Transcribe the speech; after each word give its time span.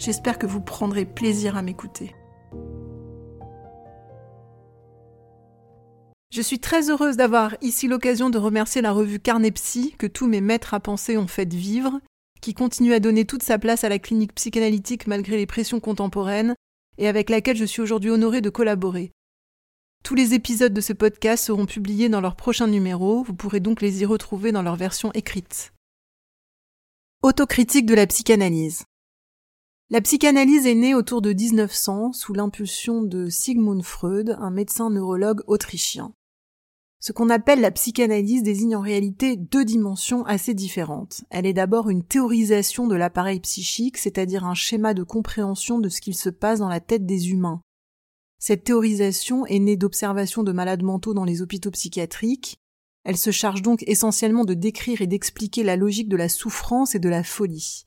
J'espère 0.00 0.38
que 0.38 0.46
vous 0.46 0.62
prendrez 0.62 1.04
plaisir 1.04 1.58
à 1.58 1.62
m'écouter. 1.62 2.14
Je 6.30 6.40
suis 6.40 6.58
très 6.58 6.88
heureuse 6.88 7.18
d'avoir 7.18 7.54
ici 7.60 7.86
l'occasion 7.86 8.30
de 8.30 8.38
remercier 8.38 8.80
la 8.80 8.92
revue 8.92 9.20
Carnepsy 9.20 9.94
que 9.98 10.06
tous 10.06 10.26
mes 10.26 10.40
maîtres 10.40 10.72
à 10.72 10.80
penser 10.80 11.18
ont 11.18 11.26
fait 11.26 11.52
vivre, 11.52 12.00
qui 12.40 12.54
continue 12.54 12.94
à 12.94 13.00
donner 13.00 13.26
toute 13.26 13.42
sa 13.42 13.58
place 13.58 13.84
à 13.84 13.90
la 13.90 13.98
clinique 13.98 14.34
psychanalytique 14.34 15.06
malgré 15.06 15.36
les 15.36 15.44
pressions 15.44 15.80
contemporaines, 15.80 16.54
et 16.96 17.06
avec 17.06 17.28
laquelle 17.28 17.58
je 17.58 17.66
suis 17.66 17.82
aujourd'hui 17.82 18.10
honorée 18.10 18.40
de 18.40 18.48
collaborer. 18.48 19.12
Tous 20.02 20.14
les 20.14 20.32
épisodes 20.32 20.72
de 20.72 20.80
ce 20.80 20.94
podcast 20.94 21.44
seront 21.44 21.66
publiés 21.66 22.08
dans 22.08 22.22
leur 22.22 22.36
prochain 22.36 22.68
numéro, 22.68 23.22
vous 23.22 23.34
pourrez 23.34 23.60
donc 23.60 23.82
les 23.82 24.00
y 24.00 24.06
retrouver 24.06 24.50
dans 24.50 24.62
leur 24.62 24.76
version 24.76 25.12
écrite. 25.12 25.74
Autocritique 27.22 27.84
de 27.84 27.94
la 27.94 28.06
psychanalyse. 28.06 28.84
La 29.92 30.00
psychanalyse 30.00 30.68
est 30.68 30.76
née 30.76 30.94
autour 30.94 31.20
de 31.20 31.32
1900 31.32 32.12
sous 32.12 32.32
l'impulsion 32.32 33.02
de 33.02 33.28
Sigmund 33.28 33.82
Freud, 33.82 34.36
un 34.38 34.52
médecin 34.52 34.88
neurologue 34.88 35.42
autrichien. 35.48 36.14
Ce 37.00 37.10
qu'on 37.10 37.28
appelle 37.28 37.60
la 37.60 37.72
psychanalyse 37.72 38.44
désigne 38.44 38.76
en 38.76 38.82
réalité 38.82 39.36
deux 39.36 39.64
dimensions 39.64 40.24
assez 40.26 40.54
différentes. 40.54 41.24
Elle 41.28 41.44
est 41.44 41.54
d'abord 41.54 41.90
une 41.90 42.04
théorisation 42.04 42.86
de 42.86 42.94
l'appareil 42.94 43.40
psychique, 43.40 43.98
c'est-à-dire 43.98 44.44
un 44.44 44.54
schéma 44.54 44.94
de 44.94 45.02
compréhension 45.02 45.80
de 45.80 45.88
ce 45.88 46.00
qu'il 46.00 46.14
se 46.14 46.30
passe 46.30 46.60
dans 46.60 46.68
la 46.68 46.78
tête 46.78 47.04
des 47.04 47.30
humains. 47.32 47.60
Cette 48.38 48.62
théorisation 48.62 49.44
est 49.46 49.58
née 49.58 49.76
d'observations 49.76 50.44
de 50.44 50.52
malades 50.52 50.84
mentaux 50.84 51.14
dans 51.14 51.24
les 51.24 51.42
hôpitaux 51.42 51.72
psychiatriques. 51.72 52.58
Elle 53.02 53.16
se 53.16 53.32
charge 53.32 53.62
donc 53.62 53.82
essentiellement 53.88 54.44
de 54.44 54.54
décrire 54.54 55.02
et 55.02 55.08
d'expliquer 55.08 55.64
la 55.64 55.74
logique 55.74 56.08
de 56.08 56.16
la 56.16 56.28
souffrance 56.28 56.94
et 56.94 57.00
de 57.00 57.08
la 57.08 57.24
folie. 57.24 57.86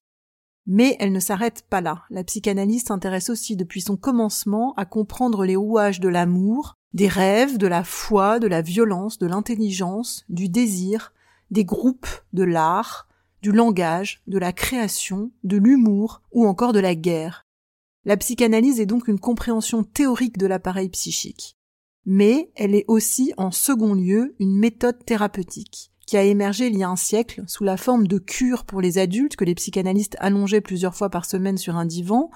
Mais 0.66 0.96
elle 1.00 1.12
ne 1.12 1.20
s'arrête 1.20 1.64
pas 1.70 1.82
là. 1.82 2.04
La 2.10 2.24
psychanalyse 2.24 2.86
s'intéresse 2.86 3.30
aussi 3.30 3.56
depuis 3.56 3.82
son 3.82 3.98
commencement 3.98 4.74
à 4.78 4.86
comprendre 4.86 5.46
les 5.46 5.56
rouages 5.56 6.00
de 6.00 6.08
l'amour, 6.08 6.76
des 6.94 7.08
rêves, 7.08 7.58
de 7.58 7.68
la 7.68 7.84
foi, 7.84 8.40
de 8.40 8.48
la 8.48 8.62
violence, 8.62 9.18
de 9.18 9.28
l'intelligence, 9.28 10.24
du 10.30 10.48
désir, 10.48 11.12
des 11.52 11.66
groupes, 11.66 12.08
de 12.32 12.44
l'art, 12.44 13.08
du 13.42 13.52
langage, 13.52 14.22
de 14.28 14.38
la 14.38 14.54
création, 14.54 15.32
de 15.44 15.58
l'humour 15.58 16.22
ou 16.32 16.48
encore 16.48 16.72
de 16.72 16.80
la 16.80 16.96
guerre. 16.96 17.46
La 18.06 18.18
psychanalyse 18.18 18.80
est 18.80 18.86
donc 18.86 19.08
une 19.08 19.20
compréhension 19.20 19.84
théorique 19.84 20.38
de 20.38 20.48
l'appareil 20.48 20.90
psychique. 20.90 21.58
Mais 22.06 22.52
elle 22.56 22.76
est 22.76 22.86
aussi, 22.88 23.34
en 23.38 23.52
second 23.52 23.94
lieu, 23.94 24.36
une 24.40 24.58
méthode 24.58 25.06
thérapeutique, 25.06 25.93
qui 26.06 26.18
a 26.18 26.24
émergé 26.24 26.68
il 26.68 26.78
y 26.78 26.84
a 26.84 26.90
un 26.90 26.96
siècle 26.96 27.44
sous 27.48 27.64
la 27.64 27.78
forme 27.78 28.08
de 28.08 28.18
cures 28.18 28.66
pour 28.66 28.82
les 28.82 28.98
adultes 28.98 29.36
que 29.36 29.46
les 29.46 29.56
psychanalystes 29.56 30.18
allongeaient 30.20 30.62
plusieurs 30.62 30.96
fois 30.96 31.10
par 31.10 31.26
semaine 31.26 31.58
sur 31.58 31.76
un 31.76 31.86
divan, 31.86 32.30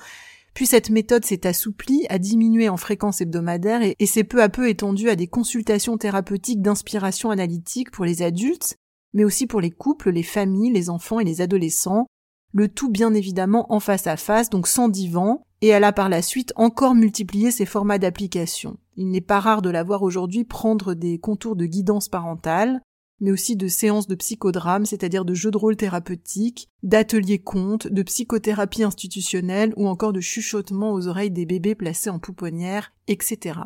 puis 0.53 0.65
cette 0.65 0.89
méthode 0.89 1.23
s'est 1.23 1.45
assouplie, 1.45 2.07
a 2.09 2.17
diminué 2.17 2.67
en 2.67 2.77
fréquence 2.77 3.21
hebdomadaire 3.21 3.83
et, 3.83 3.95
et 3.99 4.05
s'est 4.07 4.23
peu 4.23 4.41
à 4.41 4.49
peu 4.49 4.69
étendue 4.69 5.09
à 5.09 5.15
des 5.15 5.27
consultations 5.27 5.97
thérapeutiques 5.97 6.63
d'inspiration 6.63 7.29
analytique 7.29 7.91
pour 7.91 8.05
les 8.05 8.23
adultes, 8.23 8.75
mais 9.13 9.23
aussi 9.23 9.45
pour 9.45 9.61
les 9.61 9.71
couples, 9.71 10.09
les 10.09 10.23
familles, 10.23 10.71
les 10.71 10.89
enfants 10.89 11.19
et 11.19 11.23
les 11.23 11.41
adolescents, 11.41 12.07
le 12.53 12.69
tout 12.69 12.89
bien 12.89 13.13
évidemment 13.13 13.71
en 13.71 13.79
face 13.79 14.07
à 14.07 14.17
face, 14.17 14.49
donc 14.49 14.67
sans 14.67 14.89
divan, 14.89 15.43
et 15.61 15.67
elle 15.67 15.83
a 15.83 15.91
par 15.91 16.09
la 16.09 16.21
suite 16.21 16.53
encore 16.55 16.95
multiplié 16.95 17.51
ses 17.51 17.65
formats 17.65 17.99
d'application. 17.99 18.77
Il 18.95 19.09
n'est 19.09 19.21
pas 19.21 19.39
rare 19.39 19.61
de 19.61 19.69
la 19.69 19.83
voir 19.83 20.03
aujourd'hui 20.03 20.43
prendre 20.43 20.93
des 20.93 21.19
contours 21.19 21.55
de 21.55 21.65
guidance 21.65 22.09
parentale, 22.09 22.81
mais 23.19 23.31
aussi 23.31 23.55
de 23.55 23.67
séances 23.67 24.07
de 24.07 24.15
psychodrame, 24.15 24.85
c'est-à-dire 24.85 25.25
de 25.25 25.33
jeux 25.33 25.51
de 25.51 25.57
rôle 25.57 25.75
thérapeutiques, 25.75 26.69
d'ateliers 26.83 27.39
contes, 27.39 27.87
de 27.87 28.03
psychothérapie 28.03 28.83
institutionnelle 28.83 29.73
ou 29.75 29.87
encore 29.87 30.13
de 30.13 30.21
chuchotements 30.21 30.93
aux 30.93 31.07
oreilles 31.07 31.31
des 31.31 31.45
bébés 31.45 31.75
placés 31.75 32.09
en 32.09 32.19
pouponnière, 32.19 32.93
etc. 33.07 33.59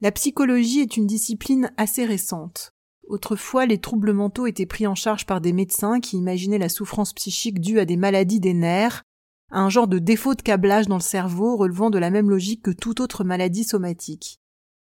La 0.00 0.12
psychologie 0.12 0.80
est 0.80 0.96
une 0.96 1.06
discipline 1.06 1.72
assez 1.76 2.04
récente. 2.04 2.72
Autrefois, 3.08 3.66
les 3.66 3.78
troubles 3.78 4.12
mentaux 4.12 4.46
étaient 4.46 4.66
pris 4.66 4.86
en 4.86 4.94
charge 4.94 5.26
par 5.26 5.40
des 5.40 5.52
médecins 5.52 6.00
qui 6.00 6.16
imaginaient 6.16 6.58
la 6.58 6.68
souffrance 6.68 7.12
psychique 7.12 7.60
due 7.60 7.78
à 7.78 7.84
des 7.84 7.96
maladies 7.96 8.40
des 8.40 8.54
nerfs, 8.54 9.02
un 9.50 9.68
genre 9.68 9.88
de 9.88 9.98
défaut 9.98 10.34
de 10.34 10.42
câblage 10.42 10.88
dans 10.88 10.96
le 10.96 11.02
cerveau 11.02 11.56
relevant 11.56 11.90
de 11.90 11.98
la 11.98 12.10
même 12.10 12.30
logique 12.30 12.62
que 12.62 12.70
toute 12.70 13.00
autre 13.00 13.22
maladie 13.22 13.64
somatique. 13.64 14.40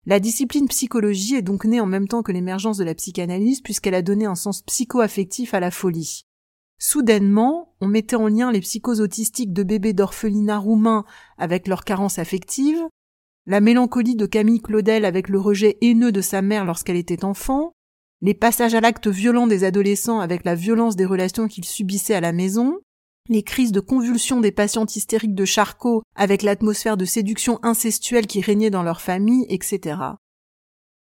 La 0.05 0.19
discipline 0.19 0.67
psychologie 0.67 1.35
est 1.35 1.41
donc 1.41 1.63
née 1.63 1.79
en 1.79 1.85
même 1.85 2.09
temps 2.09 2.23
que 2.23 2.33
l'émergence 2.33 2.77
de 2.77 2.83
la 2.83 2.93
psychanalyse 2.93 3.61
puisqu'elle 3.61 3.95
a 3.95 4.01
donné 4.01 4.25
un 4.25 4.35
sens 4.35 4.61
psycho-affectif 4.63 5.53
à 5.53 5.61
la 5.61 5.71
folie. 5.71 6.25
Soudainement, 6.77 7.73
on 7.79 7.87
mettait 7.87 8.17
en 8.17 8.27
lien 8.27 8.51
les 8.51 8.59
psychoses 8.59 8.99
autistiques 8.99 9.53
de 9.53 9.63
bébés 9.63 9.93
d'orphelinat 9.93 10.57
roumains 10.57 11.05
avec 11.37 11.69
leur 11.69 11.85
carence 11.85 12.19
affective, 12.19 12.81
la 13.45 13.61
mélancolie 13.61 14.17
de 14.17 14.25
Camille 14.25 14.61
Claudel 14.61 15.05
avec 15.05 15.29
le 15.29 15.39
rejet 15.39 15.77
haineux 15.81 16.11
de 16.11 16.19
sa 16.19 16.41
mère 16.41 16.65
lorsqu'elle 16.65 16.97
était 16.97 17.23
enfant, 17.23 17.71
les 18.21 18.33
passages 18.33 18.75
à 18.75 18.81
l'acte 18.81 19.07
violent 19.07 19.47
des 19.47 19.63
adolescents 19.63 20.19
avec 20.19 20.43
la 20.43 20.55
violence 20.55 20.97
des 20.97 21.05
relations 21.05 21.47
qu'ils 21.47 21.65
subissaient 21.65 22.15
à 22.15 22.21
la 22.21 22.33
maison, 22.33 22.79
les 23.29 23.43
crises 23.43 23.71
de 23.71 23.79
convulsion 23.79 24.41
des 24.41 24.51
patientes 24.51 24.95
hystériques 24.95 25.35
de 25.35 25.45
Charcot 25.45 26.03
avec 26.15 26.41
l'atmosphère 26.41 26.97
de 26.97 27.05
séduction 27.05 27.59
incestuelle 27.63 28.27
qui 28.27 28.41
régnait 28.41 28.69
dans 28.69 28.83
leur 28.83 29.01
famille, 29.01 29.45
etc. 29.49 29.97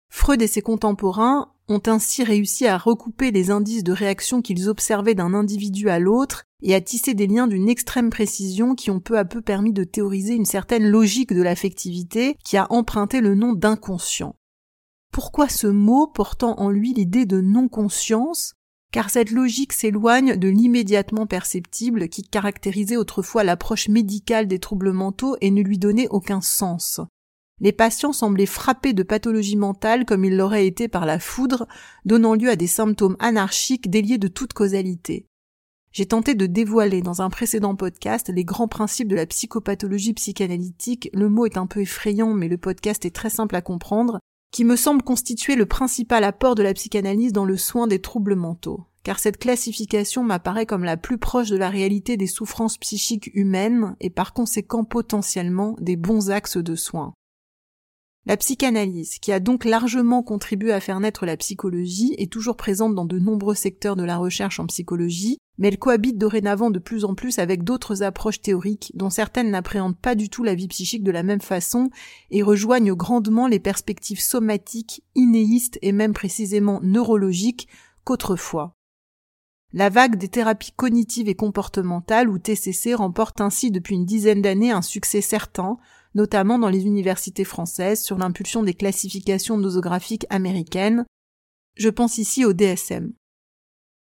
Freud 0.09 0.41
et 0.41 0.47
ses 0.47 0.61
contemporains 0.61 1.53
ont 1.69 1.81
ainsi 1.85 2.23
réussi 2.23 2.67
à 2.67 2.77
recouper 2.77 3.31
les 3.31 3.49
indices 3.49 3.83
de 3.83 3.93
réaction 3.93 4.41
qu'ils 4.41 4.67
observaient 4.67 5.15
d'un 5.15 5.33
individu 5.33 5.89
à 5.89 5.99
l'autre 5.99 6.43
et 6.61 6.75
à 6.75 6.81
tisser 6.81 7.13
des 7.13 7.27
liens 7.27 7.47
d'une 7.47 7.69
extrême 7.69 8.09
précision 8.09 8.75
qui 8.75 8.91
ont 8.91 8.99
peu 8.99 9.17
à 9.17 9.23
peu 9.23 9.41
permis 9.41 9.71
de 9.71 9.85
théoriser 9.85 10.35
une 10.35 10.45
certaine 10.45 10.85
logique 10.85 11.33
de 11.33 11.41
l'affectivité 11.41 12.35
qui 12.43 12.57
a 12.57 12.67
emprunté 12.71 13.21
le 13.21 13.35
nom 13.35 13.53
d'inconscient. 13.53 14.35
Pourquoi 15.13 15.47
ce 15.47 15.67
mot 15.67 16.07
portant 16.07 16.59
en 16.59 16.69
lui 16.69 16.93
l'idée 16.93 17.25
de 17.25 17.39
non-conscience? 17.39 18.53
Car 18.91 19.09
cette 19.09 19.31
logique 19.31 19.73
s'éloigne 19.73 20.35
de 20.35 20.49
l'immédiatement 20.49 21.25
perceptible 21.25 22.09
qui 22.09 22.23
caractérisait 22.23 22.97
autrefois 22.97 23.43
l'approche 23.43 23.87
médicale 23.87 24.47
des 24.47 24.59
troubles 24.59 24.91
mentaux 24.91 25.37
et 25.39 25.49
ne 25.49 25.61
lui 25.61 25.77
donnait 25.77 26.09
aucun 26.09 26.41
sens. 26.41 26.99
Les 27.61 27.71
patients 27.71 28.11
semblaient 28.11 28.47
frappés 28.47 28.93
de 28.93 29.03
pathologie 29.03 29.55
mentale 29.55 30.05
comme 30.05 30.25
ils 30.25 30.35
l'auraient 30.35 30.67
été 30.67 30.87
par 30.87 31.05
la 31.05 31.19
foudre, 31.19 31.67
donnant 32.05 32.33
lieu 32.33 32.49
à 32.49 32.55
des 32.55 32.67
symptômes 32.67 33.15
anarchiques 33.19 33.89
déliés 33.89 34.17
de 34.17 34.27
toute 34.27 34.53
causalité. 34.53 35.27
j'ai 35.93 36.05
tenté 36.05 36.35
de 36.35 36.45
dévoiler 36.45 37.01
dans 37.01 37.21
un 37.21 37.29
précédent 37.29 37.75
podcast 37.75 38.29
les 38.33 38.43
grands 38.43 38.67
principes 38.67 39.09
de 39.09 39.15
la 39.15 39.25
psychopathologie 39.25 40.13
psychanalytique, 40.13 41.09
le 41.13 41.29
mot 41.29 41.45
est 41.45 41.57
un 41.57 41.67
peu 41.67 41.81
effrayant 41.81 42.33
mais 42.33 42.47
le 42.47 42.57
podcast 42.57 43.05
est 43.05 43.15
très 43.15 43.29
simple 43.29 43.55
à 43.55 43.61
comprendre, 43.61 44.19
qui 44.51 44.65
me 44.65 44.75
semble 44.75 45.01
constituer 45.01 45.55
le 45.55 45.65
principal 45.65 46.23
apport 46.23 46.55
de 46.55 46.63
la 46.63 46.73
psychanalyse 46.73 47.31
dans 47.31 47.45
le 47.45 47.57
soin 47.57 47.87
des 47.87 48.01
troubles 48.01 48.35
mentaux, 48.35 48.85
car 49.03 49.17
cette 49.17 49.37
classification 49.37 50.23
m'apparaît 50.23 50.65
comme 50.65 50.83
la 50.83 50.97
plus 50.97 51.17
proche 51.17 51.49
de 51.49 51.57
la 51.57 51.69
réalité 51.69 52.17
des 52.17 52.27
souffrances 52.27 52.77
psychiques 52.77 53.31
humaines 53.33 53.95
et 54.01 54.09
par 54.09 54.33
conséquent 54.33 54.83
potentiellement 54.83 55.75
des 55.79 55.95
bons 55.95 56.29
axes 56.29 56.57
de 56.57 56.75
soins. 56.75 57.13
La 58.27 58.37
psychanalyse, 58.37 59.17
qui 59.17 59.31
a 59.31 59.39
donc 59.39 59.65
largement 59.65 60.21
contribué 60.21 60.71
à 60.73 60.79
faire 60.79 60.99
naître 60.99 61.25
la 61.25 61.37
psychologie, 61.37 62.13
est 62.19 62.31
toujours 62.31 62.55
présente 62.55 62.93
dans 62.93 63.05
de 63.05 63.17
nombreux 63.17 63.55
secteurs 63.55 63.95
de 63.95 64.03
la 64.03 64.17
recherche 64.17 64.59
en 64.59 64.67
psychologie, 64.67 65.39
mais 65.61 65.67
elle 65.67 65.77
cohabite 65.77 66.17
dorénavant 66.17 66.71
de 66.71 66.79
plus 66.79 67.05
en 67.05 67.13
plus 67.13 67.37
avec 67.37 67.63
d'autres 67.63 68.01
approches 68.01 68.41
théoriques, 68.41 68.91
dont 68.95 69.11
certaines 69.11 69.51
n'appréhendent 69.51 69.95
pas 69.95 70.15
du 70.15 70.27
tout 70.27 70.43
la 70.43 70.55
vie 70.55 70.67
psychique 70.67 71.03
de 71.03 71.11
la 71.11 71.21
même 71.21 71.39
façon 71.39 71.91
et 72.31 72.41
rejoignent 72.41 72.95
grandement 72.95 73.45
les 73.45 73.59
perspectives 73.59 74.19
somatiques, 74.19 75.03
inéistes 75.13 75.77
et 75.83 75.91
même 75.91 76.13
précisément 76.13 76.79
neurologiques 76.81 77.67
qu'autrefois. 78.03 78.73
La 79.71 79.89
vague 79.89 80.15
des 80.15 80.29
thérapies 80.29 80.73
cognitives 80.75 81.29
et 81.29 81.35
comportementales 81.35 82.27
ou 82.27 82.39
TCC 82.39 82.95
remporte 82.95 83.39
ainsi 83.39 83.69
depuis 83.69 83.93
une 83.93 84.05
dizaine 84.05 84.41
d'années 84.41 84.71
un 84.71 84.81
succès 84.81 85.21
certain, 85.21 85.77
notamment 86.15 86.57
dans 86.57 86.69
les 86.69 86.87
universités 86.87 87.43
françaises 87.43 88.01
sur 88.01 88.17
l'impulsion 88.17 88.63
des 88.63 88.73
classifications 88.73 89.57
nosographiques 89.57 90.25
américaines. 90.31 91.05
Je 91.75 91.89
pense 91.89 92.17
ici 92.17 92.45
au 92.45 92.53
DSM. 92.53 93.13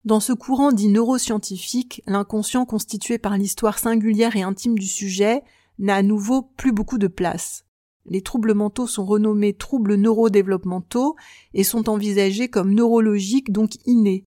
Dans 0.05 0.21
ce 0.21 0.31
courant 0.31 0.71
dit 0.71 0.87
neuroscientifique, 0.87 2.01
l'inconscient 2.07 2.65
constitué 2.65 3.17
par 3.17 3.37
l'histoire 3.37 3.79
singulière 3.79 4.35
et 4.37 4.41
intime 4.41 4.79
du 4.79 4.87
sujet 4.87 5.41
n'a 5.77 5.95
à 5.95 6.01
nouveau 6.01 6.41
plus 6.41 6.71
beaucoup 6.71 6.97
de 6.97 7.07
place. 7.07 7.65
Les 8.05 8.21
troubles 8.21 8.53
mentaux 8.53 8.87
sont 8.87 9.05
renommés 9.05 9.53
troubles 9.53 9.95
neurodéveloppementaux 9.95 11.15
et 11.53 11.63
sont 11.63 11.89
envisagés 11.89 12.47
comme 12.47 12.73
neurologiques 12.73 13.51
donc 13.51 13.71
innés. 13.85 14.23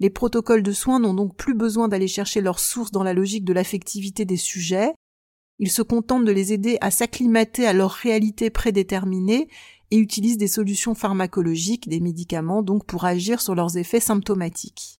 Les 0.00 0.10
protocoles 0.10 0.62
de 0.62 0.72
soins 0.72 0.98
n'ont 0.98 1.14
donc 1.14 1.36
plus 1.36 1.54
besoin 1.54 1.86
d'aller 1.86 2.08
chercher 2.08 2.40
leur 2.40 2.58
source 2.58 2.90
dans 2.90 3.04
la 3.04 3.12
logique 3.12 3.44
de 3.44 3.52
l'affectivité 3.52 4.24
des 4.24 4.38
sujets, 4.38 4.94
ils 5.58 5.70
se 5.70 5.82
contentent 5.82 6.24
de 6.24 6.32
les 6.32 6.52
aider 6.52 6.78
à 6.80 6.90
s'acclimater 6.90 7.66
à 7.66 7.72
leur 7.72 7.92
réalité 7.92 8.50
prédéterminée 8.50 9.48
et 9.90 9.98
utilisent 9.98 10.38
des 10.38 10.48
solutions 10.48 10.94
pharmacologiques, 10.94 11.88
des 11.88 12.00
médicaments 12.00 12.62
donc 12.62 12.86
pour 12.86 13.04
agir 13.04 13.40
sur 13.40 13.54
leurs 13.54 13.76
effets 13.76 14.00
symptomatiques. 14.00 14.98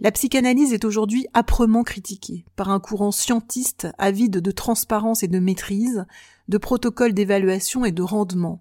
La 0.00 0.10
psychanalyse 0.10 0.72
est 0.72 0.84
aujourd'hui 0.84 1.26
âprement 1.34 1.84
critiquée 1.84 2.44
par 2.56 2.70
un 2.70 2.80
courant 2.80 3.12
scientiste 3.12 3.88
avide 3.98 4.38
de 4.38 4.50
transparence 4.50 5.22
et 5.22 5.28
de 5.28 5.38
maîtrise, 5.38 6.06
de 6.48 6.58
protocoles 6.58 7.12
d'évaluation 7.12 7.84
et 7.84 7.92
de 7.92 8.02
rendement. 8.02 8.60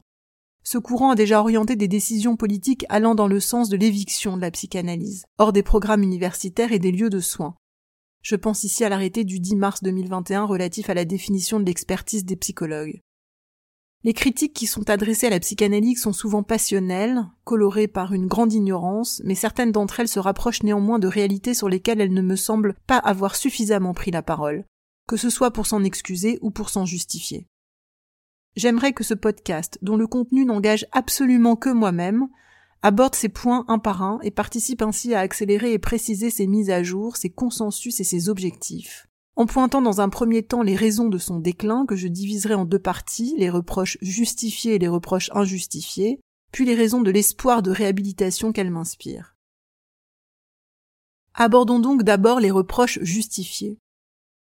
Ce 0.63 0.77
courant 0.77 1.11
a 1.11 1.15
déjà 1.15 1.39
orienté 1.39 1.75
des 1.75 1.87
décisions 1.87 2.35
politiques 2.35 2.85
allant 2.89 3.15
dans 3.15 3.27
le 3.27 3.39
sens 3.39 3.69
de 3.69 3.77
l'éviction 3.77 4.35
de 4.37 4.41
la 4.41 4.51
psychanalyse, 4.51 5.25
hors 5.39 5.53
des 5.53 5.63
programmes 5.63 6.03
universitaires 6.03 6.71
et 6.71 6.79
des 6.79 6.91
lieux 6.91 7.09
de 7.09 7.19
soins. 7.19 7.55
Je 8.21 8.35
pense 8.35 8.63
ici 8.63 8.83
à 8.83 8.89
l'arrêté 8.89 9.23
du 9.23 9.39
10 9.39 9.55
mars 9.55 9.81
2021 9.81 10.45
relatif 10.45 10.91
à 10.91 10.93
la 10.93 11.05
définition 11.05 11.59
de 11.59 11.65
l'expertise 11.65 12.23
des 12.23 12.35
psychologues. 12.35 13.01
Les 14.03 14.13
critiques 14.13 14.53
qui 14.53 14.65
sont 14.65 14.89
adressées 14.89 15.27
à 15.27 15.29
la 15.29 15.39
psychanalyse 15.39 16.01
sont 16.01 16.13
souvent 16.13 16.41
passionnelles, 16.41 17.23
colorées 17.43 17.87
par 17.87 18.13
une 18.13 18.25
grande 18.25 18.51
ignorance, 18.51 19.21
mais 19.25 19.35
certaines 19.35 19.71
d'entre 19.71 19.99
elles 19.99 20.07
se 20.07 20.19
rapprochent 20.19 20.63
néanmoins 20.63 20.97
de 20.97 21.07
réalités 21.07 21.53
sur 21.53 21.69
lesquelles 21.69 22.01
elles 22.01 22.13
ne 22.13 22.23
me 22.23 22.35
semblent 22.35 22.75
pas 22.87 22.97
avoir 22.97 23.35
suffisamment 23.35 23.93
pris 23.93 24.09
la 24.09 24.23
parole, 24.23 24.65
que 25.07 25.17
ce 25.17 25.29
soit 25.29 25.51
pour 25.51 25.67
s'en 25.67 25.83
excuser 25.83 26.39
ou 26.41 26.49
pour 26.49 26.71
s'en 26.71 26.85
justifier. 26.85 27.45
J'aimerais 28.55 28.93
que 28.93 29.03
ce 29.03 29.13
podcast, 29.13 29.77
dont 29.83 29.97
le 29.97 30.07
contenu 30.07 30.45
n'engage 30.45 30.87
absolument 30.91 31.55
que 31.55 31.69
moi-même, 31.69 32.27
aborde 32.81 33.13
ces 33.13 33.29
points 33.29 33.65
un 33.67 33.77
par 33.77 34.01
un 34.01 34.19
et 34.23 34.31
participe 34.31 34.81
ainsi 34.81 35.13
à 35.13 35.19
accélérer 35.19 35.73
et 35.73 35.79
préciser 35.79 36.31
ses 36.31 36.47
mises 36.47 36.71
à 36.71 36.81
jour, 36.81 37.17
ses 37.17 37.29
consensus 37.29 37.99
et 37.99 38.03
ses 38.03 38.29
objectifs. 38.29 39.07
En 39.35 39.45
pointant 39.45 39.81
dans 39.81 40.01
un 40.01 40.09
premier 40.09 40.43
temps 40.43 40.61
les 40.61 40.75
raisons 40.75 41.07
de 41.07 41.17
son 41.17 41.39
déclin 41.39 41.85
que 41.85 41.95
je 41.95 42.07
diviserai 42.07 42.53
en 42.53 42.65
deux 42.65 42.79
parties, 42.79 43.35
les 43.37 43.49
reproches 43.49 43.97
justifiés 44.01 44.75
et 44.75 44.79
les 44.79 44.87
reproches 44.87 45.31
injustifiés, 45.33 46.19
puis 46.51 46.65
les 46.65 46.75
raisons 46.75 47.01
de 47.01 47.11
l'espoir 47.11 47.61
de 47.61 47.71
réhabilitation 47.71 48.51
qu'elle 48.51 48.71
m'inspire. 48.71 49.35
Abordons 51.33 51.79
donc 51.79 52.03
d'abord 52.03 52.41
les 52.41 52.51
reproches 52.51 52.99
justifiés. 53.01 53.77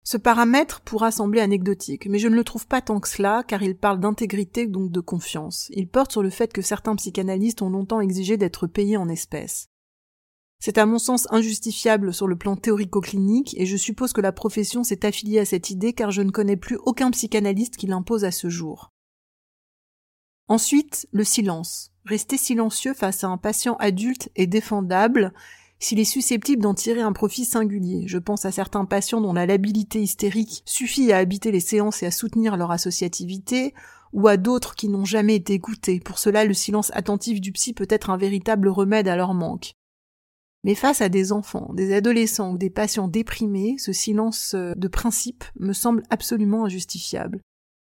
Ce 0.03 0.19
paramètre 0.19 0.83
pourra 0.83 1.11
sembler 1.11 1.41
anecdotique, 1.41 2.07
mais 2.07 2.19
je 2.19 2.29
ne 2.29 2.35
le 2.35 2.45
trouve 2.45 2.67
pas 2.67 2.83
tant 2.83 3.01
que 3.01 3.09
cela, 3.09 3.43
car 3.47 3.63
il 3.63 3.77
parle 3.77 4.01
d'intégrité, 4.01 4.67
donc 4.67 4.91
de 4.91 5.01
confiance. 5.01 5.71
Il 5.71 5.89
porte 5.89 6.13
sur 6.13 6.23
le 6.23 6.29
fait 6.29 6.53
que 6.53 6.61
certains 6.61 6.97
psychanalystes 6.97 7.63
ont 7.63 7.71
longtemps 7.71 8.01
exigé 8.01 8.37
d'être 8.37 8.67
payés 8.67 8.99
en 8.99 9.09
espèces. 9.09 9.69
C'est 10.65 10.79
à 10.79 10.87
mon 10.87 10.99
sens 10.99 11.29
injustifiable 11.31 12.15
sur 12.15 12.27
le 12.27 12.37
plan 12.37 12.57
théorico-clinique, 12.57 13.55
et 13.59 13.67
je 13.67 13.77
suppose 13.77 14.15
que 14.15 14.23
la 14.23 14.33
profession 14.33 14.83
s'est 14.83 15.05
affiliée 15.05 15.41
à 15.41 15.45
cette 15.45 15.69
idée 15.69 15.93
car 15.93 16.11
je 16.11 16.23
ne 16.23 16.31
connais 16.31 16.57
plus 16.57 16.79
aucun 16.87 17.11
psychanalyste 17.11 17.77
qui 17.77 17.87
l'impose 17.87 18.25
à 18.25 18.31
ce 18.31 18.49
jour. 18.49 18.89
Ensuite, 20.49 21.07
le 21.13 21.23
silence. 21.23 21.93
Rester 22.07 22.39
silencieux 22.39 22.95
face 22.95 23.25
à 23.25 23.29
un 23.29 23.37
patient 23.37 23.77
adulte 23.79 24.31
est 24.37 24.47
défendable, 24.47 25.35
s'il 25.81 26.01
est 26.01 26.05
susceptible 26.05 26.63
d'en 26.63 26.73
tirer 26.73 27.03
un 27.03 27.13
profit 27.13 27.45
singulier. 27.45 28.05
Je 28.07 28.17
pense 28.17 28.47
à 28.47 28.51
certains 28.51 28.87
patients 28.87 29.21
dont 29.21 29.35
la 29.35 29.45
labilité 29.45 30.01
hystérique 30.01 30.63
suffit 30.65 31.13
à 31.13 31.19
habiter 31.19 31.53
les 31.53 31.61
séances 31.61 32.03
et 32.03 32.07
à 32.07 32.11
soutenir 32.11 32.57
leur 32.57 32.71
associativité, 32.71 33.75
ou 34.15 34.29
à 34.29 34.39
d'autres 34.39 34.77
qui 34.77 34.89
n'ont 34.89 35.05
jamais 35.05 35.35
été 35.35 35.53
écoutés. 35.53 36.01
Pour 36.01 36.19
cela, 36.19 36.47
le 36.47 36.55
silence 36.55 36.91
attentif 36.95 37.43
du 37.43 37.53
psy 37.53 37.75
peut 37.75 37.87
être 37.91 38.09
un 38.09 38.17
véritable 38.17 38.69
remède 38.69 39.09
à 39.09 39.17
leur 39.17 39.35
manque. 39.35 39.75
Mais 40.65 40.75
face 40.75 41.03
à 41.03 41.11
des 41.11 41.31
enfants, 41.31 41.71
des 41.75 41.93
adolescents 41.95 42.53
ou 42.53 42.59
des 42.59 42.71
patients 42.71 43.07
déprimés, 43.07 43.77
ce 43.79 43.93
silence 43.93 44.55
euh, 44.55 44.73
de 44.75 44.89
principe 44.89 45.45
me 45.57 45.75
semble 45.75 46.03
absolument 46.09 46.65
injustifiable. 46.65 47.43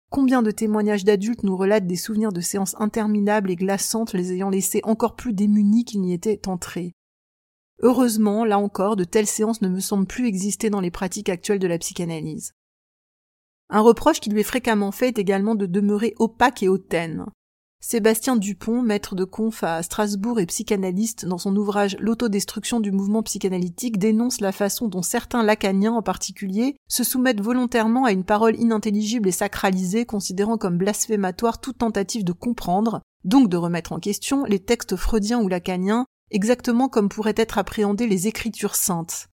Combien 0.08 0.43
de 0.43 0.52
témoignages 0.52 1.05
d'adultes 1.05 1.43
nous 1.43 1.56
relatent 1.56 1.87
des 1.87 1.96
souvenirs 1.96 2.32
de 2.32 2.40
séances 2.40 2.76
interminables 2.78 3.50
et 3.50 3.56
glaçantes 3.56 4.12
les 4.12 4.32
ayant 4.32 4.50
laissés 4.50 4.81
encore 4.84 5.17
plus 5.17 5.32
démunis 5.32 5.84
qu'ils 5.84 6.00
n'y 6.00 6.14
étaient 6.14 6.49
entrés 6.49 6.93
Heureusement, 7.82 8.44
là 8.44 8.58
encore, 8.58 8.96
de 8.96 9.05
telles 9.05 9.26
séances 9.26 9.62
ne 9.62 9.69
me 9.69 9.81
semblent 9.81 10.06
plus 10.06 10.26
exister 10.26 10.70
dans 10.70 10.81
les 10.81 10.90
pratiques 10.90 11.28
actuelles 11.28 11.58
de 11.58 11.66
la 11.66 11.78
psychanalyse. 11.78 12.52
Un 13.68 13.80
reproche 13.80 14.21
qui 14.21 14.30
lui 14.30 14.40
est 14.40 14.44
fréquemment 14.44 14.92
fait 14.92 15.09
est 15.09 15.18
également 15.18 15.54
de 15.54 15.66
demeurer 15.66 16.14
opaque 16.18 16.62
et 16.62 16.68
hautaine. 16.68 17.25
Sébastien 17.82 18.37
Dupont, 18.37 18.82
maître 18.82 19.14
de 19.14 19.25
conf 19.25 19.64
à 19.64 19.82
Strasbourg 19.82 20.38
et 20.38 20.44
psychanalyste, 20.44 21.25
dans 21.25 21.38
son 21.38 21.56
ouvrage 21.56 21.96
L'autodestruction 21.99 22.78
du 22.78 22.92
mouvement 22.92 23.22
psychanalytique, 23.22 23.99
dénonce 23.99 24.42
la 24.42 24.52
façon 24.52 24.87
dont 24.87 25.00
certains 25.00 25.42
lacaniens 25.42 25.94
en 25.94 26.02
particulier 26.02 26.76
se 26.88 27.04
soumettent 27.04 27.40
volontairement 27.40 28.04
à 28.04 28.12
une 28.12 28.25
parole 28.25 28.60
inintelligible 28.60 29.30
et 29.30 29.32
sacralisée, 29.32 30.04
considérant 30.04 30.58
comme 30.58 30.76
blasphématoire 30.76 31.58
toute 31.58 31.78
tentative 31.78 32.22
de 32.22 32.32
comprendre, 32.32 33.00
donc 33.25 33.49
de 33.49 33.56
remettre 33.56 33.92
en 33.92 33.99
question 33.99 34.44
les 34.44 34.60
textes 34.60 34.96
freudiens 34.96 35.40
ou 35.40 35.49
lacaniens 35.49 36.04
exactement 36.30 36.88
comme 36.88 37.08
pourraient 37.08 37.34
être 37.37 37.58
appréhendées 37.58 38.06
les 38.06 38.28
écritures 38.28 38.76
saintes. 38.76 39.29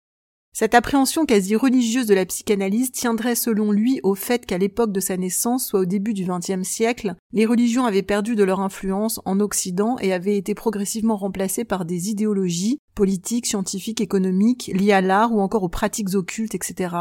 Cette 0.56 0.76
appréhension 0.76 1.26
quasi 1.26 1.56
religieuse 1.56 2.06
de 2.06 2.14
la 2.14 2.24
psychanalyse 2.24 2.92
tiendrait 2.92 3.34
selon 3.34 3.72
lui 3.72 3.98
au 4.04 4.14
fait 4.14 4.46
qu'à 4.46 4.56
l'époque 4.56 4.92
de 4.92 5.00
sa 5.00 5.16
naissance, 5.16 5.66
soit 5.66 5.80
au 5.80 5.84
début 5.84 6.14
du 6.14 6.24
XXe 6.24 6.62
siècle, 6.62 7.16
les 7.32 7.44
religions 7.44 7.86
avaient 7.86 8.04
perdu 8.04 8.36
de 8.36 8.44
leur 8.44 8.60
influence 8.60 9.20
en 9.24 9.40
Occident 9.40 9.96
et 9.98 10.12
avaient 10.12 10.36
été 10.36 10.54
progressivement 10.54 11.16
remplacées 11.16 11.64
par 11.64 11.84
des 11.84 12.08
idéologies 12.08 12.78
politiques, 12.94 13.46
scientifiques, 13.46 14.00
économiques, 14.00 14.70
liées 14.72 14.92
à 14.92 15.00
l'art 15.00 15.32
ou 15.32 15.40
encore 15.40 15.64
aux 15.64 15.68
pratiques 15.68 16.14
occultes, 16.14 16.54
etc. 16.54 16.94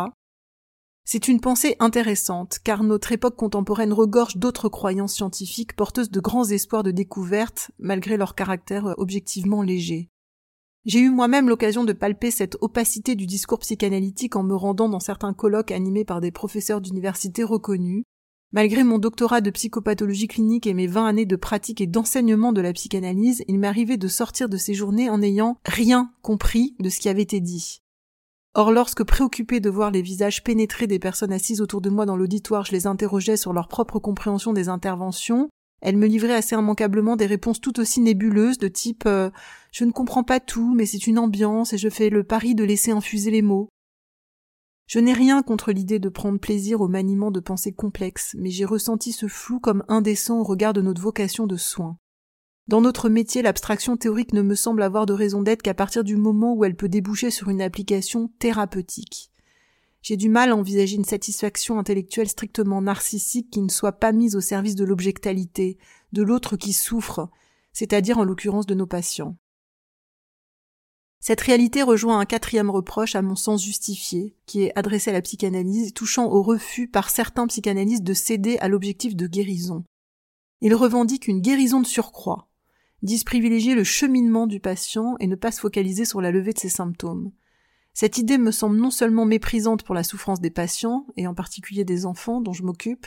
C'est 1.06 1.28
une 1.28 1.40
pensée 1.40 1.76
intéressante, 1.80 2.58
car 2.64 2.82
notre 2.82 3.12
époque 3.12 3.36
contemporaine 3.36 3.94
regorge 3.94 4.38
d'autres 4.38 4.68
croyances 4.68 5.14
scientifiques 5.14 5.76
porteuses 5.76 6.10
de 6.10 6.20
grands 6.20 6.50
espoirs 6.50 6.82
de 6.82 6.90
découverte, 6.90 7.70
malgré 7.78 8.18
leur 8.18 8.34
caractère 8.34 8.96
objectivement 8.98 9.62
léger. 9.62 10.10
J'ai 10.86 11.00
eu 11.00 11.10
moi-même 11.10 11.48
l'occasion 11.48 11.86
de 11.86 11.94
palper 11.94 12.30
cette 12.30 12.58
opacité 12.60 13.16
du 13.16 13.26
discours 13.26 13.60
psychanalytique 13.60 14.36
en 14.36 14.44
me 14.44 14.54
rendant 14.54 14.90
dans 14.90 15.00
certains 15.00 15.34
colloques 15.34 15.72
animés 15.72 16.04
par 16.04 16.20
des 16.20 16.32
professeurs 16.32 16.82
d'université 16.82 17.46
reconnus. 17.46 18.04
Malgré 18.52 18.84
mon 18.84 19.00
doctorat 19.00 19.40
de 19.40 19.50
psychopathologie 19.50 20.28
clinique 20.28 20.68
et 20.68 20.74
mes 20.74 20.88
vingt 20.88 21.08
années 21.08 21.26
de 21.26 21.38
pratique 21.38 21.80
et 21.80 21.88
d'enseignement 21.88 22.52
de 22.52 22.60
la 22.60 22.74
psychanalyse, 22.74 23.46
il 23.48 23.60
m'arrivait 23.60 23.98
de 23.98 24.10
sortir 24.10 24.50
de 24.50 24.58
ces 24.58 24.74
journées 24.74 25.10
en 25.10 25.20
n'ayant 25.20 25.58
rien 25.66 26.12
compris 26.22 26.76
de 26.80 26.90
ce 26.90 27.00
qui 27.00 27.08
avait 27.08 27.22
été 27.22 27.40
dit. 27.40 27.80
Or, 28.54 28.72
lorsque 28.72 29.04
préoccupé 29.06 29.62
de 29.62 29.70
voir 29.70 29.90
les 29.90 30.02
visages 30.02 30.44
pénétrés 30.44 30.86
des 30.86 31.00
personnes 31.00 31.34
assises 31.34 31.62
autour 31.62 31.80
de 31.80 31.90
moi 31.90 32.06
dans 32.06 32.18
l'auditoire, 32.18 32.66
je 32.66 32.74
les 32.74 32.88
interrogeais 32.88 33.38
sur 33.38 33.54
leur 33.54 33.70
propre 33.70 34.00
compréhension 34.00 34.54
des 34.54 34.68
interventions, 34.68 35.50
Elle 35.86 35.98
me 35.98 36.08
livrait 36.08 36.34
assez 36.34 36.56
immanquablement 36.56 37.18
des 37.18 37.26
réponses 37.26 37.60
tout 37.60 37.78
aussi 37.82 38.00
nébuleuses 38.00 38.58
de 38.58 38.70
type 38.70 39.04
euh, 39.06 39.30
Je 39.74 39.84
ne 39.84 39.92
comprends 39.92 40.24
pas 40.24 40.40
tout, 40.40 40.74
mais 40.74 40.86
c'est 40.86 41.08
une 41.08 41.20
ambiance 41.20 41.74
et 41.74 41.78
je 41.78 41.90
fais 41.90 42.10
le 42.10 42.24
pari 42.24 42.56
de 42.56 42.64
laisser 42.64 42.92
infuser 42.92 43.32
les 43.32 43.42
mots. 43.42 43.68
Je 44.88 45.00
n'ai 45.00 45.12
rien 45.12 45.44
contre 45.44 45.74
l'idée 45.74 46.00
de 46.00 46.08
prendre 46.08 46.40
plaisir 46.40 46.80
au 46.80 46.88
maniement 46.88 47.32
de 47.32 47.42
pensées 47.42 47.74
complexes, 47.74 48.34
mais 48.40 48.50
j'ai 48.50 48.64
ressenti 48.64 49.12
ce 49.12 49.28
flou 49.28 49.60
comme 49.60 49.84
indécent 49.90 50.40
au 50.40 50.44
regard 50.44 50.72
de 50.72 50.82
notre 50.82 51.02
vocation 51.02 51.48
de 51.48 51.58
soin. 51.58 51.98
Dans 52.70 52.80
notre 52.80 53.10
métier, 53.10 53.42
l'abstraction 53.42 53.98
théorique 53.98 54.32
ne 54.32 54.42
me 54.42 54.56
semble 54.56 54.84
avoir 54.84 55.06
de 55.06 55.12
raison 55.12 55.42
d'être 55.42 55.64
qu'à 55.64 55.74
partir 55.74 56.06
du 56.06 56.16
moment 56.16 56.54
où 56.54 56.64
elle 56.64 56.78
peut 56.78 56.88
déboucher 56.88 57.30
sur 57.30 57.50
une 57.50 57.62
application 57.62 58.30
thérapeutique. 58.40 59.33
J'ai 60.04 60.18
du 60.18 60.28
mal 60.28 60.50
à 60.50 60.56
envisager 60.58 60.98
une 60.98 61.06
satisfaction 61.06 61.80
intellectuelle 61.80 62.28
strictement 62.28 62.82
narcissique 62.82 63.50
qui 63.50 63.62
ne 63.62 63.70
soit 63.70 63.94
pas 63.94 64.12
mise 64.12 64.36
au 64.36 64.42
service 64.42 64.76
de 64.76 64.84
l'objectalité, 64.84 65.78
de 66.12 66.22
l'autre 66.22 66.58
qui 66.58 66.74
souffre, 66.74 67.30
c'est-à-dire 67.72 68.18
en 68.18 68.26
l'occurrence 68.26 68.66
de 68.66 68.74
nos 68.74 68.86
patients. 68.86 69.38
Cette 71.22 71.40
réalité 71.40 71.84
rejoint 71.84 72.20
un 72.20 72.26
quatrième 72.26 72.70
reproche 72.70 73.16
à 73.16 73.22
mon 73.22 73.38
sens 73.38 73.64
justifié, 73.64 74.36
qui 74.46 74.64
est 74.64 74.78
adressé 74.78 75.10
à 75.10 75.14
la 75.14 75.22
psychanalyse, 75.22 75.94
touchant 75.94 76.30
au 76.30 76.44
refus 76.44 76.90
par 76.90 77.10
certains 77.10 77.48
psychanalystes 77.48 78.04
de 78.04 78.14
céder 78.14 78.58
à 78.58 78.68
l'objectif 78.68 79.16
de 79.16 79.26
guérison. 79.26 79.86
Ils 80.60 80.76
revendiquent 80.76 81.30
une 81.30 81.40
guérison 81.40 81.80
de 81.80 81.88
surcroît, 81.88 82.50
disent 83.04 83.24
privilégier 83.24 83.74
le 83.74 83.86
cheminement 83.86 84.48
du 84.48 84.60
patient 84.60 85.16
et 85.22 85.28
ne 85.28 85.38
pas 85.38 85.54
se 85.54 85.62
focaliser 85.62 86.04
sur 86.04 86.20
la 86.20 86.32
levée 86.32 86.52
de 86.52 86.60
ses 86.60 86.68
symptômes. 86.68 87.32
Cette 87.94 88.18
idée 88.18 88.40
me 88.40 88.52
semble 88.52 88.78
non 88.78 88.90
seulement 88.90 89.26
méprisante 89.26 89.84
pour 89.84 89.94
la 89.94 90.04
souffrance 90.04 90.42
des 90.42 90.50
patients, 90.50 91.06
et 91.16 91.28
en 91.28 91.36
particulier 91.36 91.86
des 91.86 92.06
enfants 92.06 92.42
dont 92.42 92.54
je 92.54 92.64
m'occupe, 92.64 93.06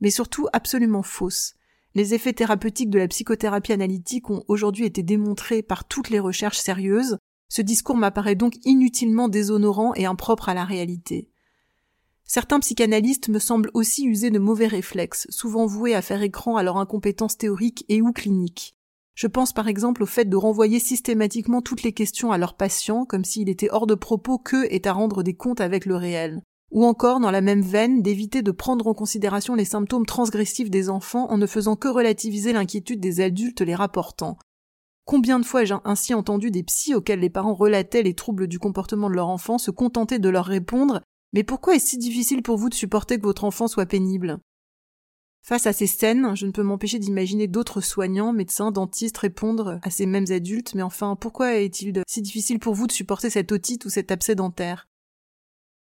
mais 0.00 0.10
surtout 0.10 0.48
absolument 0.52 1.02
fausse. 1.02 1.54
Les 1.94 2.14
effets 2.14 2.32
thérapeutiques 2.32 2.90
de 2.90 2.98
la 2.98 3.06
psychothérapie 3.06 3.72
analytique 3.72 4.30
ont 4.30 4.42
aujourd'hui 4.48 4.86
été 4.86 5.02
démontrés 5.02 5.62
par 5.62 5.86
toutes 5.86 6.10
les 6.10 6.18
recherches 6.18 6.58
sérieuses. 6.58 7.18
Ce 7.48 7.62
discours 7.62 7.96
m'apparaît 7.96 8.34
donc 8.34 8.56
inutilement 8.64 9.28
déshonorant 9.28 9.94
et 9.94 10.06
impropre 10.06 10.48
à 10.48 10.54
la 10.54 10.64
réalité. 10.64 11.28
Certains 12.24 12.58
psychanalystes 12.60 13.28
me 13.28 13.38
semblent 13.38 13.70
aussi 13.74 14.06
user 14.06 14.30
de 14.30 14.38
mauvais 14.38 14.66
réflexes, 14.66 15.26
souvent 15.28 15.66
voués 15.66 15.94
à 15.94 16.02
faire 16.02 16.22
écran 16.22 16.56
à 16.56 16.62
leur 16.62 16.78
incompétence 16.78 17.36
théorique 17.36 17.84
et 17.88 18.00
ou 18.00 18.12
clinique. 18.12 18.74
Je 19.14 19.26
pense 19.28 19.52
par 19.52 19.68
exemple 19.68 20.02
au 20.02 20.06
fait 20.06 20.24
de 20.24 20.36
renvoyer 20.36 20.80
systématiquement 20.80 21.62
toutes 21.62 21.82
les 21.82 21.92
questions 21.92 22.32
à 22.32 22.38
leurs 22.38 22.56
patients, 22.56 23.04
comme 23.04 23.24
s'il 23.24 23.48
était 23.48 23.70
hors 23.70 23.86
de 23.86 23.94
propos 23.94 24.38
qu'eux 24.38 24.66
est 24.70 24.86
à 24.86 24.92
rendre 24.92 25.22
des 25.22 25.34
comptes 25.34 25.60
avec 25.60 25.86
le 25.86 25.96
réel. 25.96 26.42
Ou 26.72 26.84
encore, 26.84 27.20
dans 27.20 27.30
la 27.30 27.40
même 27.40 27.62
veine, 27.62 28.02
d'éviter 28.02 28.42
de 28.42 28.50
prendre 28.50 28.88
en 28.88 28.94
considération 28.94 29.54
les 29.54 29.64
symptômes 29.64 30.06
transgressifs 30.06 30.70
des 30.70 30.90
enfants 30.90 31.30
en 31.30 31.38
ne 31.38 31.46
faisant 31.46 31.76
que 31.76 31.86
relativiser 31.86 32.52
l'inquiétude 32.52 32.98
des 32.98 33.20
adultes 33.20 33.60
les 33.60 33.76
rapportant. 33.76 34.38
Combien 35.04 35.38
de 35.38 35.44
fois 35.44 35.62
ai-je 35.62 35.74
ainsi 35.84 36.14
entendu 36.14 36.50
des 36.50 36.64
psys 36.64 36.96
auxquels 36.96 37.20
les 37.20 37.30
parents 37.30 37.54
relataient 37.54 38.02
les 38.02 38.14
troubles 38.14 38.48
du 38.48 38.58
comportement 38.58 39.08
de 39.08 39.14
leur 39.14 39.28
enfant 39.28 39.58
se 39.58 39.70
contenter 39.70 40.18
de 40.18 40.28
leur 40.28 40.46
répondre 40.46 41.02
Mais 41.32 41.44
pourquoi 41.44 41.76
est-ce 41.76 41.90
si 41.90 41.98
difficile 41.98 42.42
pour 42.42 42.56
vous 42.56 42.70
de 42.70 42.74
supporter 42.74 43.18
que 43.18 43.26
votre 43.26 43.44
enfant 43.44 43.68
soit 43.68 43.86
pénible? 43.86 44.40
Face 45.46 45.66
à 45.66 45.74
ces 45.74 45.86
scènes, 45.86 46.34
je 46.34 46.46
ne 46.46 46.52
peux 46.52 46.62
m'empêcher 46.62 46.98
d'imaginer 46.98 47.48
d'autres 47.48 47.82
soignants, 47.82 48.32
médecins, 48.32 48.70
dentistes 48.70 49.18
répondre 49.18 49.78
à 49.82 49.90
ces 49.90 50.06
mêmes 50.06 50.24
adultes, 50.30 50.74
mais 50.74 50.80
enfin, 50.80 51.16
pourquoi 51.16 51.56
est-il 51.56 52.02
si 52.08 52.22
difficile 52.22 52.58
pour 52.58 52.72
vous 52.72 52.86
de 52.86 52.92
supporter 52.92 53.28
cette 53.28 53.52
otite 53.52 53.84
ou 53.84 53.90
cet 53.90 54.10
abcès 54.10 54.34
dentaire? 54.34 54.88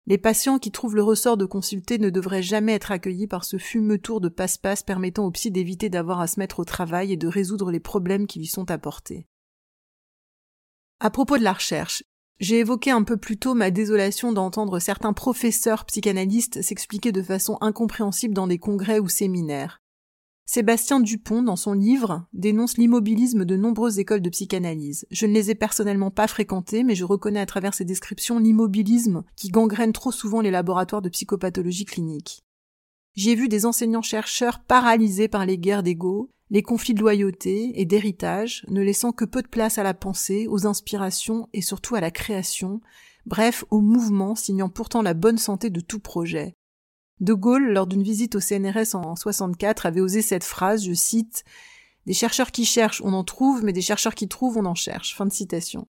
Les 0.07 0.17
patients 0.17 0.61
qui 0.61 0.71
trouvent 0.71 0.95
le 0.95 1.03
ressort 1.03 1.37
de 1.37 1.45
consulter 1.45 1.99
ne 1.99 2.09
devraient 2.09 2.41
jamais 2.41 2.75
être 2.75 2.93
accueillis 2.93 3.27
par 3.27 3.45
ce 3.45 3.59
fumeux 3.59 3.99
tour 3.99 4.21
de 4.21 4.29
passe-passe 4.29 4.85
permettant 4.85 5.27
au 5.27 5.33
psy 5.33 5.51
d'éviter 5.51 5.91
d'avoir 5.91 6.21
à 6.21 6.29
se 6.29 6.39
mettre 6.39 6.61
au 6.61 6.65
travail 6.65 7.13
et 7.13 7.17
de 7.17 7.27
résoudre 7.27 7.73
les 7.73 7.81
problèmes 7.81 8.29
qui 8.29 8.39
lui 8.39 8.47
sont 8.47 8.71
apportés. 8.71 9.27
À 11.01 11.11
propos 11.11 11.37
de 11.37 11.43
la 11.43 11.53
recherche, 11.53 12.05
j'ai 12.41 12.61
évoqué 12.61 12.91
un 12.91 13.03
peu 13.03 13.17
plus 13.17 13.37
tôt 13.37 13.55
ma 13.55 13.71
désolation 13.71 14.33
d'entendre 14.33 14.79
certains 14.79 15.13
professeurs 15.13 15.85
psychanalystes 15.85 16.63
s'expliquer 16.63 17.11
de 17.11 17.23
façon 17.23 17.59
incompréhensible 17.61 18.35
dans 18.35 18.47
des 18.47 18.59
congrès 18.59 19.01
ou 19.01 19.09
séminaires. 19.09 19.81
Sébastien 20.47 21.01
Dupont, 21.01 21.43
dans 21.43 21.57
son 21.57 21.75
livre, 21.75 22.27
dénonce 22.33 22.79
l'immobilisme 22.79 23.45
de 23.45 23.57
nombreuses 23.57 23.99
écoles 23.99 24.23
de 24.23 24.31
psychanalyse. 24.31 25.07
Je 25.11 25.27
ne 25.27 25.35
les 25.35 25.51
ai 25.51 25.55
personnellement 25.55 26.11
pas 26.11 26.27
fréquentées, 26.27 26.85
mais 26.85 26.95
je 26.95 27.05
reconnais 27.05 27.41
à 27.41 27.45
travers 27.45 27.75
ces 27.75 27.85
descriptions 27.85 28.39
l'immobilisme 28.39 29.25
qui 29.37 29.49
gangrène 29.49 29.93
trop 29.93 30.11
souvent 30.11 30.41
les 30.41 30.51
laboratoires 30.51 31.03
de 31.03 31.11
psychopathologie 31.11 31.85
clinique. 31.85 32.45
J'y 33.15 33.31
ai 33.31 33.35
vu 33.35 33.49
des 33.49 33.67
enseignants-chercheurs 33.67 34.61
paralysés 34.61 35.29
par 35.29 35.45
les 35.45 35.59
guerres 35.59 35.83
d'ego, 35.83 36.31
les 36.51 36.63
conflits 36.63 36.95
de 36.95 37.01
loyauté 37.01 37.73
et 37.81 37.85
d'héritage, 37.85 38.65
ne 38.69 38.83
laissant 38.83 39.13
que 39.13 39.25
peu 39.25 39.43
de 39.43 39.49
place 39.49 39.79
à 39.79 39.83
la 39.83 39.95
pensée, 39.95 40.47
aux 40.49 40.67
inspirations 40.67 41.49
et 41.53 41.61
surtout 41.61 41.95
à 41.95 42.01
la 42.01 42.11
création, 42.11 42.81
bref, 43.27 43.65
au 43.71 43.81
mouvement 43.81 44.35
signant 44.35 44.69
pourtant 44.69 45.03
la 45.03 45.15
bonne 45.15 45.39
santé 45.39 45.71
de 45.71 45.81
tout 45.81 46.01
projet. 46.01 46.57
De 47.21 47.35
Gaulle, 47.35 47.73
lors 47.73 47.87
d'une 47.87 48.03
visite 48.03 48.37
au 48.37 48.41
CNRS 48.41 48.95
en 48.95 49.17
64, 49.17 49.87
avait 49.87 50.01
osé 50.01 50.23
cette 50.23 50.45
phrase, 50.45 50.85
je 50.85 50.95
cite, 50.95 51.45
Des 52.07 52.15
chercheurs 52.15 52.53
qui 52.53 52.65
cherchent, 52.65 53.03
on 53.05 53.13
en 53.13 53.25
trouve, 53.25 53.65
mais 53.65 53.73
des 53.73 53.83
chercheurs 53.83 54.15
qui 54.15 54.29
trouvent, 54.29 54.57
on 54.57 54.65
en 54.67 54.77
cherche. 54.77 55.17
Fin 55.17 55.27
de 55.27 55.33
citation. 55.33 55.89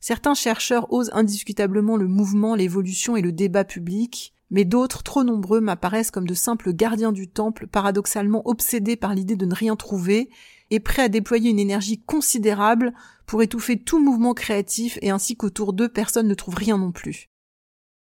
Certains 0.00 0.34
chercheurs 0.34 0.92
osent 0.92 1.10
indiscutablement 1.14 1.96
le 1.96 2.06
mouvement, 2.06 2.54
l'évolution 2.54 3.16
et 3.16 3.22
le 3.22 3.32
débat 3.32 3.64
public, 3.64 4.33
mais 4.50 4.64
d'autres, 4.64 5.02
trop 5.02 5.24
nombreux, 5.24 5.60
m'apparaissent 5.60 6.10
comme 6.10 6.26
de 6.26 6.34
simples 6.34 6.72
gardiens 6.72 7.12
du 7.12 7.28
temple, 7.28 7.66
paradoxalement 7.66 8.42
obsédés 8.46 8.96
par 8.96 9.14
l'idée 9.14 9.36
de 9.36 9.46
ne 9.46 9.54
rien 9.54 9.76
trouver, 9.76 10.28
et 10.70 10.80
prêts 10.80 11.02
à 11.02 11.08
déployer 11.08 11.50
une 11.50 11.58
énergie 11.58 12.00
considérable 12.00 12.92
pour 13.26 13.42
étouffer 13.42 13.78
tout 13.78 14.02
mouvement 14.02 14.34
créatif 14.34 14.98
et 15.02 15.10
ainsi 15.10 15.36
qu'autour 15.36 15.72
d'eux 15.72 15.88
personne 15.88 16.28
ne 16.28 16.34
trouve 16.34 16.54
rien 16.54 16.78
non 16.78 16.92
plus. 16.92 17.30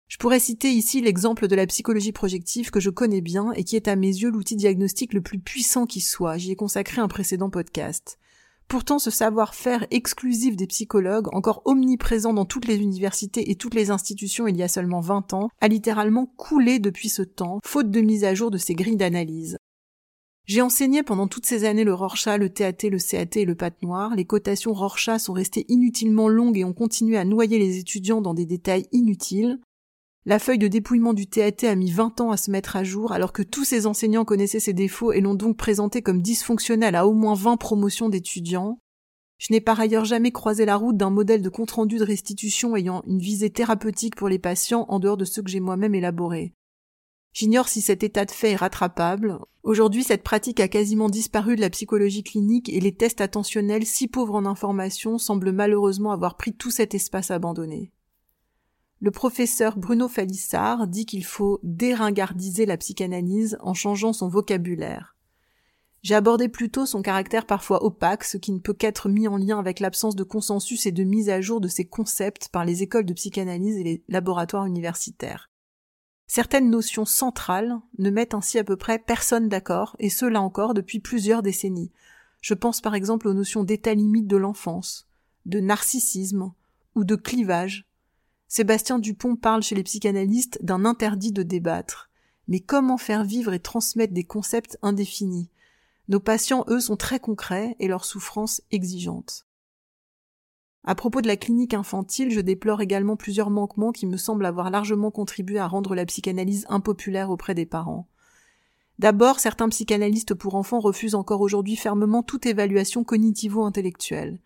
Je 0.09 0.19
pourrais 0.19 0.40
citer 0.40 0.71
ici 0.71 1.00
l'exemple 1.00 1.49
de 1.49 1.57
la 1.57 1.66
psychologie 1.66 2.12
projective 2.12 2.71
que 2.71 2.81
je 2.81 2.90
connais 2.90 3.21
bien 3.21 3.52
et 3.52 3.64
qui 3.64 3.75
est 3.75 3.88
à 3.88 3.97
mes 3.97 4.07
yeux 4.07 4.31
l'outil 4.31 4.55
diagnostique 4.55 5.12
le 5.12 5.21
plus 5.21 5.40
puissant 5.40 5.85
qui 5.85 6.00
soit. 6.00 6.38
J'y 6.38 6.52
ai 6.52 6.57
consacré 6.57 7.00
un 7.00 7.09
précédent 7.09 7.50
podcast. 7.50 8.19
Pourtant, 8.68 8.99
ce 8.99 9.11
savoir-faire 9.11 9.87
exclusif 9.90 10.56
des 10.56 10.66
psychologues, 10.66 11.28
encore 11.32 11.62
omniprésent 11.66 12.32
dans 12.32 12.44
toutes 12.44 12.66
les 12.66 12.78
universités 12.78 13.50
et 13.50 13.54
toutes 13.54 13.75
les 13.75 13.90
institutions 13.90 14.49
il 14.49 14.56
y 14.56 14.62
a 14.62 14.68
seulement 14.68 15.00
20 15.00 15.35
ans, 15.35 15.49
a 15.61 15.68
littéralement 15.68 16.26
coulé 16.37 16.80
depuis 16.80 17.08
ce 17.08 17.23
temps, 17.23 17.61
faute 17.64 17.90
de 17.90 18.00
mise 18.00 18.25
à 18.25 18.35
jour 18.35 18.50
de 18.50 18.58
ces 18.58 18.75
grilles 18.75 18.96
d'analyse. 18.96 19.56
J'ai 20.46 20.62
enseigné 20.62 21.02
pendant 21.02 21.26
toutes 21.26 21.46
ces 21.46 21.64
années 21.64 21.82
le 21.82 21.92
Rorschach, 21.92 22.38
le 22.38 22.50
TAT, 22.50 22.88
le 22.88 22.99
CAT 22.99 23.40
et 23.40 23.44
le 23.44 23.56
Pat 23.56 23.75
Noir. 23.82 24.14
Les 24.14 24.25
cotations 24.25 24.73
Rorschach 24.73 25.20
sont 25.20 25.32
restées 25.32 25.66
inutilement 25.68 26.28
longues 26.28 26.56
et 26.56 26.64
ont 26.64 26.73
continué 26.73 27.16
à 27.16 27.25
noyer 27.25 27.58
les 27.58 27.78
étudiants 27.78 28.20
dans 28.20 28.35
des 28.35 28.46
détails 28.46 28.87
inutiles. 28.92 29.58
La 30.28 30.40
feuille 30.40 30.59
de 30.59 30.66
dépouillement 30.66 31.14
du 31.14 31.28
TAT 31.28 31.68
a 31.68 31.76
mis 31.76 31.92
20 31.92 32.21
ans 32.21 32.33
à 32.33 32.37
se 32.37 32.50
mettre 32.50 32.75
à 32.75 32.83
jour, 32.83 33.12
alors 33.12 33.33
que 33.33 33.45
tous 33.45 33.62
ces 33.62 33.87
enseignants 33.87 34.25
connaissaient 34.25 34.59
ses 34.59 34.73
défauts 34.73 35.12
et 35.12 35.21
l'ont 35.21 35.37
donc 35.37 35.56
présenté 35.56 36.02
comme 36.02 36.21
dysfonctionnel 36.21 36.97
à 36.97 37.06
au 37.06 37.12
moins 37.12 37.35
20 37.35 37.56
promotions 37.59 38.09
d'étudiants. 38.09 38.80
Je 39.38 39.52
n'ai 39.52 39.61
par 39.61 39.78
ailleurs 39.78 40.04
jamais 40.04 40.33
croisé 40.33 40.64
la 40.64 40.75
route 40.75 40.97
d'un 40.97 41.11
modèle 41.11 41.42
de 41.42 41.49
compte-rendu 41.49 41.99
de 41.99 42.04
restitution 42.04 42.75
ayant 42.75 43.04
une 43.06 43.21
visée 43.21 43.50
thérapeutique 43.50 44.16
pour 44.16 44.28
les 44.28 44.40
patients 44.40 44.87
en 44.88 44.99
dehors 44.99 45.16
de 45.16 45.25
ceux 45.25 45.42
que 45.42 45.50
j'ai 45.50 45.61
moi-même 45.61 45.95
élaborés. 45.95 46.54
J'ignore 47.33 47.68
si 47.68 47.80
cet 47.80 48.02
état 48.02 48.25
de 48.25 48.33
fait 48.33 48.52
est 48.52 48.56
rattrapable. 48.56 49.38
Aujourd'hui, 49.62 50.02
cette 50.02 50.25
pratique 50.25 50.59
a 50.59 50.66
quasiment 50.66 51.09
disparu 51.09 51.54
de 51.54 51.61
la 51.61 51.71
psychologie 51.71 52.25
clinique 52.25 52.68
et 52.68 52.80
les 52.80 52.97
tests 52.97 53.21
attentionnels, 53.21 53.87
si 53.87 54.09
pauvres 54.09 54.35
en 54.35 54.47
informations, 54.47 55.18
semblent 55.18 55.52
malheureusement 55.52 56.11
avoir 56.11 56.37
pris 56.37 56.52
tout 56.52 56.73
cet 56.73 56.97
espace 56.97 57.30
abandonné. 57.30 57.92
Le 59.06 59.12
professeur 59.12 59.78
Bruno 59.78 60.08
Falissard 60.08 60.88
dit 60.88 61.06
qu'il 61.06 61.25
faut 61.25 61.60
déringardiser 61.62 62.66
la 62.66 62.76
psychanalyse 62.76 63.56
en 63.60 63.72
changeant 63.72 64.12
son 64.12 64.26
vocabulaire. 64.26 65.14
J'ai 66.02 66.16
abordé 66.16 66.48
plutôt 66.48 66.86
son 66.86 67.02
caractère 67.02 67.46
parfois 67.46 67.84
opaque, 67.84 68.25
ce 68.25 68.36
qui 68.36 68.50
ne 68.50 68.58
peut 68.58 68.75
qu'être 68.75 69.08
mis 69.08 69.28
en 69.28 69.36
lien 69.36 69.60
avec 69.60 69.78
l'absence 69.78 70.16
de 70.16 70.25
consensus 70.25 70.86
et 70.86 70.90
de 70.90 71.04
mise 71.04 71.28
à 71.28 71.40
jour 71.40 71.60
de 71.60 71.68
ces 71.68 71.84
concepts 71.84 72.48
par 72.48 72.64
les 72.64 72.82
écoles 72.82 73.06
de 73.06 73.12
psychanalyse 73.12 73.76
et 73.76 73.84
les 73.84 74.02
laboratoires 74.08 74.66
universitaires. 74.66 75.52
Certaines 76.26 76.68
notions 76.68 77.04
centrales 77.04 77.78
ne 77.98 78.10
mettent 78.10 78.34
ainsi 78.34 78.58
à 78.58 78.64
peu 78.64 78.76
près 78.76 78.98
personne 78.98 79.48
d'accord, 79.48 79.94
et 80.00 80.10
ce 80.10 80.26
là 80.26 80.40
encore 80.40 80.75
depuis 80.75 80.98
plusieurs 80.98 81.44
décennies. 81.44 81.92
Je 82.40 82.54
pense 82.54 82.80
par 82.80 82.96
exemple 82.96 83.28
aux 83.28 83.34
notions 83.34 83.62
d'état 83.62 83.94
limite 83.94 84.26
de 84.26 84.36
l'enfance, 84.36 85.06
de 85.44 85.60
narcissisme 85.60 86.52
ou 86.96 87.04
de 87.04 87.14
clivage, 87.14 87.86
Sébastien 88.48 88.98
Dupont 88.98 89.36
parle 89.36 89.62
chez 89.62 89.74
les 89.74 89.82
psychanalystes 89.82 90.58
d'un 90.62 90.84
interdit 90.84 91.32
de 91.32 91.42
débattre. 91.42 92.10
Mais 92.48 92.60
comment 92.60 92.98
faire 92.98 93.24
vivre 93.24 93.52
et 93.52 93.58
transmettre 93.58 94.12
des 94.12 94.24
concepts 94.24 94.78
indéfinis? 94.82 95.50
Nos 96.08 96.20
patients, 96.20 96.64
eux, 96.68 96.80
sont 96.80 96.96
très 96.96 97.18
concrets 97.18 97.74
et 97.80 97.88
leur 97.88 98.04
souffrance 98.04 98.62
exigeante. 98.70 99.46
À 100.84 100.94
propos 100.94 101.20
de 101.20 101.26
la 101.26 101.36
clinique 101.36 101.74
infantile, 101.74 102.30
je 102.30 102.40
déplore 102.40 102.80
également 102.80 103.16
plusieurs 103.16 103.50
manquements 103.50 103.90
qui 103.90 104.06
me 104.06 104.16
semblent 104.16 104.46
avoir 104.46 104.70
largement 104.70 105.10
contribué 105.10 105.58
à 105.58 105.66
rendre 105.66 105.96
la 105.96 106.06
psychanalyse 106.06 106.64
impopulaire 106.68 107.30
auprès 107.30 107.54
des 107.54 107.66
parents. 107.66 108.06
D'abord, 109.00 109.40
certains 109.40 109.68
psychanalystes 109.68 110.34
pour 110.34 110.54
enfants 110.54 110.78
refusent 110.78 111.16
encore 111.16 111.40
aujourd'hui 111.40 111.74
fermement 111.74 112.22
toute 112.22 112.46
évaluation 112.46 113.02
cognitivo-intellectuelle. 113.02 114.38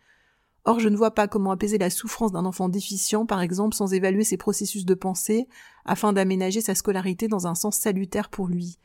Or, 0.64 0.78
je 0.78 0.88
ne 0.88 0.96
vois 0.96 1.12
pas 1.12 1.26
comment 1.26 1.52
apaiser 1.52 1.78
la 1.78 1.90
souffrance 1.90 2.32
d'un 2.32 2.44
enfant 2.44 2.68
déficient, 2.68 3.24
par 3.24 3.40
exemple, 3.40 3.74
sans 3.74 3.94
évaluer 3.94 4.24
ses 4.24 4.36
processus 4.36 4.84
de 4.84 4.94
pensée, 4.94 5.48
afin 5.84 6.12
d'aménager 6.12 6.60
sa 6.60 6.74
scolarité 6.74 7.28
dans 7.28 7.46
un 7.46 7.54
sens 7.54 7.78
salutaire 7.78 8.28
pour 8.28 8.46
lui. 8.46 8.78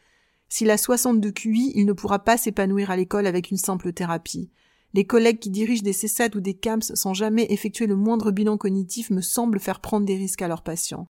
S'il 0.48 0.70
a 0.70 0.78
62 0.78 1.32
QI, 1.32 1.72
il 1.76 1.86
ne 1.86 1.94
pourra 1.94 2.20
pas 2.20 2.38
s'épanouir 2.38 2.92
à 2.92 2.98
l'école 2.98 3.28
avec 3.28 3.52
une 3.52 3.58
simple 3.58 3.92
thérapie. 3.92 4.50
Les 4.94 5.06
collègues 5.06 5.40
qui 5.40 5.50
dirigent 5.50 5.84
des 5.84 5.92
CESAD 5.92 6.38
ou 6.38 6.40
des 6.40 6.54
CAMS 6.54 6.82
sans 6.94 7.14
jamais 7.14 7.48
effectuer 7.50 7.88
le 7.88 7.98
moindre 7.98 8.32
bilan 8.32 8.58
cognitif 8.58 9.10
me 9.10 9.20
semblent 9.20 9.60
faire 9.60 9.82
prendre 9.82 10.06
des 10.06 10.16
risques 10.16 10.42
à 10.42 10.48
leurs 10.48 10.64
patients. 10.64 11.08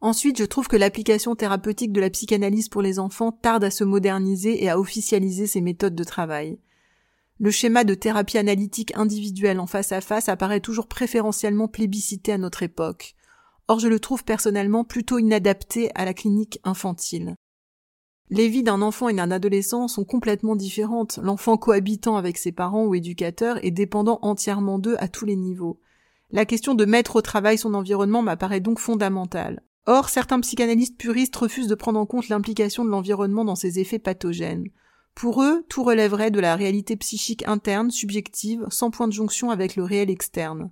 Ensuite, 0.00 0.38
je 0.38 0.44
trouve 0.44 0.68
que 0.68 0.76
l'application 0.76 1.34
thérapeutique 1.34 1.92
de 1.92 2.00
la 2.00 2.10
psychanalyse 2.10 2.68
pour 2.68 2.82
les 2.82 2.98
enfants 2.98 3.32
tarde 3.32 3.64
à 3.64 3.70
se 3.70 3.84
moderniser 3.84 4.62
et 4.62 4.68
à 4.68 4.78
officialiser 4.78 5.46
ses 5.46 5.60
méthodes 5.60 5.96
de 5.96 6.04
travail. 6.04 6.58
Le 7.40 7.52
schéma 7.52 7.84
de 7.84 7.94
thérapie 7.94 8.36
analytique 8.36 8.92
individuelle 8.96 9.60
en 9.60 9.68
face 9.68 9.92
à 9.92 10.00
face 10.00 10.28
apparaît 10.28 10.60
toujours 10.60 10.88
préférentiellement 10.88 11.68
plébiscité 11.68 12.32
à 12.32 12.38
notre 12.38 12.64
époque. 12.64 13.14
Or, 13.68 13.78
je 13.78 13.86
le 13.86 14.00
trouve 14.00 14.24
personnellement 14.24 14.82
plutôt 14.82 15.18
inadapté 15.18 15.90
à 15.94 16.04
la 16.04 16.14
clinique 16.14 16.58
infantile. 16.64 17.36
Les 18.30 18.48
vies 18.48 18.64
d'un 18.64 18.82
enfant 18.82 19.08
et 19.08 19.14
d'un 19.14 19.30
adolescent 19.30 19.86
sont 19.86 20.04
complètement 20.04 20.56
différentes, 20.56 21.18
l'enfant 21.22 21.56
cohabitant 21.56 22.16
avec 22.16 22.38
ses 22.38 22.52
parents 22.52 22.84
ou 22.84 22.94
éducateurs 22.94 23.64
et 23.64 23.70
dépendant 23.70 24.18
entièrement 24.22 24.78
d'eux 24.78 24.96
à 24.98 25.06
tous 25.06 25.24
les 25.24 25.36
niveaux. 25.36 25.80
La 26.30 26.44
question 26.44 26.74
de 26.74 26.84
mettre 26.84 27.16
au 27.16 27.22
travail 27.22 27.56
son 27.56 27.72
environnement 27.72 28.20
m'apparaît 28.20 28.60
donc 28.60 28.80
fondamentale. 28.80 29.62
Or, 29.86 30.08
certains 30.08 30.40
psychanalystes 30.40 30.98
puristes 30.98 31.36
refusent 31.36 31.68
de 31.68 31.74
prendre 31.74 32.00
en 32.00 32.04
compte 32.04 32.28
l'implication 32.28 32.84
de 32.84 32.90
l'environnement 32.90 33.44
dans 33.44 33.54
ses 33.54 33.78
effets 33.78 33.98
pathogènes. 33.98 34.68
Pour 35.18 35.42
eux, 35.42 35.64
tout 35.68 35.82
relèverait 35.82 36.30
de 36.30 36.40
la 36.40 36.54
réalité 36.54 36.96
psychique 36.96 37.46
interne, 37.48 37.90
subjective, 37.90 38.64
sans 38.70 38.90
point 38.90 39.08
de 39.08 39.12
jonction 39.12 39.50
avec 39.50 39.74
le 39.74 39.82
réel 39.82 40.10
externe. 40.10 40.70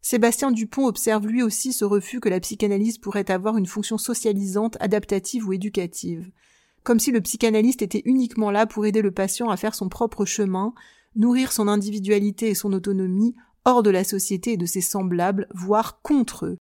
Sébastien 0.00 0.50
Dupont 0.50 0.86
observe 0.86 1.26
lui 1.26 1.42
aussi 1.42 1.72
ce 1.72 1.84
refus 1.84 2.20
que 2.20 2.28
la 2.28 2.40
psychanalyse 2.40 2.98
pourrait 2.98 3.30
avoir 3.30 3.56
une 3.58 3.66
fonction 3.66 3.98
socialisante, 3.98 4.76
adaptative 4.80 5.46
ou 5.46 5.52
éducative 5.52 6.30
comme 6.84 7.00
si 7.00 7.10
le 7.10 7.20
psychanalyste 7.22 7.82
était 7.82 8.02
uniquement 8.04 8.50
là 8.50 8.66
pour 8.66 8.86
aider 8.86 9.02
le 9.02 9.10
patient 9.10 9.48
à 9.48 9.56
faire 9.56 9.74
son 9.74 9.88
propre 9.88 10.24
chemin, 10.24 10.74
nourrir 11.16 11.50
son 11.50 11.66
individualité 11.66 12.50
et 12.50 12.54
son 12.54 12.72
autonomie 12.72 13.34
hors 13.64 13.82
de 13.82 13.90
la 13.90 14.04
société 14.04 14.52
et 14.52 14.56
de 14.58 14.66
ses 14.66 14.82
semblables, 14.82 15.48
voire 15.54 16.02
contre 16.02 16.44
eux. 16.44 16.58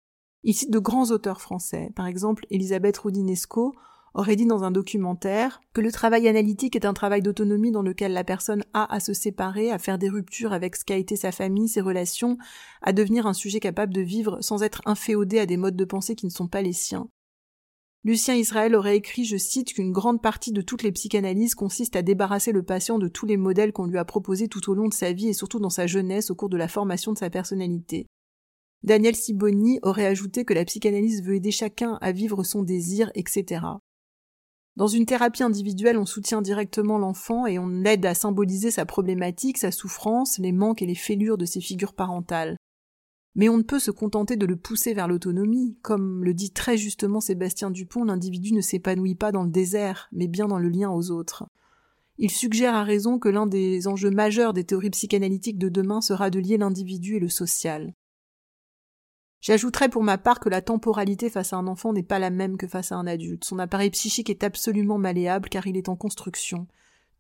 Il 0.44 0.54
cite 0.54 0.72
de 0.72 0.80
grands 0.80 1.12
auteurs 1.12 1.42
français, 1.42 1.92
par 1.96 2.06
exemple 2.06 2.46
Elisabeth 2.52 2.98
Roudinesco 2.98 3.74
aurait 4.14 4.36
dit 4.36 4.46
dans 4.46 4.64
un 4.64 4.72
documentaire 4.72 5.62
que 5.74 5.82
le 5.82 5.92
travail 5.92 6.28
analytique 6.28 6.76
est 6.76 6.86
un 6.86 6.94
travail 6.94 7.22
d'autonomie 7.22 7.72
dans 7.72 7.82
lequel 7.82 8.14
la 8.14 8.24
personne 8.24 8.64
a 8.74 8.94
à 8.94 9.00
se 9.00 9.14
séparer, 9.14 9.72
à 9.72 9.80
faire 9.80 9.98
des 9.98 10.10
ruptures 10.10 10.54
avec 10.54 10.76
ce 10.76 10.86
qu'a 10.86 10.98
été 10.98 11.16
sa 11.16 11.32
famille, 11.32 11.70
ses 11.70 11.82
relations, 11.82 12.38
à 12.82 12.94
devenir 12.94 13.28
un 13.28 13.34
sujet 13.34 13.60
capable 13.60 13.94
de 13.94 14.02
vivre 14.02 14.40
sans 14.42 14.64
être 14.64 14.82
inféodé 14.86 15.40
à 15.40 15.46
des 15.46 15.58
modes 15.58 15.76
de 15.76 15.86
pensée 15.86 16.16
qui 16.16 16.26
ne 16.26 16.32
sont 16.32 16.48
pas 16.48 16.62
les 16.62 16.74
siens. 16.74 17.08
Lucien 18.06 18.36
Israël 18.36 18.76
aurait 18.76 18.96
écrit, 18.96 19.26
je 19.26 19.36
cite, 19.36 19.74
qu'une 19.74 19.92
grande 19.92 20.22
partie 20.22 20.54
de 20.54 20.62
toutes 20.62 20.84
les 20.84 20.92
psychanalyses 20.94 21.54
consiste 21.54 21.98
à 21.98 22.02
débarrasser 22.02 22.54
le 22.54 22.64
patient 22.64 22.98
de 22.98 23.10
tous 23.10 23.26
les 23.26 23.36
modèles 23.36 23.74
qu'on 23.74 23.88
lui 23.88 23.98
a 23.98 24.06
proposés 24.06 24.48
tout 24.48 24.70
au 24.70 24.74
long 24.74 24.88
de 24.88 24.94
sa 24.94 25.12
vie 25.12 25.28
et 25.28 25.34
surtout 25.34 25.60
dans 25.60 25.70
sa 25.70 25.86
jeunesse 25.86 26.32
au 26.32 26.36
cours 26.36 26.48
de 26.48 26.56
la 26.56 26.70
formation 26.70 27.12
de 27.12 27.18
sa 27.18 27.30
personnalité. 27.30 28.08
Daniel 28.84 29.16
Siboni 29.16 29.80
aurait 29.82 30.06
ajouté 30.06 30.46
que 30.46 30.54
la 30.54 30.64
psychanalyse 30.64 31.22
veut 31.24 31.36
aider 31.36 31.52
chacun 31.52 31.98
à 32.00 32.14
vivre 32.14 32.44
son 32.44 32.64
désir, 32.64 33.12
etc. 33.16 33.66
Dans 34.80 34.88
une 34.88 35.06
thérapie 35.06 35.44
individuelle, 35.44 35.98
on 35.98 36.06
soutient 36.06 36.42
directement 36.42 36.98
l'enfant 36.98 37.46
et 37.46 37.60
on 37.60 37.84
aide 37.84 38.06
à 38.06 38.14
symboliser 38.14 38.72
sa 38.72 38.86
problématique, 38.86 39.58
sa 39.58 39.74
souffrance, 39.74 40.38
les 40.38 40.54
manques 40.54 40.82
et 40.82 40.86
les 40.86 40.96
fêlures 40.96 41.38
de 41.38 41.44
ses 41.44 41.60
figures 41.60 41.94
parentales. 41.94 42.56
Mais 43.36 43.50
on 43.50 43.58
ne 43.58 43.64
peut 43.64 43.80
se 43.80 43.92
contenter 43.92 44.38
de 44.38 44.46
le 44.46 44.56
pousser 44.56 44.94
vers 44.94 45.10
l'autonomie. 45.10 45.78
Comme 45.82 46.24
le 46.24 46.34
dit 46.34 46.52
très 46.52 46.78
justement 46.78 47.20
Sébastien 47.20 47.72
Dupont, 47.72 48.06
l'individu 48.06 48.54
ne 48.54 48.62
s'épanouit 48.62 49.16
pas 49.16 49.34
dans 49.34 49.44
le 49.44 49.50
désert, 49.50 50.08
mais 50.14 50.30
bien 50.30 50.48
dans 50.48 50.60
le 50.60 50.70
lien 50.70 50.90
aux 50.90 51.12
autres. 51.12 51.44
Il 52.18 52.32
suggère 52.32 52.74
à 52.74 52.86
raison 52.86 53.20
que 53.20 53.28
l'un 53.28 53.48
des 53.48 53.86
enjeux 53.90 54.12
majeurs 54.12 54.54
des 54.54 54.64
théories 54.64 54.92
psychanalytiques 54.92 55.60
de 55.60 55.68
demain 55.68 56.00
sera 56.00 56.30
de 56.30 56.40
lier 56.40 56.58
l'individu 56.58 57.18
et 57.18 57.20
le 57.20 57.28
social. 57.28 57.94
J'ajouterai 59.42 59.88
pour 59.88 60.04
ma 60.04 60.18
part 60.18 60.40
que 60.40 60.50
la 60.50 60.62
temporalité 60.62 61.30
face 61.30 61.54
à 61.54 61.58
un 61.58 61.68
enfant 61.68 61.94
n'est 61.94 62.04
pas 62.04 62.20
la 62.20 62.30
même 62.30 62.58
que 62.58 62.68
face 62.68 62.92
à 62.92 62.96
un 62.96 63.08
adulte. 63.08 63.46
Son 63.46 63.60
appareil 63.60 63.90
psychique 63.92 64.30
est 64.30 64.44
absolument 64.44 64.98
malléable 64.98 65.50
car 65.50 65.66
il 65.66 65.78
est 65.78 65.90
en 65.90 65.96
construction. 65.96 66.68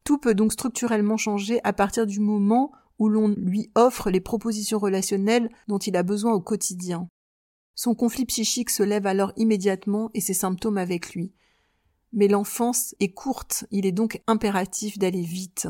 Tout 0.03 0.17
peut 0.17 0.36
donc 0.36 0.53
structurellement 0.53 1.17
changer 1.17 1.62
à 1.63 1.71
partir 1.71 2.05
du 2.05 2.19
moment 2.19 2.71
où 2.97 3.08
l'on 3.08 3.29
lui 3.29 3.71
offre 3.75 4.10
les 4.10 4.19
propositions 4.19 4.79
relationnelles 4.79 5.49
dont 5.67 5.77
il 5.77 5.95
a 5.95 6.03
besoin 6.03 6.34
au 6.34 6.41
quotidien. 6.41 7.08
Son 7.75 7.95
conflit 7.95 8.25
psychique 8.25 8.69
se 8.69 8.84
lève 8.84 9.08
alors 9.08 9.32
immédiatement 9.38 10.10
et 10.13 10.19
ses 10.19 10.34
symptômes 10.34 10.77
avec 10.77 11.13
lui. 11.13 11.32
Mais 12.12 12.27
l'enfance 12.27 12.93
est 12.99 13.13
courte, 13.13 13.65
il 13.71 13.86
est 13.86 13.93
donc 13.93 14.21
impératif 14.27 14.97
d'aller 14.97 15.21
vite. 15.21 15.69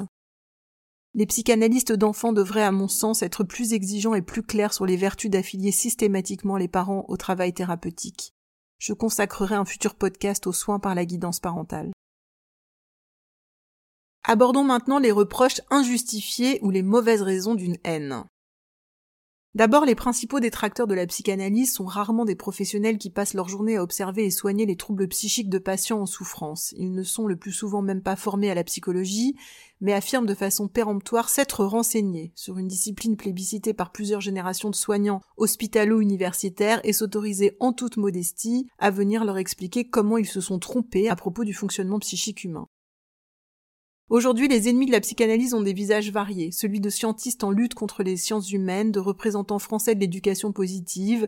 Les 1.15 1.25
psychanalystes 1.25 1.91
d'enfants 1.91 2.33
devraient, 2.33 2.63
à 2.63 2.71
mon 2.71 2.87
sens, 2.87 3.23
être 3.23 3.43
plus 3.43 3.73
exigeants 3.73 4.13
et 4.13 4.21
plus 4.21 4.43
clairs 4.43 4.73
sur 4.73 4.85
les 4.85 4.95
vertus 4.95 5.31
d'affilier 5.31 5.71
systématiquement 5.71 6.55
les 6.55 6.67
parents 6.67 7.05
au 7.07 7.17
travail 7.17 7.53
thérapeutique. 7.53 8.33
Je 8.77 8.93
consacrerai 8.93 9.55
un 9.55 9.65
futur 9.65 9.95
podcast 9.95 10.45
aux 10.45 10.53
soins 10.53 10.79
par 10.79 10.95
la 10.95 11.05
guidance 11.05 11.39
parentale. 11.39 11.91
Abordons 14.23 14.63
maintenant 14.63 14.99
les 14.99 15.11
reproches 15.11 15.61
injustifiés 15.71 16.59
ou 16.61 16.69
les 16.69 16.83
mauvaises 16.83 17.23
raisons 17.23 17.55
d'une 17.55 17.77
haine. 17.83 18.25
D'abord, 19.55 19.83
les 19.83 19.95
principaux 19.95 20.39
détracteurs 20.39 20.85
de 20.85 20.93
la 20.93 21.07
psychanalyse 21.07 21.73
sont 21.73 21.85
rarement 21.85 22.23
des 22.23 22.35
professionnels 22.35 22.99
qui 22.99 23.09
passent 23.09 23.33
leur 23.33 23.49
journée 23.49 23.77
à 23.77 23.83
observer 23.83 24.25
et 24.25 24.29
soigner 24.29 24.67
les 24.67 24.75
troubles 24.75 25.07
psychiques 25.07 25.49
de 25.49 25.57
patients 25.57 26.01
en 26.01 26.05
souffrance. 26.05 26.75
Ils 26.77 26.91
ne 26.91 27.01
sont 27.01 27.25
le 27.25 27.35
plus 27.35 27.51
souvent 27.51 27.81
même 27.81 28.03
pas 28.03 28.15
formés 28.15 28.51
à 28.51 28.55
la 28.55 28.63
psychologie, 28.63 29.35
mais 29.81 29.93
affirment 29.93 30.27
de 30.27 30.35
façon 30.35 30.67
péremptoire 30.67 31.29
s'être 31.29 31.65
renseignés 31.65 32.31
sur 32.35 32.59
une 32.59 32.67
discipline 32.67 33.17
plébiscitée 33.17 33.73
par 33.73 33.91
plusieurs 33.91 34.21
générations 34.21 34.69
de 34.69 34.75
soignants 34.75 35.21
hospitalo-universitaires 35.37 36.81
et 36.83 36.93
s'autoriser 36.93 37.57
en 37.59 37.73
toute 37.73 37.97
modestie 37.97 38.67
à 38.77 38.91
venir 38.91 39.25
leur 39.25 39.39
expliquer 39.39 39.89
comment 39.89 40.19
ils 40.19 40.27
se 40.27 40.41
sont 40.41 40.59
trompés 40.59 41.09
à 41.09 41.15
propos 41.15 41.43
du 41.43 41.55
fonctionnement 41.55 41.97
psychique 41.97 42.43
humain. 42.43 42.67
Aujourd'hui, 44.09 44.47
les 44.47 44.67
ennemis 44.67 44.87
de 44.87 44.91
la 44.91 45.01
psychanalyse 45.01 45.53
ont 45.53 45.61
des 45.61 45.73
visages 45.73 46.11
variés, 46.11 46.51
celui 46.51 46.79
de 46.79 46.89
scientistes 46.89 47.43
en 47.43 47.51
lutte 47.51 47.75
contre 47.75 48.01
les 48.01 48.17
sciences 48.17 48.51
humaines, 48.51 48.91
de 48.91 48.99
représentants 48.99 49.59
français 49.59 49.93
de 49.93 49.99
l'éducation 49.99 50.51
positive, 50.51 51.27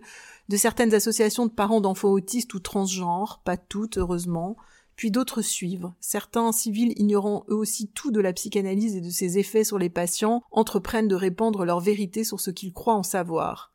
de 0.49 0.57
certaines 0.57 0.95
associations 0.95 1.45
de 1.45 1.51
parents 1.51 1.79
d'enfants 1.79 2.09
autistes 2.09 2.55
ou 2.55 2.59
transgenres, 2.59 3.39
pas 3.45 3.55
toutes, 3.55 3.99
heureusement, 3.99 4.57
puis 4.95 5.11
d'autres 5.11 5.43
suivent. 5.43 5.91
Certains 5.99 6.51
civils 6.51 6.99
ignorant 6.99 7.45
eux 7.49 7.55
aussi 7.55 7.87
tout 7.87 8.09
de 8.09 8.19
la 8.19 8.33
psychanalyse 8.33 8.95
et 8.95 9.01
de 9.01 9.11
ses 9.11 9.37
effets 9.37 9.63
sur 9.63 9.77
les 9.77 9.89
patients, 9.89 10.41
entreprennent 10.49 11.07
de 11.07 11.15
répandre 11.15 11.65
leur 11.65 11.81
vérité 11.81 12.23
sur 12.23 12.39
ce 12.39 12.49
qu'ils 12.49 12.73
croient 12.73 12.95
en 12.95 13.03
savoir. 13.03 13.70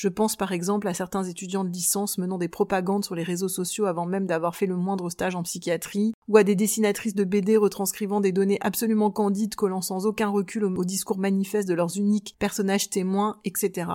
Je 0.00 0.08
pense 0.08 0.34
par 0.34 0.52
exemple 0.52 0.88
à 0.88 0.94
certains 0.94 1.24
étudiants 1.24 1.62
de 1.62 1.68
licence 1.68 2.16
menant 2.16 2.38
des 2.38 2.48
propagandes 2.48 3.04
sur 3.04 3.14
les 3.14 3.22
réseaux 3.22 3.50
sociaux 3.50 3.84
avant 3.84 4.06
même 4.06 4.26
d'avoir 4.26 4.56
fait 4.56 4.64
le 4.64 4.74
moindre 4.74 5.10
stage 5.10 5.36
en 5.36 5.42
psychiatrie, 5.42 6.14
ou 6.26 6.38
à 6.38 6.42
des 6.42 6.54
dessinatrices 6.54 7.14
de 7.14 7.24
BD 7.24 7.58
retranscrivant 7.58 8.22
des 8.22 8.32
données 8.32 8.56
absolument 8.62 9.10
candides 9.10 9.56
collant 9.56 9.82
sans 9.82 10.06
aucun 10.06 10.28
recul 10.28 10.64
au, 10.64 10.84
discours 10.86 11.18
manifeste 11.18 11.68
de 11.68 11.74
leurs 11.74 11.98
uniques 11.98 12.34
personnages 12.38 12.88
témoins, 12.88 13.42
etc. 13.44 13.90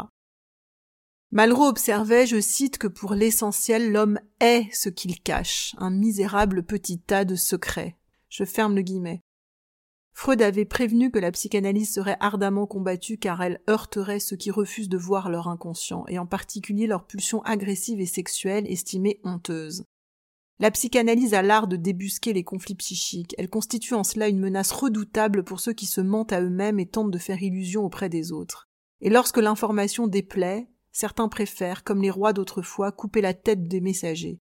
Malraux 1.31 1.65
observait, 1.65 2.27
je 2.27 2.39
cite, 2.39 2.77
que 2.77 2.85
pour 2.85 3.15
l'essentiel, 3.15 3.91
l'homme 3.91 4.19
est 4.41 4.67
ce 4.73 4.89
qu'il 4.89 5.19
cache, 5.19 5.75
un 5.79 5.89
misérable 5.89 6.61
petit 6.61 6.99
tas 6.99 7.25
de 7.25 7.33
secrets. 7.33 7.97
Je 8.29 8.43
ferme 8.43 8.75
le 8.75 8.83
guillemet. 8.83 9.23
Freud 10.17 10.41
avait 10.41 10.63
prévenu 10.63 11.11
que 11.11 11.19
la 11.19 11.33
psychanalyse 11.33 11.93
serait 11.93 12.15
ardemment 12.21 12.65
combattue 12.65 13.17
car 13.17 13.43
elle 13.43 13.61
heurterait 13.69 14.21
ceux 14.21 14.37
qui 14.37 14.49
refusent 14.49 14.87
de 14.87 14.97
voir 14.97 15.29
leur 15.29 15.49
inconscient, 15.49 16.05
et 16.07 16.17
en 16.17 16.25
particulier 16.25 16.87
leurs 16.87 17.05
pulsions 17.05 17.41
agressives 17.41 17.99
et 17.99 18.05
sexuelles 18.05 18.65
estimées 18.65 19.19
honteuses. 19.25 19.83
La 20.59 20.71
psychanalyse 20.71 21.33
a 21.33 21.41
l'art 21.41 21.67
de 21.67 21.75
débusquer 21.75 22.31
les 22.31 22.45
conflits 22.45 22.75
psychiques, 22.75 23.35
elle 23.37 23.49
constitue 23.49 23.93
en 23.93 24.05
cela 24.05 24.29
une 24.29 24.39
menace 24.39 24.71
redoutable 24.71 25.43
pour 25.43 25.59
ceux 25.59 25.73
qui 25.73 25.85
se 25.85 25.99
mentent 25.99 26.31
à 26.31 26.41
eux-mêmes 26.41 26.79
et 26.79 26.87
tentent 26.87 27.11
de 27.11 27.19
faire 27.19 27.43
illusion 27.43 27.83
auprès 27.83 28.07
des 28.07 28.31
autres. 28.31 28.69
Et 29.01 29.09
lorsque 29.09 29.37
l'information 29.37 30.07
déplaît, 30.07 30.69
certains 30.93 31.27
préfèrent, 31.27 31.83
comme 31.83 32.01
les 32.01 32.09
rois 32.09 32.31
d'autrefois, 32.31 32.93
couper 32.93 33.19
la 33.19 33.33
tête 33.33 33.67
des 33.67 33.81
messagers. 33.81 34.39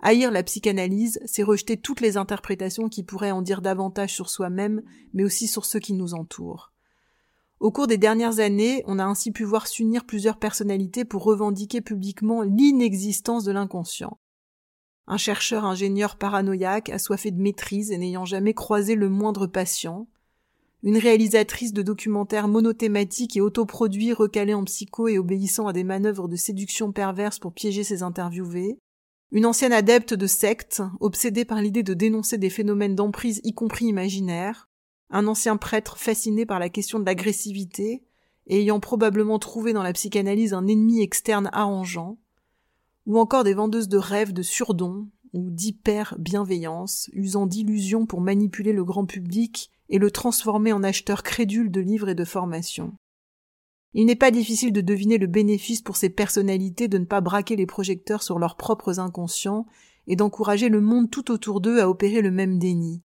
Haïr 0.00 0.30
la 0.30 0.44
psychanalyse, 0.44 1.18
c'est 1.26 1.42
rejeter 1.42 1.76
toutes 1.76 2.00
les 2.00 2.16
interprétations 2.16 2.88
qui 2.88 3.02
pourraient 3.02 3.32
en 3.32 3.42
dire 3.42 3.62
davantage 3.62 4.14
sur 4.14 4.30
soi-même, 4.30 4.82
mais 5.12 5.24
aussi 5.24 5.48
sur 5.48 5.64
ceux 5.64 5.80
qui 5.80 5.92
nous 5.92 6.14
entourent. 6.14 6.72
Au 7.58 7.72
cours 7.72 7.88
des 7.88 7.98
dernières 7.98 8.38
années, 8.38 8.84
on 8.86 9.00
a 9.00 9.04
ainsi 9.04 9.32
pu 9.32 9.42
voir 9.42 9.66
s'unir 9.66 10.04
plusieurs 10.04 10.38
personnalités 10.38 11.04
pour 11.04 11.24
revendiquer 11.24 11.80
publiquement 11.80 12.42
l'inexistence 12.42 13.42
de 13.44 13.52
l'inconscient. 13.52 14.18
un 15.10 15.16
chercheur 15.16 15.64
ingénieur 15.64 16.16
paranoïaque, 16.16 16.90
assoiffé 16.90 17.30
de 17.30 17.40
maîtrise 17.40 17.90
et 17.90 17.98
n'ayant 17.98 18.26
jamais 18.26 18.52
croisé 18.52 18.94
le 18.94 19.08
moindre 19.08 19.46
patient, 19.46 20.06
une 20.82 20.98
réalisatrice 20.98 21.72
de 21.72 21.82
documentaires 21.82 22.46
monothématiques 22.46 23.36
et 23.36 23.40
autoproduits 23.40 24.12
recalés 24.12 24.54
en 24.54 24.64
psycho 24.64 25.08
et 25.08 25.18
obéissant 25.18 25.66
à 25.66 25.72
des 25.72 25.82
manœuvres 25.82 26.28
de 26.28 26.36
séduction 26.36 26.92
perverse 26.92 27.38
pour 27.38 27.54
piéger 27.54 27.84
ses 27.84 28.02
interviewés, 28.02 28.78
une 29.30 29.46
ancienne 29.46 29.72
adepte 29.72 30.14
de 30.14 30.26
secte, 30.26 30.82
obsédée 31.00 31.44
par 31.44 31.60
l'idée 31.60 31.82
de 31.82 31.94
dénoncer 31.94 32.38
des 32.38 32.50
phénomènes 32.50 32.94
d'emprise 32.94 33.40
y 33.44 33.52
compris 33.52 33.86
imaginaires, 33.86 34.68
un 35.10 35.26
ancien 35.26 35.56
prêtre 35.56 35.98
fasciné 35.98 36.46
par 36.46 36.58
la 36.58 36.70
question 36.70 36.98
de 36.98 37.04
l'agressivité, 37.04 38.02
ayant 38.48 38.80
probablement 38.80 39.38
trouvé 39.38 39.72
dans 39.72 39.82
la 39.82 39.92
psychanalyse 39.92 40.54
un 40.54 40.66
ennemi 40.66 41.02
externe 41.02 41.50
arrangeant, 41.52 42.18
ou 43.06 43.18
encore 43.18 43.44
des 43.44 43.54
vendeuses 43.54 43.88
de 43.88 43.98
rêves 43.98 44.32
de 44.32 44.42
surdons 44.42 45.08
ou 45.34 45.50
d'hyper-bienveillance, 45.50 47.10
usant 47.12 47.46
d'illusions 47.46 48.06
pour 48.06 48.22
manipuler 48.22 48.72
le 48.72 48.84
grand 48.84 49.04
public 49.04 49.70
et 49.90 49.98
le 49.98 50.10
transformer 50.10 50.72
en 50.72 50.82
acheteur 50.82 51.22
crédule 51.22 51.70
de 51.70 51.80
livres 51.80 52.08
et 52.08 52.14
de 52.14 52.24
formations. 52.24 52.94
Il 53.94 54.06
n'est 54.06 54.16
pas 54.16 54.30
difficile 54.30 54.72
de 54.72 54.80
deviner 54.80 55.18
le 55.18 55.26
bénéfice 55.26 55.80
pour 55.80 55.96
ces 55.96 56.10
personnalités 56.10 56.88
de 56.88 56.98
ne 56.98 57.04
pas 57.04 57.20
braquer 57.20 57.56
les 57.56 57.66
projecteurs 57.66 58.22
sur 58.22 58.38
leurs 58.38 58.56
propres 58.56 59.00
inconscients 59.00 59.66
et 60.06 60.16
d'encourager 60.16 60.68
le 60.68 60.80
monde 60.80 61.10
tout 61.10 61.30
autour 61.30 61.60
d'eux 61.60 61.80
à 61.80 61.88
opérer 61.88 62.20
le 62.20 62.30
même 62.30 62.58
déni. 62.58 63.02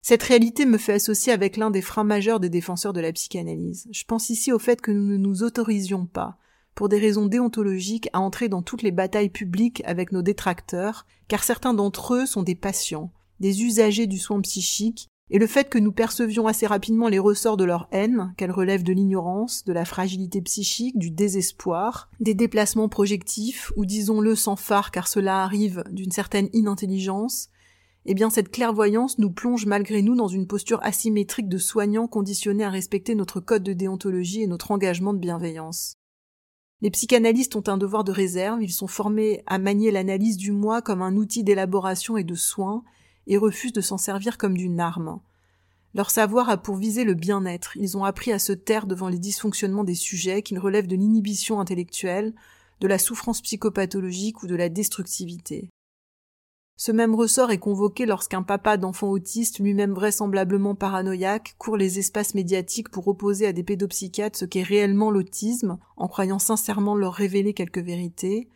Cette 0.00 0.22
réalité 0.22 0.64
me 0.64 0.78
fait 0.78 0.94
associer 0.94 1.32
avec 1.32 1.56
l'un 1.56 1.70
des 1.70 1.82
freins 1.82 2.04
majeurs 2.04 2.40
des 2.40 2.48
défenseurs 2.48 2.92
de 2.92 3.00
la 3.00 3.12
psychanalyse. 3.12 3.88
Je 3.90 4.04
pense 4.04 4.30
ici 4.30 4.52
au 4.52 4.58
fait 4.58 4.80
que 4.80 4.90
nous 4.90 5.06
ne 5.06 5.16
nous 5.16 5.42
autorisions 5.42 6.06
pas, 6.06 6.38
pour 6.74 6.88
des 6.88 6.98
raisons 6.98 7.26
déontologiques, 7.26 8.08
à 8.12 8.20
entrer 8.20 8.48
dans 8.48 8.62
toutes 8.62 8.82
les 8.82 8.92
batailles 8.92 9.28
publiques 9.28 9.82
avec 9.84 10.12
nos 10.12 10.22
détracteurs, 10.22 11.06
car 11.26 11.42
certains 11.42 11.74
d'entre 11.74 12.14
eux 12.14 12.26
sont 12.26 12.42
des 12.42 12.54
patients, 12.54 13.12
des 13.40 13.64
usagers 13.64 14.06
du 14.06 14.18
soin 14.18 14.40
psychique, 14.40 15.08
et 15.30 15.38
le 15.38 15.46
fait 15.46 15.68
que 15.68 15.78
nous 15.78 15.92
percevions 15.92 16.46
assez 16.46 16.66
rapidement 16.66 17.08
les 17.08 17.18
ressorts 17.18 17.58
de 17.58 17.64
leur 17.64 17.88
haine, 17.92 18.32
qu'elle 18.36 18.50
relève 18.50 18.82
de 18.82 18.92
l'ignorance, 18.92 19.64
de 19.64 19.72
la 19.72 19.84
fragilité 19.84 20.40
psychique, 20.40 20.98
du 20.98 21.10
désespoir, 21.10 22.10
des 22.20 22.34
déplacements 22.34 22.88
projectifs, 22.88 23.72
ou 23.76 23.84
disons-le 23.84 24.34
sans 24.34 24.56
phare 24.56 24.90
car 24.90 25.06
cela 25.06 25.42
arrive 25.42 25.84
d'une 25.90 26.12
certaine 26.12 26.48
inintelligence, 26.54 27.50
eh 28.06 28.14
bien 28.14 28.30
cette 28.30 28.50
clairvoyance 28.50 29.18
nous 29.18 29.30
plonge 29.30 29.66
malgré 29.66 30.00
nous 30.00 30.16
dans 30.16 30.28
une 30.28 30.46
posture 30.46 30.80
asymétrique 30.82 31.48
de 31.48 31.58
soignants 31.58 32.06
conditionnés 32.06 32.64
à 32.64 32.70
respecter 32.70 33.14
notre 33.14 33.40
code 33.40 33.62
de 33.62 33.74
déontologie 33.74 34.42
et 34.42 34.46
notre 34.46 34.70
engagement 34.70 35.12
de 35.12 35.18
bienveillance. 35.18 35.94
Les 36.80 36.90
psychanalystes 36.90 37.56
ont 37.56 37.64
un 37.66 37.76
devoir 37.76 38.04
de 38.04 38.12
réserve, 38.12 38.62
ils 38.62 38.72
sont 38.72 38.86
formés 38.86 39.42
à 39.46 39.58
manier 39.58 39.90
l'analyse 39.90 40.38
du 40.38 40.52
moi 40.52 40.80
comme 40.80 41.02
un 41.02 41.16
outil 41.16 41.42
d'élaboration 41.42 42.16
et 42.16 42.24
de 42.24 42.36
soin, 42.36 42.82
et 43.28 43.36
refusent 43.36 43.72
de 43.72 43.80
s'en 43.80 43.98
servir 43.98 44.38
comme 44.38 44.56
d'une 44.56 44.80
arme. 44.80 45.20
Leur 45.94 46.10
savoir 46.10 46.50
a 46.50 46.56
pour 46.56 46.76
viser 46.76 47.04
le 47.04 47.14
bien-être, 47.14 47.76
ils 47.76 47.96
ont 47.96 48.04
appris 48.04 48.32
à 48.32 48.38
se 48.38 48.52
taire 48.52 48.86
devant 48.86 49.08
les 49.08 49.18
dysfonctionnements 49.18 49.84
des 49.84 49.94
sujets 49.94 50.42
qu'ils 50.42 50.58
relèvent 50.58 50.86
de 50.86 50.96
l'inhibition 50.96 51.60
intellectuelle, 51.60 52.34
de 52.80 52.88
la 52.88 52.98
souffrance 52.98 53.40
psychopathologique 53.40 54.42
ou 54.42 54.46
de 54.46 54.56
la 54.56 54.68
destructivité. 54.68 55.70
Ce 56.76 56.92
même 56.92 57.16
ressort 57.16 57.50
est 57.50 57.58
convoqué 57.58 58.06
lorsqu'un 58.06 58.44
papa 58.44 58.76
d'enfant 58.76 59.08
autiste, 59.08 59.58
lui-même 59.58 59.94
vraisemblablement 59.94 60.76
paranoïaque, 60.76 61.56
court 61.58 61.76
les 61.76 61.98
espaces 61.98 62.34
médiatiques 62.34 62.90
pour 62.90 63.08
opposer 63.08 63.48
à 63.48 63.52
des 63.52 63.64
pédopsychiatres 63.64 64.38
ce 64.38 64.44
qu'est 64.44 64.62
réellement 64.62 65.10
l'autisme, 65.10 65.78
en 65.96 66.06
croyant 66.06 66.38
sincèrement 66.38 66.94
leur 66.94 67.14
révéler 67.14 67.52
quelques 67.52 67.80
vérités, 67.80 68.48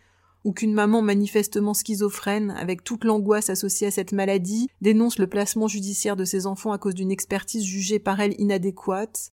ou 0.44 0.52
qu'une 0.52 0.72
maman 0.72 1.02
manifestement 1.02 1.74
schizophrène, 1.74 2.50
avec 2.50 2.85
toute 2.85 3.05
l'angoisse 3.05 3.50
associée 3.50 3.87
à 3.87 3.90
cette 3.90 4.12
maladie, 4.12 4.68
dénonce 4.81 5.18
le 5.18 5.26
placement 5.26 5.68
judiciaire 5.68 6.16
de 6.16 6.24
ses 6.24 6.46
enfants 6.46 6.72
à 6.72 6.78
cause 6.78 6.94
d'une 6.94 7.12
expertise 7.12 7.64
jugée 7.64 7.98
par 7.98 8.20
elle 8.20 8.38
inadéquate. 8.40 9.31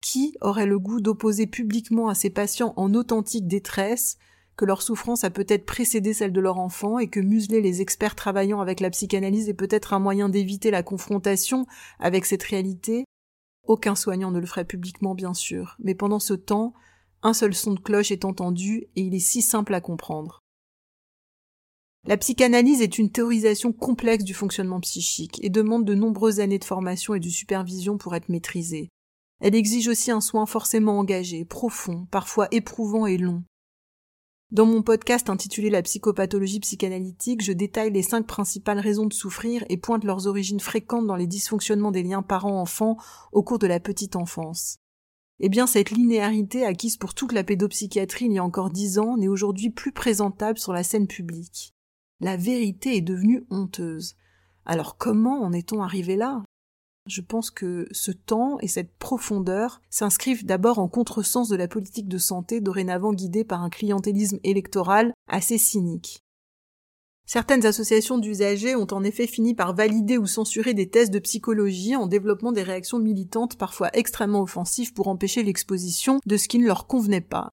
Qui 0.00 0.36
aurait 0.40 0.66
le 0.66 0.78
goût 0.78 1.00
d'opposer 1.00 1.46
publiquement 1.48 2.08
à 2.08 2.14
ses 2.14 2.30
patients 2.30 2.72
en 2.76 2.94
authentique 2.94 3.48
détresse 3.48 4.16
que 4.58 4.64
leur 4.64 4.82
souffrance 4.82 5.24
a 5.24 5.30
peut-être 5.30 5.64
précédé 5.64 6.12
celle 6.12 6.32
de 6.32 6.40
leur 6.40 6.58
enfant 6.58 6.98
et 6.98 7.08
que 7.08 7.20
museler 7.20 7.60
les 7.60 7.80
experts 7.80 8.16
travaillant 8.16 8.60
avec 8.60 8.80
la 8.80 8.90
psychanalyse 8.90 9.48
est 9.48 9.54
peut-être 9.54 9.92
un 9.92 10.00
moyen 10.00 10.28
d'éviter 10.28 10.70
la 10.70 10.82
confrontation 10.82 11.66
avec 11.98 12.26
cette 12.26 12.42
réalité. 12.42 13.04
Aucun 13.66 13.94
soignant 13.94 14.30
ne 14.30 14.40
le 14.40 14.46
ferait 14.46 14.64
publiquement, 14.64 15.14
bien 15.14 15.32
sûr, 15.32 15.76
mais 15.78 15.94
pendant 15.94 16.18
ce 16.18 16.34
temps, 16.34 16.74
un 17.22 17.32
seul 17.32 17.54
son 17.54 17.74
de 17.74 17.80
cloche 17.80 18.10
est 18.10 18.24
entendu 18.24 18.88
et 18.96 19.02
il 19.02 19.14
est 19.14 19.18
si 19.18 19.42
simple 19.42 19.74
à 19.74 19.80
comprendre. 19.80 20.40
La 22.04 22.16
psychanalyse 22.16 22.80
est 22.80 22.98
une 22.98 23.10
théorisation 23.10 23.72
complexe 23.72 24.24
du 24.24 24.34
fonctionnement 24.34 24.80
psychique 24.80 25.38
et 25.42 25.50
demande 25.50 25.84
de 25.84 25.94
nombreuses 25.94 26.40
années 26.40 26.58
de 26.58 26.64
formation 26.64 27.14
et 27.14 27.20
de 27.20 27.28
supervision 27.28 27.98
pour 27.98 28.14
être 28.14 28.28
maîtrisée. 28.28 28.88
Elle 29.40 29.54
exige 29.54 29.88
aussi 29.88 30.10
un 30.10 30.20
soin 30.20 30.46
forcément 30.46 30.98
engagé, 30.98 31.44
profond, 31.44 32.06
parfois 32.10 32.48
éprouvant 32.50 33.06
et 33.06 33.18
long. 33.18 33.44
Dans 34.50 34.64
mon 34.64 34.80
podcast 34.80 35.28
intitulé 35.28 35.68
La 35.68 35.82
psychopathologie 35.82 36.60
psychanalytique, 36.60 37.44
je 37.44 37.52
détaille 37.52 37.92
les 37.92 38.02
cinq 38.02 38.26
principales 38.26 38.80
raisons 38.80 39.04
de 39.04 39.12
souffrir 39.12 39.62
et 39.68 39.76
pointe 39.76 40.04
leurs 40.04 40.26
origines 40.26 40.60
fréquentes 40.60 41.06
dans 41.06 41.16
les 41.16 41.26
dysfonctionnements 41.26 41.90
des 41.90 42.02
liens 42.02 42.22
parents-enfants 42.22 42.96
au 43.32 43.42
cours 43.42 43.58
de 43.58 43.66
la 43.66 43.80
petite 43.80 44.16
enfance. 44.16 44.78
Eh 45.40 45.48
bien, 45.48 45.68
cette 45.68 45.90
linéarité 45.90 46.64
acquise 46.64 46.96
pour 46.96 47.14
toute 47.14 47.32
la 47.32 47.44
pédopsychiatrie 47.44 48.26
il 48.26 48.32
y 48.32 48.38
a 48.38 48.44
encore 48.44 48.70
dix 48.70 48.98
ans 48.98 49.16
n'est 49.16 49.28
aujourd'hui 49.28 49.70
plus 49.70 49.92
présentable 49.92 50.58
sur 50.58 50.72
la 50.72 50.82
scène 50.82 51.06
publique. 51.06 51.74
La 52.20 52.36
vérité 52.36 52.96
est 52.96 53.02
devenue 53.02 53.46
honteuse. 53.50 54.16
Alors 54.66 54.96
comment 54.96 55.40
en 55.42 55.52
est-on 55.52 55.82
arrivé 55.82 56.16
là? 56.16 56.42
Je 57.06 57.20
pense 57.20 57.50
que 57.50 57.86
ce 57.92 58.10
temps 58.10 58.58
et 58.60 58.68
cette 58.68 58.92
profondeur 58.98 59.80
s'inscrivent 59.88 60.44
d'abord 60.44 60.80
en 60.80 60.88
contresens 60.88 61.48
de 61.48 61.56
la 61.56 61.68
politique 61.68 62.08
de 62.08 62.18
santé 62.18 62.60
dorénavant 62.60 63.12
guidée 63.12 63.44
par 63.44 63.62
un 63.62 63.70
clientélisme 63.70 64.40
électoral 64.42 65.14
assez 65.28 65.56
cynique. 65.56 66.24
Certaines 67.30 67.66
associations 67.66 68.16
d'usagers 68.16 68.74
ont 68.74 68.86
en 68.90 69.04
effet 69.04 69.26
fini 69.26 69.54
par 69.54 69.74
valider 69.74 70.16
ou 70.16 70.26
censurer 70.26 70.72
des 70.72 70.88
tests 70.88 71.12
de 71.12 71.18
psychologie 71.18 71.94
en 71.94 72.06
développant 72.06 72.52
des 72.52 72.62
réactions 72.62 72.98
militantes 72.98 73.58
parfois 73.58 73.90
extrêmement 73.92 74.40
offensives 74.40 74.94
pour 74.94 75.08
empêcher 75.08 75.42
l'exposition 75.42 76.20
de 76.24 76.38
ce 76.38 76.48
qui 76.48 76.58
ne 76.58 76.66
leur 76.66 76.86
convenait 76.86 77.20
pas. 77.20 77.50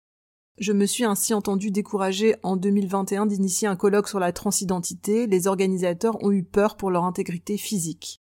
Je 0.58 0.74
me 0.74 0.86
suis 0.86 1.06
ainsi 1.06 1.34
entendu 1.34 1.72
décourager 1.72 2.36
en 2.44 2.58
2021 2.58 3.28
d'initier 3.28 3.70
un 3.70 3.78
colloque 3.78 4.10
sur 4.10 4.20
la 4.20 4.34
transidentité, 4.34 5.26
les 5.26 5.48
organisateurs 5.48 6.22
ont 6.22 6.34
eu 6.34 6.44
peur 6.44 6.76
pour 6.76 6.92
leur 6.92 7.06
intégrité 7.06 7.56
physique. 7.56 8.20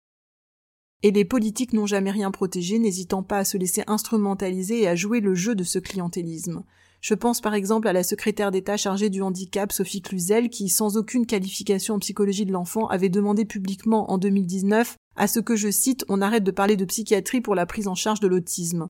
Et 1.02 1.12
les 1.12 1.24
politiques 1.24 1.72
n'ont 1.72 1.86
jamais 1.86 2.12
rien 2.12 2.30
protégé, 2.30 2.78
n'hésitant 2.78 3.24
pas 3.24 3.38
à 3.38 3.46
se 3.46 3.58
laisser 3.58 3.84
instrumentaliser 3.88 4.82
et 4.82 4.88
à 4.90 4.96
jouer 4.96 5.22
le 5.22 5.34
jeu 5.34 5.56
de 5.56 5.64
ce 5.64 5.80
clientélisme. 5.80 6.66
Je 7.02 7.14
pense 7.14 7.42
par 7.42 7.54
exemple 7.54 7.88
à 7.88 7.94
la 7.94 8.04
secrétaire 8.04 8.52
d'État 8.52 8.76
chargée 8.76 9.10
du 9.10 9.22
handicap, 9.22 9.72
Sophie 9.72 10.02
Cluzel, 10.02 10.50
qui, 10.50 10.68
sans 10.70 10.98
aucune 10.98 11.26
qualification 11.26 11.96
en 11.96 12.00
psychologie 12.00 12.46
de 12.46 12.52
l'enfant, 12.52 12.88
avait 12.88 13.10
demandé 13.10 13.46
publiquement 13.46 14.12
en 14.12 14.18
2019 14.18 14.96
à 15.16 15.28
ce 15.28 15.40
que, 15.40 15.56
je 15.56 15.70
cite, 15.70 16.06
on 16.10 16.22
arrête 16.22 16.44
de 16.44 16.52
parler 16.52 16.76
de 16.76 16.86
psychiatrie 16.86 17.42
pour 17.42 17.56
la 17.56 17.66
prise 17.66 17.88
en 17.88 17.96
charge 17.96 18.20
de 18.20 18.28
l'autisme. 18.28 18.88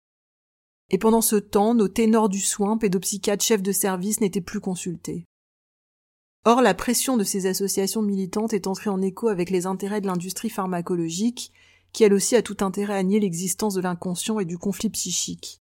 Et 0.90 0.98
pendant 0.98 1.22
ce 1.22 1.36
temps, 1.36 1.74
nos 1.74 1.90
ténors 1.90 2.30
du 2.30 2.40
soin, 2.40 2.78
pédopsychiatres, 2.78 3.44
chefs 3.44 3.62
de 3.62 3.72
service 3.72 4.22
n'étaient 4.22 4.42
plus 4.42 4.62
consultés. 4.62 5.26
Or, 6.46 6.62
la 6.62 6.74
pression 6.74 7.18
de 7.18 7.26
ces 7.26 7.46
associations 7.46 8.02
militantes 8.02 8.54
est 8.54 8.68
entrée 8.68 8.90
en 8.90 9.02
écho 9.02 9.28
avec 9.28 9.50
les 9.50 9.66
intérêts 9.66 10.00
de 10.00 10.08
l'industrie 10.08 10.50
pharmacologique, 10.50 11.52
qui 11.92 12.04
elle 12.06 12.14
aussi 12.14 12.38
a 12.38 12.42
tout 12.42 12.58
intérêt 12.62 12.96
à 12.96 13.04
nier 13.04 13.20
l'existence 13.20 13.74
de 13.74 13.82
l'inconscient 13.82 14.40
et 14.40 14.46
du 14.46 14.58
conflit 14.58 14.90
psychique. 14.90 15.60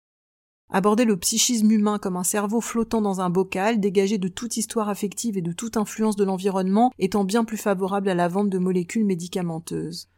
Aborder 0.73 1.05
le 1.05 1.17
psychisme 1.17 1.71
humain 1.71 1.99
comme 1.99 2.17
un 2.17 2.25
cerveau 2.25 2.61
flottant 2.61 3.03
dans 3.03 3.21
un 3.21 3.29
bocal, 3.29 3.81
dégagé 3.81 4.19
de 4.19 4.29
toute 4.29 4.57
histoire 4.57 4.89
affective 4.89 5.37
et 5.37 5.43
de 5.43 5.53
toute 5.53 5.77
influence 5.77 6.15
de 6.15 6.25
l'environnement, 6.25 6.93
étant 6.99 7.25
bien 7.25 7.45
plus 7.45 7.57
favorable 7.57 8.09
à 8.09 8.15
la 8.15 8.29
vente 8.29 8.51
de 8.51 8.59
molécules 8.59 9.05
médicamenteuses. 9.05 10.09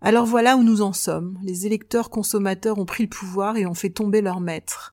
Alors 0.00 0.26
voilà 0.26 0.56
où 0.56 0.62
nous 0.62 0.82
en 0.82 0.92
sommes. 0.92 1.38
Les 1.42 1.66
électeurs 1.66 2.10
consommateurs 2.10 2.78
ont 2.78 2.84
pris 2.84 3.02
le 3.02 3.08
pouvoir 3.08 3.56
et 3.56 3.66
ont 3.66 3.74
fait 3.74 3.90
tomber 3.90 4.20
leurs 4.20 4.40
maîtres. 4.40 4.92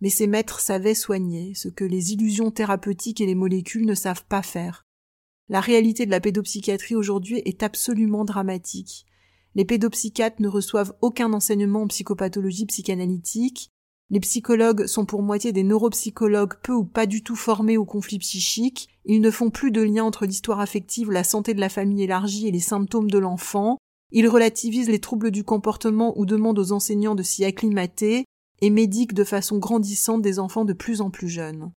Mais 0.00 0.10
ces 0.10 0.26
maîtres 0.26 0.60
savaient 0.60 0.94
soigner, 0.94 1.54
ce 1.54 1.68
que 1.68 1.84
les 1.84 2.12
illusions 2.12 2.50
thérapeutiques 2.50 3.20
et 3.20 3.26
les 3.26 3.34
molécules 3.34 3.86
ne 3.86 3.94
savent 3.94 4.26
pas 4.28 4.42
faire. 4.42 4.84
La 5.48 5.60
réalité 5.60 6.06
de 6.06 6.10
la 6.10 6.20
pédopsychiatrie 6.20 6.94
aujourd'hui 6.94 7.40
est 7.44 7.62
absolument 7.62 8.24
dramatique. 8.24 9.06
Les 9.54 9.64
pédopsychiatres 9.64 10.42
ne 10.42 10.48
reçoivent 10.48 10.94
aucun 11.00 11.32
enseignement 11.32 11.82
en 11.82 11.86
psychopathologie 11.88 12.66
psychanalytique. 12.66 13.72
Les 14.08 14.20
psychologues 14.20 14.86
sont 14.86 15.04
pour 15.04 15.22
moitié 15.22 15.52
des 15.52 15.64
neuropsychologues 15.64 16.54
peu 16.62 16.72
ou 16.72 16.84
pas 16.84 17.06
du 17.06 17.24
tout 17.24 17.34
formés 17.34 17.76
au 17.76 17.84
conflit 17.84 18.18
psychique. 18.18 18.88
Ils 19.04 19.20
ne 19.20 19.32
font 19.32 19.50
plus 19.50 19.72
de 19.72 19.82
lien 19.82 20.04
entre 20.04 20.26
l'histoire 20.26 20.60
affective, 20.60 21.10
la 21.10 21.24
santé 21.24 21.54
de 21.54 21.60
la 21.60 21.68
famille 21.68 22.04
élargie 22.04 22.46
et 22.46 22.52
les 22.52 22.60
symptômes 22.60 23.10
de 23.10 23.18
l'enfant. 23.18 23.78
Ils 24.12 24.28
relativisent 24.28 24.88
les 24.88 25.00
troubles 25.00 25.32
du 25.32 25.42
comportement 25.42 26.16
ou 26.16 26.24
demandent 26.24 26.58
aux 26.60 26.70
enseignants 26.70 27.16
de 27.16 27.24
s'y 27.24 27.44
acclimater 27.44 28.24
et 28.60 28.70
médiquent 28.70 29.14
de 29.14 29.24
façon 29.24 29.58
grandissante 29.58 30.22
des 30.22 30.38
enfants 30.38 30.64
de 30.64 30.72
plus 30.72 31.00
en 31.00 31.10
plus 31.10 31.28
jeunes. 31.28 31.72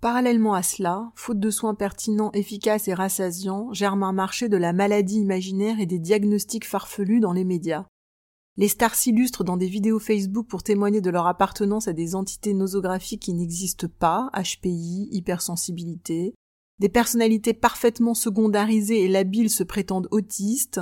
Parallèlement 0.00 0.54
à 0.54 0.62
cela, 0.62 1.12
faute 1.14 1.38
de 1.38 1.50
soins 1.50 1.74
pertinents, 1.74 2.32
efficaces 2.32 2.88
et 2.88 2.94
rassasiants, 2.94 3.72
germe 3.72 4.02
un 4.02 4.12
marché 4.12 4.48
de 4.48 4.56
la 4.56 4.72
maladie 4.72 5.20
imaginaire 5.20 5.78
et 5.78 5.86
des 5.86 6.00
diagnostics 6.00 6.66
farfelus 6.66 7.20
dans 7.20 7.32
les 7.32 7.44
médias. 7.44 7.86
Les 8.58 8.68
stars 8.68 8.94
s'illustrent 8.94 9.44
dans 9.44 9.56
des 9.56 9.66
vidéos 9.66 9.98
Facebook 9.98 10.46
pour 10.46 10.62
témoigner 10.62 11.00
de 11.00 11.08
leur 11.10 11.26
appartenance 11.26 11.88
à 11.88 11.94
des 11.94 12.14
entités 12.14 12.52
nosographiques 12.52 13.22
qui 13.22 13.32
n'existent 13.32 13.88
pas, 13.98 14.30
HPI, 14.34 15.08
hypersensibilité. 15.10 16.34
Des 16.78 16.90
personnalités 16.90 17.54
parfaitement 17.54 18.14
secondarisées 18.14 19.04
et 19.04 19.08
labiles 19.08 19.50
se 19.50 19.62
prétendent 19.62 20.08
autistes. 20.10 20.80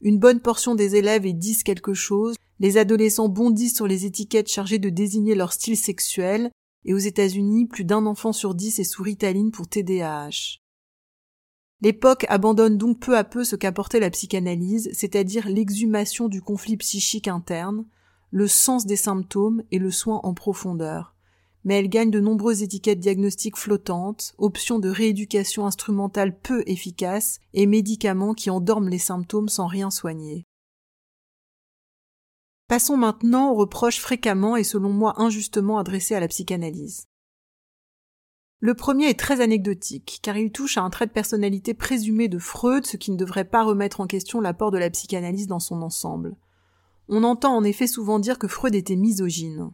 Une 0.00 0.18
bonne 0.18 0.40
portion 0.40 0.74
des 0.74 0.96
élèves 0.96 1.26
y 1.26 1.34
disent 1.34 1.62
quelque 1.62 1.92
chose. 1.92 2.36
Les 2.58 2.78
adolescents 2.78 3.28
bondissent 3.28 3.76
sur 3.76 3.86
les 3.86 4.06
étiquettes 4.06 4.50
chargées 4.50 4.78
de 4.78 4.88
désigner 4.88 5.34
leur 5.34 5.52
style 5.52 5.76
sexuel. 5.76 6.50
Et 6.86 6.94
aux 6.94 6.98
États-Unis, 6.98 7.66
plus 7.66 7.84
d'un 7.84 8.06
enfant 8.06 8.32
sur 8.32 8.54
dix 8.54 8.78
est 8.78 8.84
sous 8.84 9.02
Ritaline 9.02 9.50
pour 9.50 9.68
TDAH. 9.68 10.59
L'époque 11.82 12.26
abandonne 12.28 12.76
donc 12.76 13.00
peu 13.00 13.16
à 13.16 13.24
peu 13.24 13.42
ce 13.42 13.56
qu'apportait 13.56 14.00
la 14.00 14.10
psychanalyse, 14.10 14.90
c'est-à-dire 14.92 15.48
l'exhumation 15.48 16.28
du 16.28 16.42
conflit 16.42 16.76
psychique 16.76 17.28
interne, 17.28 17.86
le 18.30 18.46
sens 18.46 18.84
des 18.84 18.96
symptômes 18.96 19.62
et 19.70 19.78
le 19.78 19.90
soin 19.90 20.20
en 20.22 20.34
profondeur. 20.34 21.14
Mais 21.64 21.78
elle 21.78 21.88
gagne 21.88 22.10
de 22.10 22.20
nombreuses 22.20 22.62
étiquettes 22.62 23.00
diagnostiques 23.00 23.56
flottantes, 23.56 24.34
options 24.38 24.78
de 24.78 24.90
rééducation 24.90 25.66
instrumentale 25.66 26.38
peu 26.38 26.62
efficaces 26.66 27.40
et 27.54 27.66
médicaments 27.66 28.34
qui 28.34 28.50
endorment 28.50 28.88
les 28.88 28.98
symptômes 28.98 29.48
sans 29.48 29.66
rien 29.66 29.90
soigner. 29.90 30.44
Passons 32.68 32.96
maintenant 32.96 33.50
aux 33.50 33.56
reproches 33.56 34.00
fréquemment 34.00 34.54
et 34.54 34.64
selon 34.64 34.90
moi 34.90 35.14
injustement 35.20 35.78
adressés 35.78 36.14
à 36.14 36.20
la 36.20 36.28
psychanalyse. 36.28 37.09
Le 38.62 38.74
premier 38.74 39.08
est 39.08 39.18
très 39.18 39.40
anecdotique, 39.40 40.20
car 40.22 40.36
il 40.36 40.52
touche 40.52 40.76
à 40.76 40.82
un 40.82 40.90
trait 40.90 41.06
de 41.06 41.12
personnalité 41.12 41.72
présumé 41.72 42.28
de 42.28 42.38
Freud, 42.38 42.84
ce 42.84 42.98
qui 42.98 43.10
ne 43.10 43.16
devrait 43.16 43.46
pas 43.46 43.64
remettre 43.64 44.02
en 44.02 44.06
question 44.06 44.38
l'apport 44.38 44.70
de 44.70 44.76
la 44.76 44.90
psychanalyse 44.90 45.46
dans 45.46 45.60
son 45.60 45.80
ensemble. 45.80 46.36
On 47.08 47.24
entend 47.24 47.56
en 47.56 47.64
effet 47.64 47.86
souvent 47.86 48.18
dire 48.18 48.38
que 48.38 48.48
Freud 48.48 48.74
était 48.74 48.96
misogyne. 48.96 49.70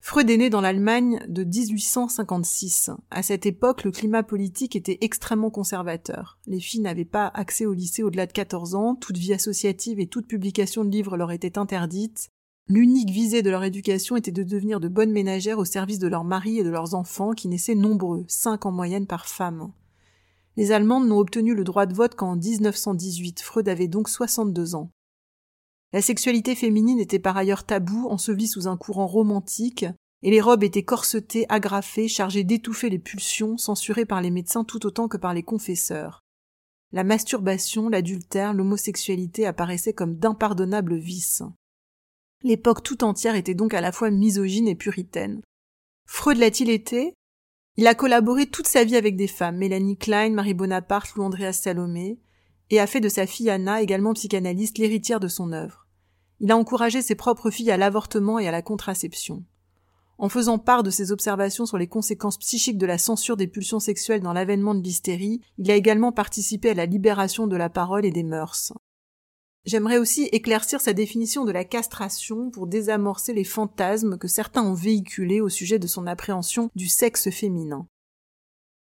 Freud 0.00 0.28
est 0.28 0.36
né 0.36 0.50
dans 0.50 0.60
l'Allemagne 0.60 1.24
de 1.28 1.44
1856. 1.44 2.90
À 3.10 3.22
cette 3.22 3.46
époque, 3.46 3.84
le 3.84 3.92
climat 3.92 4.24
politique 4.24 4.74
était 4.74 4.98
extrêmement 5.00 5.50
conservateur. 5.50 6.38
Les 6.46 6.60
filles 6.60 6.82
n'avaient 6.82 7.06
pas 7.06 7.28
accès 7.28 7.64
au 7.64 7.72
lycée 7.72 8.02
au-delà 8.02 8.26
de 8.26 8.32
14 8.32 8.74
ans, 8.74 8.96
toute 8.96 9.16
vie 9.16 9.32
associative 9.32 10.00
et 10.00 10.08
toute 10.08 10.26
publication 10.26 10.84
de 10.84 10.90
livres 10.90 11.16
leur 11.16 11.30
était 11.30 11.56
interdite, 11.56 12.28
L'unique 12.66 13.10
visée 13.10 13.42
de 13.42 13.50
leur 13.50 13.62
éducation 13.62 14.16
était 14.16 14.32
de 14.32 14.42
devenir 14.42 14.80
de 14.80 14.88
bonnes 14.88 15.12
ménagères 15.12 15.58
au 15.58 15.66
service 15.66 15.98
de 15.98 16.08
leurs 16.08 16.24
maris 16.24 16.58
et 16.58 16.64
de 16.64 16.70
leurs 16.70 16.94
enfants, 16.94 17.32
qui 17.32 17.48
naissaient 17.48 17.74
nombreux, 17.74 18.24
cinq 18.26 18.64
en 18.64 18.72
moyenne 18.72 19.06
par 19.06 19.26
femme. 19.26 19.70
Les 20.56 20.72
Allemandes 20.72 21.06
n'ont 21.06 21.18
obtenu 21.18 21.54
le 21.54 21.64
droit 21.64 21.84
de 21.84 21.94
vote 21.94 22.14
qu'en 22.14 22.36
1918. 22.36 23.42
Freud 23.42 23.68
avait 23.68 23.88
donc 23.88 24.08
62 24.08 24.76
ans. 24.76 24.90
La 25.92 26.00
sexualité 26.00 26.54
féminine 26.54 27.00
était 27.00 27.18
par 27.18 27.36
ailleurs 27.36 27.64
taboue, 27.64 28.08
ensevelie 28.08 28.48
sous 28.48 28.66
un 28.66 28.78
courant 28.78 29.06
romantique, 29.06 29.84
et 30.22 30.30
les 30.30 30.40
robes 30.40 30.64
étaient 30.64 30.84
corsetées, 30.84 31.44
agrafées, 31.50 32.08
chargées 32.08 32.44
d'étouffer 32.44 32.88
les 32.88 32.98
pulsions, 32.98 33.58
censurées 33.58 34.06
par 34.06 34.22
les 34.22 34.30
médecins 34.30 34.64
tout 34.64 34.86
autant 34.86 35.06
que 35.06 35.18
par 35.18 35.34
les 35.34 35.42
confesseurs. 35.42 36.20
La 36.92 37.04
masturbation, 37.04 37.90
l'adultère, 37.90 38.54
l'homosexualité 38.54 39.44
apparaissaient 39.44 39.92
comme 39.92 40.16
d'impardonnables 40.16 40.96
vices. 40.96 41.42
L'époque 42.44 42.82
tout 42.82 43.04
entière 43.04 43.36
était 43.36 43.54
donc 43.54 43.72
à 43.72 43.80
la 43.80 43.90
fois 43.90 44.10
misogyne 44.10 44.68
et 44.68 44.74
puritaine. 44.74 45.40
Freud 46.06 46.36
l'a-t-il 46.36 46.68
été? 46.68 47.14
Il 47.78 47.86
a 47.86 47.94
collaboré 47.94 48.44
toute 48.44 48.66
sa 48.66 48.84
vie 48.84 48.96
avec 48.96 49.16
des 49.16 49.28
femmes, 49.28 49.56
Mélanie 49.56 49.96
Klein, 49.96 50.28
Marie 50.28 50.52
Bonaparte, 50.52 51.14
Lou 51.14 51.22
Andréas 51.22 51.54
Salomé, 51.54 52.20
et 52.68 52.80
a 52.80 52.86
fait 52.86 53.00
de 53.00 53.08
sa 53.08 53.26
fille 53.26 53.48
Anna, 53.48 53.80
également 53.80 54.12
psychanalyste, 54.12 54.76
l'héritière 54.76 55.20
de 55.20 55.28
son 55.28 55.52
œuvre. 55.52 55.86
Il 56.38 56.52
a 56.52 56.56
encouragé 56.58 57.00
ses 57.00 57.14
propres 57.14 57.50
filles 57.50 57.70
à 57.70 57.78
l'avortement 57.78 58.38
et 58.38 58.46
à 58.46 58.52
la 58.52 58.60
contraception. 58.60 59.42
En 60.18 60.28
faisant 60.28 60.58
part 60.58 60.82
de 60.82 60.90
ses 60.90 61.12
observations 61.12 61.64
sur 61.64 61.78
les 61.78 61.88
conséquences 61.88 62.38
psychiques 62.38 62.78
de 62.78 62.86
la 62.86 62.98
censure 62.98 63.38
des 63.38 63.48
pulsions 63.48 63.80
sexuelles 63.80 64.20
dans 64.20 64.34
l'avènement 64.34 64.74
de 64.74 64.82
l'hystérie, 64.82 65.40
il 65.56 65.70
a 65.70 65.76
également 65.76 66.12
participé 66.12 66.70
à 66.70 66.74
la 66.74 66.84
libération 66.84 67.46
de 67.46 67.56
la 67.56 67.70
parole 67.70 68.04
et 68.04 68.12
des 68.12 68.22
mœurs. 68.22 68.74
J'aimerais 69.66 69.96
aussi 69.96 70.24
éclaircir 70.24 70.80
sa 70.82 70.92
définition 70.92 71.46
de 71.46 71.52
la 71.52 71.64
castration 71.64 72.50
pour 72.50 72.66
désamorcer 72.66 73.32
les 73.32 73.44
fantasmes 73.44 74.18
que 74.18 74.28
certains 74.28 74.62
ont 74.62 74.74
véhiculés 74.74 75.40
au 75.40 75.48
sujet 75.48 75.78
de 75.78 75.86
son 75.86 76.06
appréhension 76.06 76.70
du 76.74 76.86
sexe 76.86 77.30
féminin. 77.30 77.86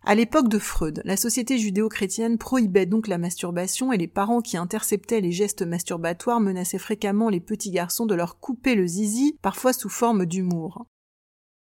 À 0.06 0.16
l'époque 0.16 0.48
de 0.48 0.60
Freud, 0.60 1.02
la 1.06 1.18
société 1.18 1.58
judéo-chrétienne 1.58 2.38
prohibait 2.38 2.86
donc 2.86 3.08
la 3.08 3.18
masturbation 3.18 3.92
et 3.92 3.98
les 3.98 4.08
parents 4.08 4.42
qui 4.42 4.58
interceptaient 4.58 5.22
les 5.22 5.32
gestes 5.32 5.64
masturbatoires 5.64 6.40
menaçaient 6.40 6.78
fréquemment 6.78 7.30
les 7.30 7.42
petits 7.42 7.72
garçons 7.72 8.06
de 8.06 8.16
leur 8.16 8.40
couper 8.40 8.76
le 8.76 8.88
zizi, 8.88 9.38
parfois 9.42 9.74
sous 9.74 9.90
forme 9.90 10.26
d'humour. 10.26 10.86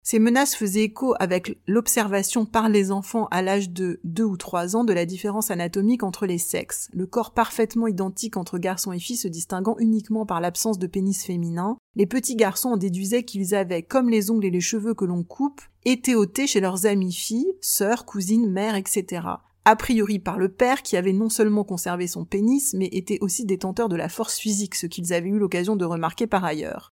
Ces 0.06 0.18
menaces 0.18 0.54
faisaient 0.54 0.82
écho 0.82 1.14
avec 1.18 1.58
l'observation 1.66 2.44
par 2.44 2.68
les 2.68 2.92
enfants 2.92 3.26
à 3.30 3.40
l'âge 3.40 3.70
de 3.70 4.00
deux 4.04 4.24
ou 4.24 4.36
trois 4.36 4.76
ans 4.76 4.84
de 4.84 4.92
la 4.92 5.06
différence 5.06 5.50
anatomique 5.50 6.02
entre 6.02 6.26
les 6.26 6.36
sexes, 6.36 6.90
le 6.92 7.06
corps 7.06 7.32
parfaitement 7.32 7.86
identique 7.86 8.36
entre 8.36 8.58
garçons 8.58 8.92
et 8.92 8.98
filles 8.98 9.16
se 9.16 9.28
distinguant 9.28 9.76
uniquement 9.78 10.26
par 10.26 10.42
l'absence 10.42 10.78
de 10.78 10.86
pénis 10.86 11.24
féminin. 11.24 11.78
Les 11.96 12.04
petits 12.04 12.36
garçons 12.36 12.72
en 12.72 12.76
déduisaient 12.76 13.22
qu'ils 13.22 13.54
avaient, 13.54 13.82
comme 13.82 14.10
les 14.10 14.30
ongles 14.30 14.44
et 14.44 14.50
les 14.50 14.60
cheveux 14.60 14.92
que 14.92 15.06
l'on 15.06 15.22
coupe, 15.22 15.62
été 15.86 16.14
ôtés 16.14 16.46
chez 16.46 16.60
leurs 16.60 16.84
amies 16.84 17.14
filles, 17.14 17.54
sœurs, 17.62 18.04
cousines, 18.04 18.50
mères, 18.50 18.76
etc. 18.76 19.22
A 19.64 19.76
priori 19.76 20.18
par 20.18 20.36
le 20.36 20.50
père 20.50 20.82
qui 20.82 20.98
avait 20.98 21.14
non 21.14 21.30
seulement 21.30 21.64
conservé 21.64 22.08
son 22.08 22.26
pénis, 22.26 22.74
mais 22.74 22.90
était 22.92 23.20
aussi 23.22 23.46
détenteur 23.46 23.88
de 23.88 23.96
la 23.96 24.10
force 24.10 24.36
physique, 24.36 24.74
ce 24.74 24.86
qu'ils 24.86 25.14
avaient 25.14 25.30
eu 25.30 25.38
l'occasion 25.38 25.76
de 25.76 25.86
remarquer 25.86 26.26
par 26.26 26.44
ailleurs. 26.44 26.90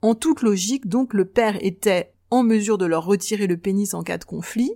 En 0.00 0.14
toute 0.14 0.42
logique, 0.42 0.86
donc, 0.86 1.12
le 1.12 1.24
père 1.24 1.58
était 1.60 2.14
en 2.30 2.42
mesure 2.42 2.78
de 2.78 2.86
leur 2.86 3.04
retirer 3.04 3.46
le 3.46 3.56
pénis 3.56 3.94
en 3.94 4.02
cas 4.02 4.18
de 4.18 4.24
conflit, 4.24 4.72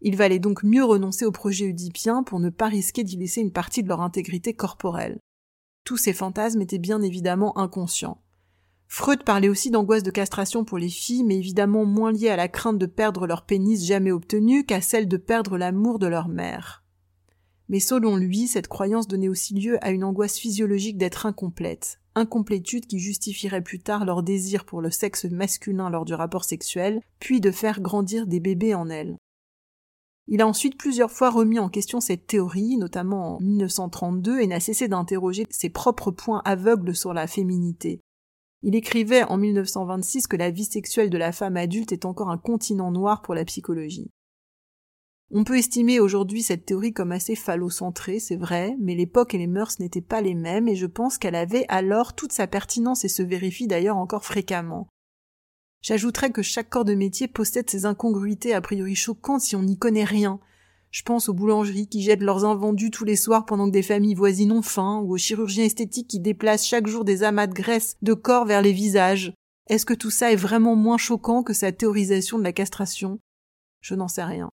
il 0.00 0.16
valait 0.16 0.38
donc 0.38 0.62
mieux 0.62 0.84
renoncer 0.84 1.24
au 1.24 1.32
projet 1.32 1.68
oedipien 1.68 2.22
pour 2.22 2.40
ne 2.40 2.50
pas 2.50 2.68
risquer 2.68 3.04
d'y 3.04 3.16
laisser 3.16 3.40
une 3.40 3.52
partie 3.52 3.82
de 3.82 3.88
leur 3.88 4.00
intégrité 4.00 4.54
corporelle. 4.54 5.18
Tous 5.84 5.96
ces 5.96 6.12
fantasmes 6.12 6.60
étaient 6.60 6.78
bien 6.78 7.02
évidemment 7.02 7.56
inconscients. 7.58 8.20
Freud 8.86 9.24
parlait 9.24 9.48
aussi 9.48 9.70
d'angoisse 9.70 10.02
de 10.02 10.10
castration 10.10 10.64
pour 10.64 10.78
les 10.78 10.88
filles, 10.88 11.24
mais 11.24 11.36
évidemment 11.36 11.84
moins 11.84 12.12
liée 12.12 12.28
à 12.28 12.36
la 12.36 12.48
crainte 12.48 12.78
de 12.78 12.86
perdre 12.86 13.26
leur 13.26 13.44
pénis 13.44 13.84
jamais 13.84 14.12
obtenu 14.12 14.64
qu'à 14.64 14.80
celle 14.80 15.08
de 15.08 15.16
perdre 15.16 15.58
l'amour 15.58 15.98
de 15.98 16.06
leur 16.06 16.28
mère. 16.28 16.84
Mais 17.68 17.80
selon 17.80 18.16
lui, 18.16 18.46
cette 18.46 18.68
croyance 18.68 19.08
donnait 19.08 19.28
aussi 19.28 19.54
lieu 19.54 19.82
à 19.84 19.90
une 19.90 20.04
angoisse 20.04 20.38
physiologique 20.38 20.98
d'être 20.98 21.26
incomplète, 21.26 21.98
incomplétude 22.14 22.86
qui 22.86 22.98
justifierait 22.98 23.62
plus 23.62 23.80
tard 23.80 24.04
leur 24.04 24.22
désir 24.22 24.64
pour 24.64 24.80
le 24.80 24.90
sexe 24.90 25.24
masculin 25.24 25.90
lors 25.90 26.04
du 26.04 26.14
rapport 26.14 26.44
sexuel, 26.44 27.00
puis 27.20 27.40
de 27.40 27.50
faire 27.50 27.80
grandir 27.80 28.26
des 28.26 28.40
bébés 28.40 28.74
en 28.74 28.88
elles. 28.88 29.16
Il 30.26 30.40
a 30.40 30.46
ensuite 30.46 30.78
plusieurs 30.78 31.10
fois 31.10 31.30
remis 31.30 31.58
en 31.58 31.68
question 31.68 32.00
cette 32.00 32.26
théorie, 32.26 32.78
notamment 32.78 33.36
en 33.36 33.40
1932, 33.40 34.40
et 34.40 34.46
n'a 34.46 34.60
cessé 34.60 34.88
d'interroger 34.88 35.46
ses 35.50 35.68
propres 35.68 36.10
points 36.10 36.40
aveugles 36.44 36.96
sur 36.96 37.12
la 37.12 37.26
féminité. 37.26 38.00
Il 38.62 38.74
écrivait 38.74 39.24
en 39.24 39.36
1926 39.36 40.26
que 40.26 40.36
la 40.36 40.50
vie 40.50 40.64
sexuelle 40.64 41.10
de 41.10 41.18
la 41.18 41.32
femme 41.32 41.58
adulte 41.58 41.92
est 41.92 42.06
encore 42.06 42.30
un 42.30 42.38
continent 42.38 42.90
noir 42.90 43.20
pour 43.20 43.34
la 43.34 43.44
psychologie. 43.44 44.10
On 45.30 45.42
peut 45.42 45.58
estimer 45.58 46.00
aujourd'hui 46.00 46.42
cette 46.42 46.66
théorie 46.66 46.92
comme 46.92 47.12
assez 47.12 47.34
phallocentrée, 47.34 48.20
c'est 48.20 48.36
vrai, 48.36 48.76
mais 48.78 48.94
l'époque 48.94 49.34
et 49.34 49.38
les 49.38 49.46
mœurs 49.46 49.80
n'étaient 49.80 50.00
pas 50.00 50.20
les 50.20 50.34
mêmes 50.34 50.68
et 50.68 50.76
je 50.76 50.86
pense 50.86 51.18
qu'elle 51.18 51.34
avait 51.34 51.64
alors 51.68 52.14
toute 52.14 52.32
sa 52.32 52.46
pertinence 52.46 53.04
et 53.04 53.08
se 53.08 53.22
vérifie 53.22 53.66
d'ailleurs 53.66 53.96
encore 53.96 54.24
fréquemment. 54.24 54.86
J'ajouterais 55.80 56.30
que 56.30 56.42
chaque 56.42 56.70
corps 56.70 56.84
de 56.84 56.94
métier 56.94 57.28
possède 57.28 57.68
ses 57.68 57.84
incongruités 57.84 58.54
a 58.54 58.60
priori 58.60 58.94
choquantes 58.94 59.40
si 59.40 59.56
on 59.56 59.62
n'y 59.62 59.78
connaît 59.78 60.04
rien. 60.04 60.40
Je 60.90 61.02
pense 61.02 61.28
aux 61.28 61.34
boulangeries 61.34 61.88
qui 61.88 62.02
jettent 62.02 62.22
leurs 62.22 62.44
invendus 62.44 62.90
tous 62.90 63.04
les 63.04 63.16
soirs 63.16 63.44
pendant 63.44 63.66
que 63.66 63.72
des 63.72 63.82
familles 63.82 64.14
voisines 64.14 64.52
ont 64.52 64.62
faim, 64.62 65.00
ou 65.04 65.14
aux 65.14 65.18
chirurgiens 65.18 65.64
esthétiques 65.64 66.08
qui 66.08 66.20
déplacent 66.20 66.66
chaque 66.66 66.86
jour 66.86 67.04
des 67.04 67.22
amas 67.22 67.48
de 67.48 67.52
graisse 67.52 67.96
de 68.00 68.14
corps 68.14 68.44
vers 68.44 68.62
les 68.62 68.72
visages. 68.72 69.34
Est-ce 69.68 69.84
que 69.84 69.94
tout 69.94 70.10
ça 70.10 70.30
est 70.30 70.36
vraiment 70.36 70.76
moins 70.76 70.98
choquant 70.98 71.42
que 71.42 71.52
sa 71.52 71.72
théorisation 71.72 72.38
de 72.38 72.44
la 72.44 72.52
castration? 72.52 73.18
Je 73.80 73.94
n'en 73.94 74.08
sais 74.08 74.24
rien. 74.24 74.50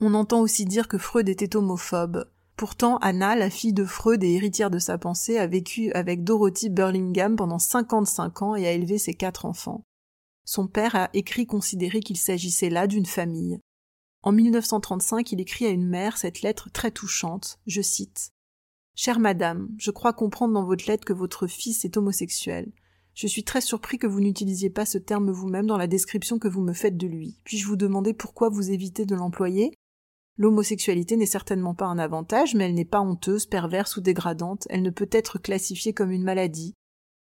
On 0.00 0.14
entend 0.14 0.40
aussi 0.40 0.64
dire 0.64 0.86
que 0.86 0.96
Freud 0.96 1.28
était 1.28 1.56
homophobe. 1.56 2.30
Pourtant, 2.56 2.98
Anna, 2.98 3.34
la 3.34 3.50
fille 3.50 3.72
de 3.72 3.84
Freud 3.84 4.22
et 4.22 4.32
héritière 4.34 4.70
de 4.70 4.78
sa 4.78 4.96
pensée, 4.96 5.38
a 5.38 5.48
vécu 5.48 5.90
avec 5.92 6.22
Dorothy 6.22 6.70
Burlingham 6.70 7.34
pendant 7.34 7.58
55 7.58 8.42
ans 8.42 8.54
et 8.54 8.66
a 8.68 8.72
élevé 8.72 8.98
ses 8.98 9.14
quatre 9.14 9.44
enfants. 9.44 9.82
Son 10.44 10.68
père 10.68 10.94
a 10.94 11.10
écrit 11.14 11.46
considérer 11.46 11.98
qu'il 11.98 12.16
s'agissait 12.16 12.70
là 12.70 12.86
d'une 12.86 13.06
famille. 13.06 13.58
En 14.22 14.30
1935, 14.30 15.32
il 15.32 15.40
écrit 15.40 15.66
à 15.66 15.70
une 15.70 15.88
mère 15.88 16.16
cette 16.16 16.42
lettre 16.42 16.70
très 16.70 16.92
touchante. 16.92 17.58
Je 17.66 17.82
cite. 17.82 18.30
Chère 18.94 19.18
madame, 19.18 19.68
je 19.78 19.90
crois 19.90 20.12
comprendre 20.12 20.54
dans 20.54 20.64
votre 20.64 20.86
lettre 20.86 21.04
que 21.04 21.12
votre 21.12 21.48
fils 21.48 21.84
est 21.84 21.96
homosexuel. 21.96 22.70
Je 23.14 23.26
suis 23.26 23.42
très 23.42 23.60
surpris 23.60 23.98
que 23.98 24.06
vous 24.06 24.20
n'utilisiez 24.20 24.70
pas 24.70 24.86
ce 24.86 24.98
terme 24.98 25.32
vous-même 25.32 25.66
dans 25.66 25.76
la 25.76 25.88
description 25.88 26.38
que 26.38 26.46
vous 26.46 26.62
me 26.62 26.72
faites 26.72 26.96
de 26.96 27.08
lui. 27.08 27.40
Puis-je 27.42 27.66
vous 27.66 27.76
demander 27.76 28.14
pourquoi 28.14 28.48
vous 28.48 28.70
évitez 28.70 29.04
de 29.04 29.16
l'employer? 29.16 29.72
L'homosexualité 30.38 31.16
n'est 31.16 31.26
certainement 31.26 31.74
pas 31.74 31.86
un 31.86 31.98
avantage, 31.98 32.54
mais 32.54 32.66
elle 32.66 32.74
n'est 32.74 32.84
pas 32.84 33.00
honteuse, 33.00 33.46
perverse 33.46 33.96
ou 33.96 34.00
dégradante, 34.00 34.66
elle 34.70 34.82
ne 34.82 34.90
peut 34.90 35.08
être 35.10 35.38
classifiée 35.38 35.92
comme 35.92 36.12
une 36.12 36.22
maladie. 36.22 36.74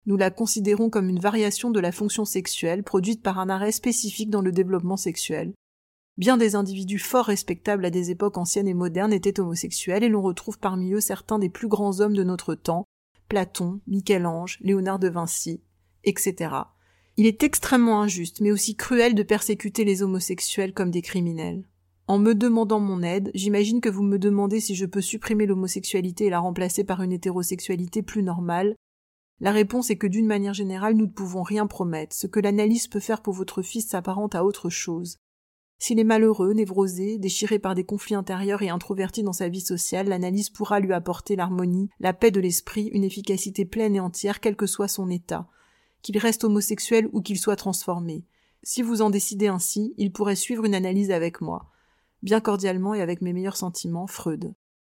Nous 0.07 0.17
la 0.17 0.31
considérons 0.31 0.89
comme 0.89 1.09
une 1.09 1.19
variation 1.19 1.69
de 1.69 1.79
la 1.79 1.91
fonction 1.91 2.25
sexuelle 2.25 2.83
produite 2.83 3.21
par 3.21 3.39
un 3.39 3.49
arrêt 3.49 3.71
spécifique 3.71 4.31
dans 4.31 4.41
le 4.41 4.51
développement 4.51 4.97
sexuel. 4.97 5.53
Bien 6.17 6.37
des 6.37 6.55
individus 6.55 6.99
fort 6.99 7.25
respectables 7.25 7.85
à 7.85 7.89
des 7.91 8.09
époques 8.09 8.37
anciennes 8.37 8.67
et 8.67 8.73
modernes 8.73 9.13
étaient 9.13 9.39
homosexuels 9.39 10.03
et 10.03 10.09
l'on 10.09 10.21
retrouve 10.21 10.57
parmi 10.57 10.93
eux 10.93 11.01
certains 11.01 11.39
des 11.39 11.49
plus 11.49 11.67
grands 11.67 11.99
hommes 11.99 12.15
de 12.15 12.23
notre 12.23 12.55
temps, 12.55 12.85
Platon, 13.29 13.81
Michel-Ange, 13.85 14.59
Léonard 14.61 14.99
de 14.99 15.09
Vinci, 15.09 15.61
etc. 16.03 16.55
Il 17.17 17.25
est 17.25 17.43
extrêmement 17.43 18.01
injuste, 18.01 18.41
mais 18.41 18.51
aussi 18.51 18.75
cruel 18.75 19.13
de 19.13 19.23
persécuter 19.23 19.83
les 19.83 20.01
homosexuels 20.01 20.73
comme 20.73 20.91
des 20.91 21.01
criminels. 21.01 21.65
En 22.07 22.19
me 22.19 22.35
demandant 22.35 22.79
mon 22.79 23.01
aide, 23.01 23.31
j'imagine 23.33 23.81
que 23.81 23.89
vous 23.89 24.03
me 24.03 24.19
demandez 24.19 24.59
si 24.59 24.75
je 24.75 24.85
peux 24.85 25.01
supprimer 25.01 25.45
l'homosexualité 25.45 26.25
et 26.25 26.29
la 26.29 26.39
remplacer 26.39 26.83
par 26.83 27.01
une 27.01 27.11
hétérosexualité 27.11 28.03
plus 28.03 28.21
normale. 28.21 28.75
La 29.39 29.51
réponse 29.51 29.89
est 29.89 29.97
que 29.97 30.07
d'une 30.07 30.27
manière 30.27 30.53
générale, 30.53 30.93
nous 30.93 31.07
ne 31.07 31.11
pouvons 31.11 31.41
rien 31.41 31.65
promettre. 31.65 32.15
Ce 32.15 32.27
que 32.27 32.39
l'analyse 32.39 32.87
peut 32.87 32.99
faire 32.99 33.21
pour 33.21 33.33
votre 33.33 33.61
fils 33.61 33.87
s'apparente 33.87 34.35
à 34.35 34.45
autre 34.45 34.69
chose. 34.69 35.17
S'il 35.79 35.99
est 35.99 36.05
malheureux, 36.05 36.53
névrosé, 36.53 37.17
déchiré 37.17 37.59
par 37.59 37.75
des 37.75 37.83
conflits 37.83 38.15
intérieurs 38.15 38.61
et 38.61 38.69
introverti 38.69 39.23
dans 39.23 39.33
sa 39.33 39.49
vie 39.49 39.61
sociale, 39.61 40.07
l'analyse 40.07 40.49
pourra 40.49 40.79
lui 40.79 40.93
apporter 40.93 41.35
l'harmonie, 41.35 41.89
la 41.99 42.13
paix 42.13 42.31
de 42.31 42.39
l'esprit, 42.39 42.85
une 42.93 43.03
efficacité 43.03 43.65
pleine 43.65 43.95
et 43.95 43.99
entière, 43.99 44.39
quel 44.39 44.55
que 44.55 44.67
soit 44.67 44.87
son 44.87 45.09
état 45.09 45.49
qu'il 46.05 46.19
reste 46.19 46.43
homosexuel 46.43 47.09
ou 47.13 47.21
qu'il 47.23 47.39
soit 47.39 47.55
transformé. 47.55 48.27
Si 48.61 48.83
vous 48.83 49.01
en 49.01 49.09
décidez 49.09 49.47
ainsi, 49.47 49.95
il 49.97 50.11
pourrait 50.11 50.35
suivre 50.35 50.63
une 50.63 50.75
analyse 50.75 51.09
avec 51.09 51.41
moi. 51.41 51.71
Bien 52.23 52.41
cordialement 52.41 52.93
et 52.93 53.01
avec 53.01 53.21
mes 53.21 53.33
meilleurs 53.33 53.57
sentiments, 53.57 54.07
Freud. 54.07 54.53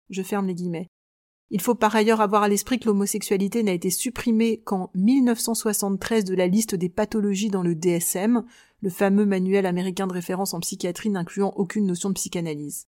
Je 0.09 0.21
ferme 0.21 0.47
les 0.47 0.55
guillemets. 0.55 0.89
Il 1.51 1.61
faut 1.61 1.75
par 1.75 1.95
ailleurs 1.95 2.21
avoir 2.21 2.43
à 2.43 2.47
l'esprit 2.47 2.79
que 2.79 2.85
l'homosexualité 2.85 3.61
n'a 3.61 3.71
été 3.71 3.89
supprimée 3.89 4.61
qu'en 4.61 4.89
1973 4.95 6.23
de 6.23 6.35
la 6.35 6.47
liste 6.47 6.73
des 6.73 6.89
pathologies 6.89 7.49
dans 7.49 7.61
le 7.61 7.75
DSM, 7.75 8.43
le 8.81 8.89
fameux 8.89 9.25
manuel 9.25 9.65
américain 9.65 10.07
de 10.07 10.13
référence 10.13 10.53
en 10.53 10.59
psychiatrie 10.59 11.09
n'incluant 11.09 11.53
aucune 11.55 11.85
notion 11.85 12.09
de 12.09 12.15
psychanalyse. 12.15 12.87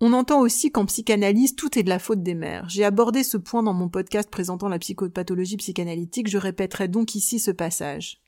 On 0.00 0.14
entend 0.14 0.40
aussi 0.40 0.70
qu'en 0.70 0.86
psychanalyse, 0.86 1.56
tout 1.56 1.78
est 1.78 1.82
de 1.82 1.90
la 1.90 1.98
faute 1.98 2.22
des 2.22 2.34
mères. 2.34 2.68
J'ai 2.70 2.84
abordé 2.84 3.22
ce 3.22 3.36
point 3.36 3.62
dans 3.62 3.74
mon 3.74 3.90
podcast 3.90 4.30
présentant 4.30 4.68
la 4.68 4.78
psychopathologie 4.78 5.58
psychanalytique, 5.58 6.28
je 6.28 6.38
répéterai 6.38 6.88
donc 6.88 7.14
ici 7.14 7.38
ce 7.38 7.50
passage. 7.50 8.22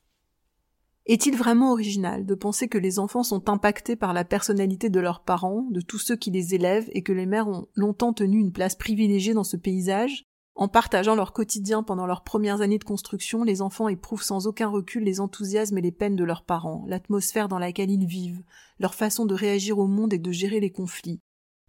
Est-il 1.06 1.36
vraiment 1.36 1.72
original 1.72 2.24
de 2.24 2.34
penser 2.34 2.68
que 2.68 2.78
les 2.78 3.00
enfants 3.00 3.24
sont 3.24 3.48
impactés 3.48 3.96
par 3.96 4.12
la 4.12 4.24
personnalité 4.24 4.88
de 4.88 5.00
leurs 5.00 5.24
parents, 5.24 5.66
de 5.70 5.80
tous 5.80 5.98
ceux 5.98 6.14
qui 6.14 6.30
les 6.30 6.54
élèvent, 6.54 6.88
et 6.92 7.02
que 7.02 7.12
les 7.12 7.26
mères 7.26 7.48
ont 7.48 7.66
longtemps 7.74 8.12
tenu 8.12 8.38
une 8.38 8.52
place 8.52 8.76
privilégiée 8.76 9.34
dans 9.34 9.42
ce 9.42 9.56
paysage? 9.56 10.24
En 10.54 10.68
partageant 10.68 11.16
leur 11.16 11.32
quotidien 11.32 11.82
pendant 11.82 12.06
leurs 12.06 12.22
premières 12.22 12.60
années 12.60 12.78
de 12.78 12.84
construction, 12.84 13.42
les 13.42 13.62
enfants 13.62 13.88
éprouvent 13.88 14.22
sans 14.22 14.46
aucun 14.46 14.68
recul 14.68 15.02
les 15.02 15.18
enthousiasmes 15.18 15.78
et 15.78 15.82
les 15.82 15.92
peines 15.92 16.14
de 16.14 16.24
leurs 16.24 16.44
parents, 16.44 16.84
l'atmosphère 16.86 17.48
dans 17.48 17.58
laquelle 17.58 17.90
ils 17.90 18.06
vivent, 18.06 18.44
leur 18.78 18.94
façon 18.94 19.24
de 19.24 19.34
réagir 19.34 19.78
au 19.78 19.86
monde 19.88 20.12
et 20.12 20.18
de 20.18 20.30
gérer 20.30 20.60
les 20.60 20.70
conflits. 20.70 21.20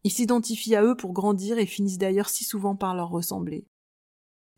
Ils 0.03 0.11
s'identifient 0.11 0.75
à 0.75 0.83
eux 0.83 0.95
pour 0.95 1.13
grandir 1.13 1.57
et 1.57 1.65
finissent 1.65 1.97
d'ailleurs 1.97 2.29
si 2.29 2.43
souvent 2.43 2.75
par 2.75 2.93
leur 2.93 3.09
ressembler. 3.09 3.65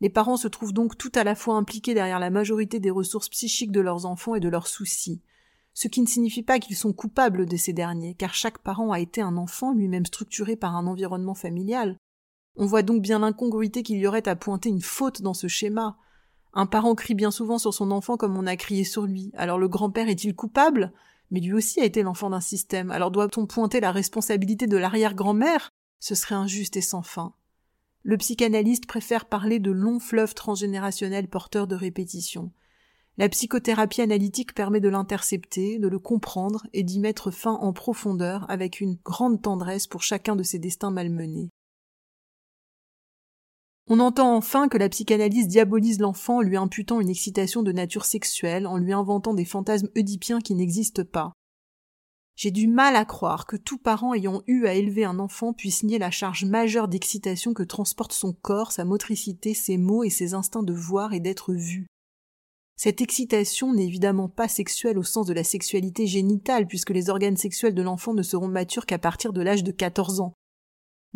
Les 0.00 0.10
parents 0.10 0.36
se 0.36 0.48
trouvent 0.48 0.74
donc 0.74 0.98
tout 0.98 1.12
à 1.14 1.24
la 1.24 1.34
fois 1.34 1.56
impliqués 1.56 1.94
derrière 1.94 2.18
la 2.18 2.30
majorité 2.30 2.80
des 2.80 2.90
ressources 2.90 3.30
psychiques 3.30 3.72
de 3.72 3.80
leurs 3.80 4.04
enfants 4.04 4.34
et 4.34 4.40
de 4.40 4.48
leurs 4.48 4.66
soucis, 4.66 5.22
ce 5.72 5.88
qui 5.88 6.00
ne 6.00 6.06
signifie 6.06 6.42
pas 6.42 6.58
qu'ils 6.58 6.76
sont 6.76 6.92
coupables 6.92 7.46
de 7.46 7.56
ces 7.56 7.72
derniers, 7.72 8.14
car 8.14 8.34
chaque 8.34 8.58
parent 8.58 8.92
a 8.92 9.00
été 9.00 9.20
un 9.20 9.36
enfant 9.36 9.72
lui-même 9.72 10.06
structuré 10.06 10.56
par 10.56 10.76
un 10.76 10.86
environnement 10.86 11.34
familial. 11.34 11.98
On 12.56 12.66
voit 12.66 12.82
donc 12.82 13.02
bien 13.02 13.18
l'incongruité 13.18 13.82
qu'il 13.82 13.98
y 13.98 14.06
aurait 14.06 14.28
à 14.28 14.36
pointer 14.36 14.70
une 14.70 14.80
faute 14.80 15.20
dans 15.20 15.34
ce 15.34 15.48
schéma. 15.48 15.98
Un 16.54 16.64
parent 16.64 16.94
crie 16.94 17.14
bien 17.14 17.30
souvent 17.30 17.58
sur 17.58 17.74
son 17.74 17.90
enfant 17.90 18.16
comme 18.16 18.36
on 18.36 18.46
a 18.46 18.56
crié 18.56 18.84
sur 18.84 19.04
lui. 19.04 19.30
Alors 19.34 19.58
le 19.58 19.68
grand-père 19.68 20.08
est-il 20.08 20.34
coupable? 20.34 20.92
Mais 21.30 21.40
lui 21.40 21.52
aussi 21.52 21.80
a 21.80 21.84
été 21.84 22.02
l'enfant 22.02 22.30
d'un 22.30 22.40
système, 22.40 22.90
alors 22.90 23.10
doit-on 23.10 23.46
pointer 23.46 23.80
la 23.80 23.92
responsabilité 23.92 24.66
de 24.66 24.76
l'arrière-grand-mère? 24.76 25.70
Ce 26.00 26.14
serait 26.14 26.34
injuste 26.34 26.76
et 26.76 26.82
sans 26.82 27.02
fin. 27.02 27.34
Le 28.08 28.16
psychanalyste 28.18 28.86
préfère 28.86 29.24
parler 29.24 29.58
de 29.58 29.72
longs 29.72 29.98
fleuves 29.98 30.32
transgénérationnels 30.32 31.26
porteurs 31.26 31.66
de 31.66 31.74
répétition. 31.74 32.52
La 33.18 33.28
psychothérapie 33.28 34.00
analytique 34.00 34.54
permet 34.54 34.78
de 34.78 34.88
l'intercepter, 34.88 35.80
de 35.80 35.88
le 35.88 35.98
comprendre 35.98 36.68
et 36.72 36.84
d'y 36.84 37.00
mettre 37.00 37.32
fin 37.32 37.54
en 37.54 37.72
profondeur 37.72 38.48
avec 38.48 38.80
une 38.80 38.96
grande 39.04 39.42
tendresse 39.42 39.88
pour 39.88 40.04
chacun 40.04 40.36
de 40.36 40.44
ses 40.44 40.60
destins 40.60 40.92
malmenés. 40.92 41.50
On 43.88 43.98
entend 43.98 44.36
enfin 44.36 44.68
que 44.68 44.78
la 44.78 44.88
psychanalyse 44.88 45.48
diabolise 45.48 45.98
l'enfant 45.98 46.36
en 46.36 46.42
lui 46.42 46.56
imputant 46.56 47.00
une 47.00 47.10
excitation 47.10 47.64
de 47.64 47.72
nature 47.72 48.04
sexuelle, 48.04 48.68
en 48.68 48.76
lui 48.76 48.92
inventant 48.92 49.34
des 49.34 49.44
fantasmes 49.44 49.88
oedipiens 49.96 50.38
qui 50.38 50.54
n'existent 50.54 51.04
pas. 51.04 51.32
J'ai 52.36 52.50
du 52.50 52.68
mal 52.68 52.96
à 52.96 53.04
croire 53.04 53.46
que 53.46 53.56
tout 53.56 53.78
parent 53.78 54.14
ayant 54.14 54.42
eu 54.46 54.66
à 54.66 54.74
élever 54.74 55.04
un 55.04 55.18
enfant 55.18 55.52
puisse 55.52 55.82
nier 55.82 55.98
la 55.98 56.10
charge 56.10 56.44
majeure 56.44 56.86
d'excitation 56.86 57.54
que 57.54 57.62
transporte 57.62 58.12
son 58.12 58.32
corps, 58.32 58.72
sa 58.72 58.84
motricité, 58.84 59.54
ses 59.54 59.78
mots 59.78 60.04
et 60.04 60.10
ses 60.10 60.34
instincts 60.34 60.62
de 60.62 60.74
voir 60.74 61.14
et 61.14 61.20
d'être 61.20 61.52
vu. 61.52 61.86
Cette 62.76 63.00
excitation 63.00 63.72
n'est 63.72 63.86
évidemment 63.86 64.28
pas 64.28 64.48
sexuelle 64.48 64.98
au 64.98 65.02
sens 65.02 65.26
de 65.26 65.32
la 65.32 65.44
sexualité 65.44 66.06
génitale, 66.06 66.66
puisque 66.66 66.90
les 66.90 67.08
organes 67.08 67.38
sexuels 67.38 67.74
de 67.74 67.82
l'enfant 67.82 68.12
ne 68.12 68.22
seront 68.22 68.48
matures 68.48 68.84
qu'à 68.84 68.98
partir 68.98 69.32
de 69.32 69.40
l'âge 69.40 69.64
de 69.64 69.72
14 69.72 70.20
ans 70.20 70.34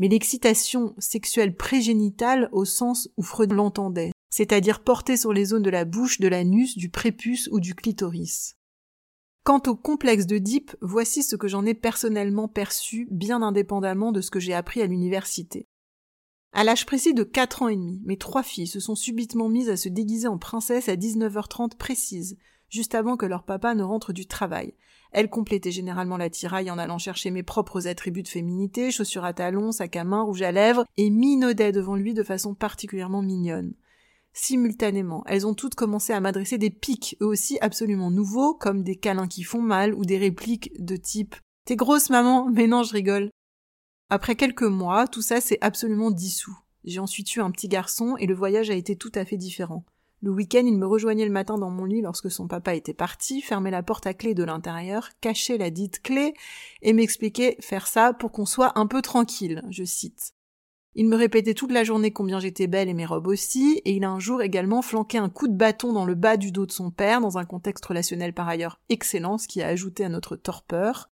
mais 0.01 0.09
l'excitation 0.09 0.95
sexuelle 0.99 1.55
prégénitale 1.55 2.49
au 2.53 2.65
sens 2.65 3.11
où 3.19 3.23
Freud 3.23 3.53
l'entendait, 3.53 4.13
c'est-à-dire 4.31 4.83
portée 4.83 5.19
sur 5.19 5.35
les 5.35 5.45
zones 5.45 5.63
de 5.63 5.69
la 5.69 5.85
bouche, 5.85 6.21
de 6.21 6.29
l'anus, 6.29 6.79
du 6.79 6.89
prépuce 6.89 7.51
ou 7.53 7.61
du 7.61 7.75
clitoris. 7.75 8.57
Quant 9.43 9.63
au 9.67 9.75
complexe 9.75 10.27
d'Oedipe, 10.27 10.77
voici 10.83 11.23
ce 11.23 11.35
que 11.35 11.49
j'en 11.49 11.65
ai 11.65 11.75
personnellement 11.75 12.47
perçu, 12.47 13.09
bien 13.11 13.41
indépendamment 13.41 14.13
de 14.13 14.21
ce 14.21 14.31
que 14.31 14.41
j'ai 14.41 14.53
appris 14.53 14.83
à 14.83 14.87
l'université. 14.87 15.67
À 16.53 16.63
l'âge 16.63 16.85
précis 16.85 17.15
de 17.15 17.23
quatre 17.23 17.63
ans 17.63 17.69
et 17.69 17.77
demi, 17.77 18.03
mes 18.05 18.19
trois 18.19 18.43
filles 18.43 18.67
se 18.67 18.81
sont 18.81 18.95
subitement 18.95 19.49
mises 19.49 19.71
à 19.71 19.77
se 19.77 19.89
déguiser 19.89 20.29
en 20.29 20.37
princesse 20.37 20.89
à 20.89 20.97
19h30 20.97 21.77
précise, 21.77 22.37
juste 22.69 22.95
avant 22.95 23.17
que 23.17 23.25
leur 23.25 23.45
papa 23.45 23.75
ne 23.75 23.83
rentre 23.83 24.13
du 24.13 24.27
travail. 24.27 24.75
Elle 25.13 25.31
complétait 25.31 25.73
généralement 25.73 26.17
la 26.17 26.31
tiraille 26.31 26.71
en 26.71 26.79
allant 26.79 26.99
chercher 26.99 27.31
mes 27.31 27.43
propres 27.43 27.87
attributs 27.87 28.23
de 28.23 28.29
féminité, 28.29 28.91
chaussures 28.91 29.25
à 29.25 29.33
talons, 29.33 29.73
sac 29.73 29.97
à 29.97 30.05
main, 30.05 30.23
rouge 30.23 30.43
à 30.43 30.53
lèvres, 30.53 30.85
et 30.97 31.09
minaudait 31.09 31.73
devant 31.73 31.97
lui 31.97 32.15
de 32.15 32.23
façon 32.23 32.55
particulièrement 32.55 33.23
mignonne. 33.23 33.75
Simultanément, 34.33 35.25
elles 35.27 35.47
ont 35.47 35.55
toutes 35.55 35.75
commencé 35.75 36.13
à 36.13 36.21
m'adresser 36.21 36.57
des 36.57 36.71
pics, 36.71 37.17
eux 37.21 37.27
aussi 37.27 37.59
absolument 37.61 38.11
nouveaux, 38.11 38.55
comme 38.55 38.85
des 38.85 38.97
câlins 38.97 39.29
qui 39.29 39.43
font 39.43 39.63
mal 39.63 39.95
ou 39.95 40.05
des 40.05 40.19
répliques 40.19 40.73
de 40.79 40.97
type 40.97 41.35
T'es 41.65 41.77
grosse 41.77 42.11
maman, 42.11 42.49
mais 42.51 42.67
non 42.67 42.83
je 42.83 42.93
rigole. 42.93 43.31
Après 44.09 44.35
quelques 44.35 44.63
mois, 44.63 45.07
tout 45.07 45.23
ça 45.23 45.41
s'est 45.41 45.59
absolument 45.61 46.11
dissous. 46.11 46.59
J'ai 46.85 47.01
ensuite 47.01 47.35
eu 47.37 47.41
un 47.41 47.51
petit 47.51 47.69
garçon 47.69 48.17
et 48.19 48.27
le 48.27 48.35
voyage 48.35 48.71
a 48.71 48.75
été 48.75 48.97
tout 48.97 49.13
à 49.15 49.25
fait 49.25 49.37
différent. 49.37 49.85
Le 50.23 50.31
week-end, 50.31 50.65
il 50.67 50.77
me 50.77 50.87
rejoignait 50.87 51.25
le 51.25 51.31
matin 51.31 51.57
dans 51.57 51.71
mon 51.71 51.85
lit 51.85 52.03
lorsque 52.03 52.31
son 52.31 52.47
papa 52.47 52.75
était 52.75 52.95
parti, 52.95 53.41
fermait 53.41 53.71
la 53.71 53.83
porte 53.83 54.07
à 54.07 54.13
clé 54.13 54.35
de 54.35 54.45
l'intérieur, 54.45 55.09
cachait 55.21 55.57
la 55.57 55.71
dite 55.71 56.03
clé 56.03 56.35
et 56.83 56.93
m'expliquait 56.93 57.57
faire 57.61 57.87
ça 57.87 58.13
pour 58.13 58.31
qu'on 58.31 58.47
soit 58.47 58.79
un 58.79 58.87
peu 58.87 59.01
tranquille, 59.01 59.63
je 59.71 59.85
cite. 59.85 60.35
Il 60.95 61.09
me 61.09 61.17
répétait 61.17 61.55
toute 61.55 61.71
la 61.71 61.85
journée 61.85 62.13
combien 62.13 62.41
j'étais 62.41 62.67
belle 62.67 62.89
et 62.89 62.95
mes 62.95 63.07
robes 63.07 63.29
aussi, 63.29 63.81
et 63.85 63.93
il 63.93 64.05
a 64.05 64.11
un 64.11 64.19
jour 64.19 64.43
également 64.43 64.83
flanqué 64.83 65.19
un 65.19 65.29
coup 65.29 65.47
de 65.47 65.57
bâton 65.57 65.93
dans 65.93 66.05
le 66.05 66.17
bas 66.17 66.37
du 66.37 66.51
dos 66.51 66.67
de 66.67 66.73
son 66.73 66.91
père, 66.91 67.21
dans 67.21 67.39
un 67.39 67.45
contexte 67.45 67.87
relationnel 67.87 68.33
par 68.33 68.49
ailleurs 68.49 68.81
excellent, 68.89 69.39
ce 69.39 69.47
qui 69.47 69.63
a 69.63 69.69
ajouté 69.69 70.05
à 70.05 70.09
notre 70.09 70.35
torpeur. 70.35 71.11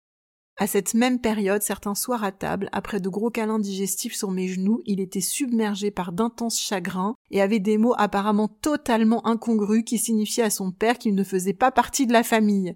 À 0.58 0.68
cette 0.68 0.94
même 0.94 1.20
période, 1.20 1.64
certains 1.64 1.96
soirs 1.96 2.24
à 2.24 2.32
table, 2.32 2.70
après 2.72 3.00
de 3.00 3.10
gros 3.10 3.32
câlins 3.32 3.58
digestifs 3.58 4.14
sur 4.14 4.30
mes 4.30 4.48
genoux, 4.48 4.82
il 4.86 5.00
était 5.00 5.20
submergé 5.20 5.90
par 5.90 6.12
d'intenses 6.12 6.60
chagrins 6.60 7.16
et 7.32 7.42
avait 7.42 7.60
des 7.60 7.80
mots 7.80 7.96
apparemment 7.98 8.48
totalement 8.48 9.26
incongrus 9.26 9.84
qui 9.84 9.98
signifiaient 9.98 10.44
à 10.44 10.52
son 10.52 10.72
père 10.72 11.00
qu'il 11.00 11.16
ne 11.16 11.24
faisait 11.24 11.54
pas 11.54 11.72
partie 11.72 12.06
de 12.06 12.14
la 12.14 12.22
famille. 12.22 12.76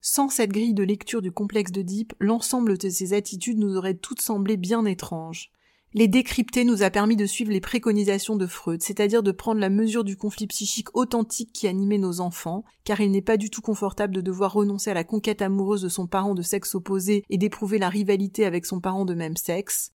Sans 0.00 0.30
cette 0.30 0.52
grille 0.52 0.72
de 0.72 0.84
lecture 0.84 1.20
du 1.20 1.30
complexe 1.30 1.72
de 1.72 1.84
l'ensemble 2.18 2.78
de 2.78 2.88
ses 2.88 3.12
attitudes 3.12 3.58
nous 3.58 3.76
aurait 3.76 3.98
toutes 3.98 4.22
semblé 4.22 4.56
bien 4.56 4.86
étranges. 4.86 5.50
Les 5.94 6.06
décrypter 6.06 6.64
nous 6.64 6.82
a 6.82 6.90
permis 6.90 7.16
de 7.16 7.24
suivre 7.24 7.50
les 7.50 7.62
préconisations 7.62 8.36
de 8.36 8.46
Freud, 8.46 8.82
c'est-à-dire 8.82 9.22
de 9.22 9.32
prendre 9.32 9.60
la 9.60 9.70
mesure 9.70 10.04
du 10.04 10.18
conflit 10.18 10.46
psychique 10.46 10.94
authentique 10.94 11.50
qui 11.54 11.66
animait 11.66 11.96
nos 11.96 12.20
enfants, 12.20 12.64
car 12.84 13.00
il 13.00 13.10
n'est 13.10 13.22
pas 13.22 13.38
du 13.38 13.48
tout 13.48 13.62
confortable 13.62 14.14
de 14.14 14.20
devoir 14.20 14.52
renoncer 14.52 14.90
à 14.90 14.94
la 14.94 15.04
conquête 15.04 15.40
amoureuse 15.40 15.80
de 15.80 15.88
son 15.88 16.06
parent 16.06 16.34
de 16.34 16.42
sexe 16.42 16.74
opposé 16.74 17.24
et 17.30 17.38
d'éprouver 17.38 17.78
la 17.78 17.88
rivalité 17.88 18.44
avec 18.44 18.66
son 18.66 18.80
parent 18.80 19.06
de 19.06 19.14
même 19.14 19.38
sexe. 19.38 19.92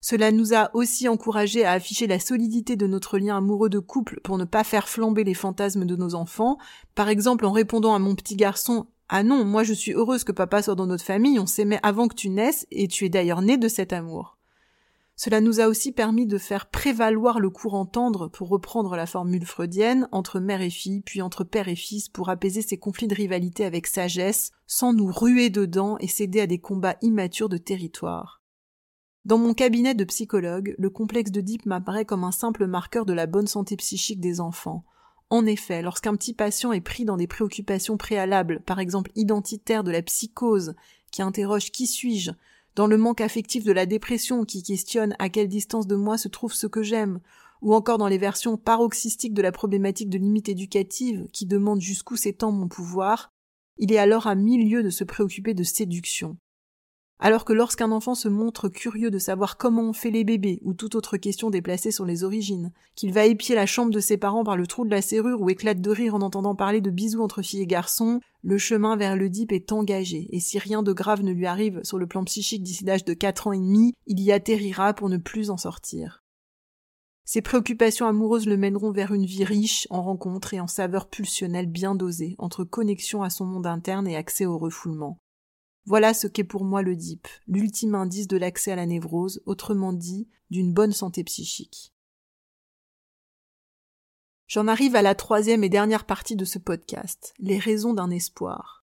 Cela 0.00 0.32
nous 0.32 0.54
a 0.54 0.74
aussi 0.74 1.08
encouragés 1.08 1.64
à 1.64 1.72
afficher 1.72 2.08
la 2.08 2.18
solidité 2.18 2.74
de 2.74 2.88
notre 2.88 3.18
lien 3.18 3.36
amoureux 3.36 3.68
de 3.68 3.78
couple 3.78 4.20
pour 4.24 4.38
ne 4.38 4.44
pas 4.44 4.64
faire 4.64 4.88
flamber 4.88 5.22
les 5.22 5.34
fantasmes 5.34 5.84
de 5.84 5.96
nos 5.96 6.16
enfants, 6.16 6.58
par 6.96 7.08
exemple 7.08 7.44
en 7.44 7.52
répondant 7.52 7.94
à 7.94 8.00
mon 8.00 8.16
petit 8.16 8.36
garçon 8.36 8.86
Ah 9.08 9.22
non, 9.22 9.44
moi 9.44 9.62
je 9.62 9.72
suis 9.72 9.92
heureuse 9.92 10.24
que 10.24 10.32
papa 10.32 10.62
soit 10.62 10.74
dans 10.74 10.86
notre 10.86 11.04
famille, 11.04 11.38
on 11.38 11.46
s'aimait 11.46 11.80
avant 11.84 12.08
que 12.08 12.16
tu 12.16 12.28
naisses, 12.28 12.66
et 12.72 12.88
tu 12.88 13.04
es 13.04 13.08
d'ailleurs 13.08 13.42
né 13.42 13.56
de 13.56 13.68
cet 13.68 13.92
amour. 13.92 14.37
Cela 15.20 15.40
nous 15.40 15.58
a 15.58 15.66
aussi 15.66 15.90
permis 15.90 16.26
de 16.28 16.38
faire 16.38 16.66
prévaloir 16.66 17.40
le 17.40 17.50
courant 17.50 17.86
tendre, 17.86 18.28
pour 18.28 18.48
reprendre 18.48 18.94
la 18.94 19.04
formule 19.04 19.44
freudienne, 19.44 20.08
entre 20.12 20.38
mère 20.38 20.62
et 20.62 20.70
fille, 20.70 21.00
puis 21.00 21.22
entre 21.22 21.42
père 21.42 21.66
et 21.66 21.74
fils, 21.74 22.08
pour 22.08 22.28
apaiser 22.28 22.62
ces 22.62 22.78
conflits 22.78 23.08
de 23.08 23.16
rivalité 23.16 23.64
avec 23.64 23.88
sagesse, 23.88 24.52
sans 24.68 24.92
nous 24.92 25.10
ruer 25.10 25.50
dedans 25.50 25.98
et 25.98 26.06
céder 26.06 26.40
à 26.40 26.46
des 26.46 26.60
combats 26.60 26.94
immatures 27.02 27.48
de 27.48 27.56
territoire. 27.56 28.42
Dans 29.24 29.38
mon 29.38 29.54
cabinet 29.54 29.96
de 29.96 30.04
psychologue, 30.04 30.76
le 30.78 30.88
complexe 30.88 31.32
de 31.32 31.42
m'apparaît 31.66 32.04
comme 32.04 32.22
un 32.22 32.30
simple 32.30 32.68
marqueur 32.68 33.04
de 33.04 33.12
la 33.12 33.26
bonne 33.26 33.48
santé 33.48 33.76
psychique 33.76 34.20
des 34.20 34.38
enfants. 34.38 34.84
En 35.30 35.46
effet, 35.46 35.82
lorsqu'un 35.82 36.14
petit 36.14 36.32
patient 36.32 36.72
est 36.72 36.80
pris 36.80 37.04
dans 37.04 37.16
des 37.16 37.26
préoccupations 37.26 37.96
préalables, 37.96 38.60
par 38.60 38.78
exemple 38.78 39.10
identitaires 39.16 39.82
de 39.82 39.90
la 39.90 40.02
psychose, 40.02 40.76
qui 41.10 41.22
interroge 41.22 41.72
qui 41.72 41.88
suis-je, 41.88 42.30
dans 42.74 42.86
le 42.86 42.96
manque 42.96 43.20
affectif 43.20 43.64
de 43.64 43.72
la 43.72 43.86
dépression 43.86 44.44
qui 44.44 44.62
questionne 44.62 45.14
à 45.18 45.28
quelle 45.28 45.48
distance 45.48 45.86
de 45.86 45.96
moi 45.96 46.18
se 46.18 46.28
trouve 46.28 46.52
ce 46.52 46.66
que 46.66 46.82
j'aime, 46.82 47.20
ou 47.60 47.74
encore 47.74 47.98
dans 47.98 48.08
les 48.08 48.18
versions 48.18 48.56
paroxystiques 48.56 49.34
de 49.34 49.42
la 49.42 49.52
problématique 49.52 50.10
de 50.10 50.18
limite 50.18 50.48
éducative 50.48 51.26
qui 51.32 51.46
demande 51.46 51.80
jusqu'où 51.80 52.16
s'étend 52.16 52.52
mon 52.52 52.68
pouvoir, 52.68 53.32
il 53.78 53.92
est 53.92 53.98
alors 53.98 54.26
à 54.26 54.34
mille 54.34 54.68
lieues 54.70 54.82
de 54.82 54.90
se 54.90 55.04
préoccuper 55.04 55.54
de 55.54 55.64
séduction. 55.64 56.36
Alors 57.20 57.44
que 57.44 57.52
lorsqu'un 57.52 57.90
enfant 57.90 58.14
se 58.14 58.28
montre 58.28 58.68
curieux 58.68 59.10
de 59.10 59.18
savoir 59.18 59.56
comment 59.56 59.82
on 59.82 59.92
fait 59.92 60.12
les 60.12 60.22
bébés 60.22 60.60
ou 60.62 60.72
toute 60.72 60.94
autre 60.94 61.16
question 61.16 61.50
déplacée 61.50 61.90
sur 61.90 62.04
les 62.04 62.22
origines, 62.22 62.70
qu'il 62.94 63.12
va 63.12 63.26
épier 63.26 63.56
la 63.56 63.66
chambre 63.66 63.90
de 63.90 63.98
ses 63.98 64.16
parents 64.16 64.44
par 64.44 64.56
le 64.56 64.68
trou 64.68 64.84
de 64.84 64.90
la 64.90 65.02
serrure 65.02 65.40
ou 65.40 65.50
éclate 65.50 65.80
de 65.80 65.90
rire 65.90 66.14
en 66.14 66.20
entendant 66.20 66.54
parler 66.54 66.80
de 66.80 66.90
bisous 66.90 67.20
entre 67.20 67.42
filles 67.42 67.62
et 67.62 67.66
garçons, 67.66 68.20
le 68.44 68.56
chemin 68.56 68.96
vers 68.96 69.16
le 69.16 69.28
dip 69.28 69.50
est 69.50 69.72
engagé, 69.72 70.28
et 70.30 70.38
si 70.38 70.60
rien 70.60 70.84
de 70.84 70.92
grave 70.92 71.24
ne 71.24 71.32
lui 71.32 71.46
arrive 71.46 71.80
sur 71.82 71.98
le 71.98 72.06
plan 72.06 72.22
psychique 72.22 72.62
d'ici 72.62 72.84
l'âge 72.84 73.04
de 73.04 73.14
quatre 73.14 73.48
ans 73.48 73.52
et 73.52 73.58
demi, 73.58 73.94
il 74.06 74.20
y 74.20 74.30
atterrira 74.30 74.94
pour 74.94 75.08
ne 75.08 75.16
plus 75.16 75.50
en 75.50 75.56
sortir. 75.56 76.22
Ses 77.24 77.42
préoccupations 77.42 78.06
amoureuses 78.06 78.46
le 78.46 78.56
mèneront 78.56 78.92
vers 78.92 79.12
une 79.12 79.26
vie 79.26 79.44
riche 79.44 79.88
en 79.90 80.02
rencontres 80.02 80.54
et 80.54 80.60
en 80.60 80.68
saveurs 80.68 81.10
pulsionnelles 81.10 81.66
bien 81.66 81.96
dosées, 81.96 82.36
entre 82.38 82.62
connexion 82.62 83.24
à 83.24 83.28
son 83.28 83.44
monde 83.44 83.66
interne 83.66 84.06
et 84.06 84.16
accès 84.16 84.46
au 84.46 84.56
refoulement. 84.56 85.18
Voilà 85.88 86.12
ce 86.12 86.26
qu'est 86.26 86.44
pour 86.44 86.64
moi 86.64 86.82
le 86.82 86.94
DIP, 86.94 87.26
l'ultime 87.46 87.94
indice 87.94 88.28
de 88.28 88.36
l'accès 88.36 88.72
à 88.72 88.76
la 88.76 88.84
névrose, 88.84 89.42
autrement 89.46 89.94
dit, 89.94 90.28
d'une 90.50 90.74
bonne 90.74 90.92
santé 90.92 91.24
psychique. 91.24 91.94
J'en 94.48 94.68
arrive 94.68 94.96
à 94.96 95.00
la 95.00 95.14
troisième 95.14 95.64
et 95.64 95.70
dernière 95.70 96.04
partie 96.04 96.36
de 96.36 96.44
ce 96.44 96.58
podcast, 96.58 97.32
les 97.38 97.58
raisons 97.58 97.94
d'un 97.94 98.10
espoir. 98.10 98.84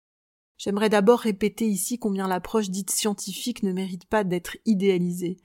J'aimerais 0.60 0.90
d'abord 0.90 1.22
répéter 1.22 1.66
ici 1.66 1.98
combien 1.98 2.28
l'approche 2.28 2.70
dite 2.70 2.92
scientifique 2.92 3.64
ne 3.64 3.74
mérite 3.74 4.06
pas 4.06 4.24
d'être 4.24 4.58
idéalisée, 4.68 5.38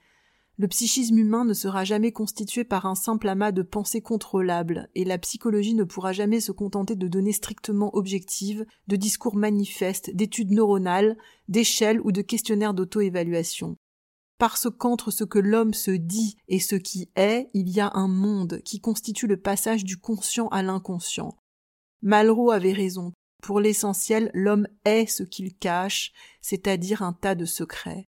le 0.59 0.67
psychisme 0.67 1.19
humain 1.19 1.45
ne 1.45 1.53
sera 1.53 1.83
jamais 1.83 2.11
constitué 2.11 2.63
par 2.63 2.87
un 2.87 2.95
simple 2.95 3.27
amas 3.29 3.51
de 3.51 3.61
pensées 3.61 4.01
contrôlables, 4.01 4.89
et 4.95 5.05
la 5.05 5.19
psychologie 5.19 5.75
ne 5.75 5.83
pourra 5.83 6.13
jamais 6.13 6.39
se 6.39 6.51
contenter 6.51 6.95
de 6.95 7.07
données 7.07 7.31
strictement 7.31 7.95
objectives, 7.95 8.65
de 8.87 8.95
discours 8.95 9.35
manifestes, 9.35 10.09
d'études 10.15 10.49
neuronales, 10.49 11.15
d'échelles 11.47 12.01
ou 12.01 12.11
de 12.11 12.23
questionnaires 12.23 12.73
d'auto-évaluation. 12.73 13.75
Parce 14.39 14.67
qu'entre 14.75 15.11
ce 15.11 15.23
que 15.23 15.37
l'homme 15.37 15.75
se 15.75 15.91
dit 15.91 16.37
et 16.47 16.59
ce 16.59 16.75
qui 16.75 17.11
est, 17.15 17.49
il 17.53 17.69
y 17.69 17.79
a 17.79 17.91
un 17.93 18.07
monde 18.07 18.61
qui 18.65 18.79
constitue 18.79 19.27
le 19.27 19.37
passage 19.37 19.83
du 19.83 19.97
conscient 19.97 20.47
à 20.47 20.63
l'inconscient. 20.63 21.37
Malraux 22.01 22.51
avait 22.51 22.73
raison. 22.73 23.13
Pour 23.43 23.59
l'essentiel, 23.59 24.31
l'homme 24.33 24.67
est 24.85 25.05
ce 25.05 25.21
qu'il 25.21 25.55
cache, 25.55 26.13
c'est-à-dire 26.41 27.03
un 27.03 27.13
tas 27.13 27.35
de 27.35 27.45
secrets. 27.45 28.05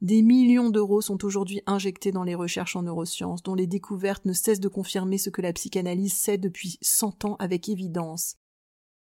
Des 0.00 0.22
millions 0.22 0.70
d'euros 0.70 1.00
sont 1.00 1.24
aujourd'hui 1.24 1.60
injectés 1.66 2.12
dans 2.12 2.22
les 2.22 2.36
recherches 2.36 2.76
en 2.76 2.82
neurosciences, 2.82 3.42
dont 3.42 3.56
les 3.56 3.66
découvertes 3.66 4.26
ne 4.26 4.32
cessent 4.32 4.60
de 4.60 4.68
confirmer 4.68 5.18
ce 5.18 5.28
que 5.28 5.42
la 5.42 5.52
psychanalyse 5.52 6.14
sait 6.14 6.38
depuis 6.38 6.78
cent 6.82 7.24
ans 7.24 7.34
avec 7.40 7.68
évidence. 7.68 8.36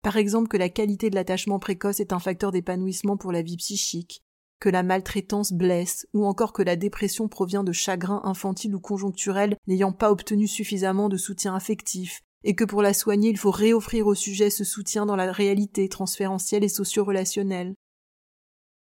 Par 0.01 0.15
exemple 0.15 0.47
que 0.47 0.55
la 0.55 0.69
qualité 0.69 1.09
de 1.09 1.15
l'attachement 1.15 1.59
précoce 1.59 1.99
est 1.99 2.13
un 2.13 2.19
facteur 2.19 2.53
d'épanouissement 2.53 3.17
pour 3.17 3.33
la 3.33 3.41
vie 3.41 3.57
psychique, 3.57 4.21
que 4.61 4.69
la 4.69 4.81
maltraitance 4.81 5.51
blesse, 5.51 6.07
ou 6.13 6.25
encore 6.25 6.53
que 6.53 6.63
la 6.63 6.77
dépression 6.77 7.27
provient 7.27 7.65
de 7.65 7.73
chagrins 7.73 8.21
infantiles 8.23 8.73
ou 8.73 8.79
conjoncturels 8.79 9.57
n'ayant 9.67 9.91
pas 9.91 10.09
obtenu 10.09 10.47
suffisamment 10.47 11.09
de 11.09 11.17
soutien 11.17 11.53
affectif, 11.53 12.21
et 12.45 12.55
que 12.55 12.63
pour 12.63 12.81
la 12.81 12.93
soigner 12.93 13.29
il 13.29 13.37
faut 13.37 13.51
réoffrir 13.51 14.07
au 14.07 14.15
sujet 14.15 14.49
ce 14.49 14.63
soutien 14.63 15.05
dans 15.05 15.17
la 15.17 15.33
réalité 15.33 15.89
transférentielle 15.89 16.63
et 16.63 16.69
socio-relationnelle. 16.69 17.75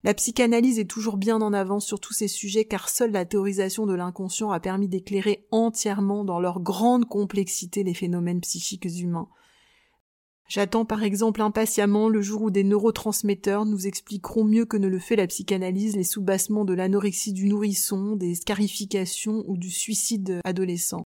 La 0.04 0.12
psychanalyse 0.12 0.78
est 0.78 0.84
toujours 0.84 1.16
bien 1.16 1.40
en 1.40 1.54
avance 1.54 1.86
sur 1.86 1.98
tous 1.98 2.12
ces 2.12 2.28
sujets 2.28 2.66
car 2.66 2.90
seule 2.90 3.12
la 3.12 3.24
théorisation 3.24 3.86
de 3.86 3.94
l'inconscient 3.94 4.50
a 4.50 4.60
permis 4.60 4.86
d'éclairer 4.86 5.46
entièrement 5.50 6.26
dans 6.26 6.40
leur 6.40 6.60
grande 6.60 7.06
complexité 7.06 7.82
les 7.84 7.94
phénomènes 7.94 8.42
psychiques 8.42 8.84
humains. 8.84 9.28
J'attends 10.46 10.84
par 10.84 11.02
exemple 11.04 11.40
impatiemment 11.40 12.10
le 12.10 12.20
jour 12.20 12.42
où 12.42 12.50
des 12.50 12.64
neurotransmetteurs 12.64 13.64
nous 13.64 13.86
expliqueront 13.86 14.44
mieux 14.44 14.66
que 14.66 14.76
ne 14.76 14.88
le 14.88 14.98
fait 14.98 15.16
la 15.16 15.26
psychanalyse 15.26 15.96
les 15.96 16.04
soubassements 16.04 16.66
de 16.66 16.74
l'anorexie 16.74 17.32
du 17.32 17.46
nourrisson, 17.46 18.14
des 18.14 18.34
scarifications 18.34 19.42
ou 19.46 19.56
du 19.56 19.70
suicide 19.70 20.40
adolescent. 20.44 21.02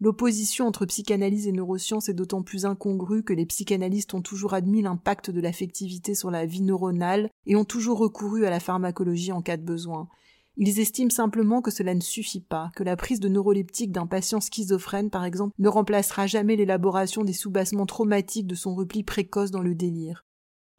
L'opposition 0.00 0.68
entre 0.68 0.86
psychanalyse 0.86 1.48
et 1.48 1.52
neurosciences 1.52 2.08
est 2.08 2.14
d'autant 2.14 2.42
plus 2.42 2.66
incongrue 2.66 3.24
que 3.24 3.32
les 3.32 3.46
psychanalystes 3.46 4.14
ont 4.14 4.22
toujours 4.22 4.54
admis 4.54 4.80
l'impact 4.80 5.30
de 5.30 5.40
l'affectivité 5.40 6.14
sur 6.14 6.30
la 6.30 6.46
vie 6.46 6.62
neuronale 6.62 7.30
et 7.46 7.56
ont 7.56 7.64
toujours 7.64 7.98
recouru 7.98 8.46
à 8.46 8.50
la 8.50 8.60
pharmacologie 8.60 9.32
en 9.32 9.42
cas 9.42 9.56
de 9.56 9.64
besoin. 9.64 10.08
Ils 10.56 10.78
estiment 10.78 11.10
simplement 11.10 11.62
que 11.62 11.72
cela 11.72 11.94
ne 11.94 12.00
suffit 12.00 12.40
pas, 12.40 12.70
que 12.76 12.84
la 12.84 12.96
prise 12.96 13.18
de 13.18 13.28
neuroleptique 13.28 13.90
d'un 13.90 14.06
patient 14.06 14.40
schizophrène, 14.40 15.10
par 15.10 15.24
exemple, 15.24 15.54
ne 15.58 15.68
remplacera 15.68 16.28
jamais 16.28 16.54
l'élaboration 16.54 17.22
des 17.22 17.32
soubassements 17.32 17.86
traumatiques 17.86 18.46
de 18.46 18.54
son 18.54 18.76
repli 18.76 19.02
précoce 19.02 19.50
dans 19.50 19.62
le 19.62 19.74
délire 19.74 20.27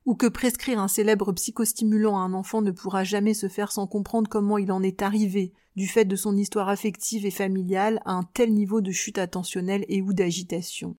ou 0.09 0.15
que 0.15 0.25
prescrire 0.25 0.79
un 0.79 0.87
célèbre 0.87 1.31
psychostimulant 1.33 2.17
à 2.17 2.21
un 2.21 2.33
enfant 2.33 2.63
ne 2.63 2.71
pourra 2.71 3.03
jamais 3.03 3.35
se 3.35 3.47
faire 3.47 3.71
sans 3.71 3.85
comprendre 3.85 4.27
comment 4.27 4.57
il 4.57 4.71
en 4.71 4.81
est 4.81 5.03
arrivé, 5.03 5.53
du 5.75 5.87
fait 5.87 6.05
de 6.05 6.15
son 6.15 6.35
histoire 6.35 6.67
affective 6.67 7.27
et 7.27 7.31
familiale, 7.31 8.01
à 8.05 8.13
un 8.13 8.23
tel 8.23 8.51
niveau 8.51 8.81
de 8.81 8.91
chute 8.91 9.19
attentionnelle 9.19 9.85
et 9.87 10.01
ou 10.01 10.11
d'agitation. 10.11 10.97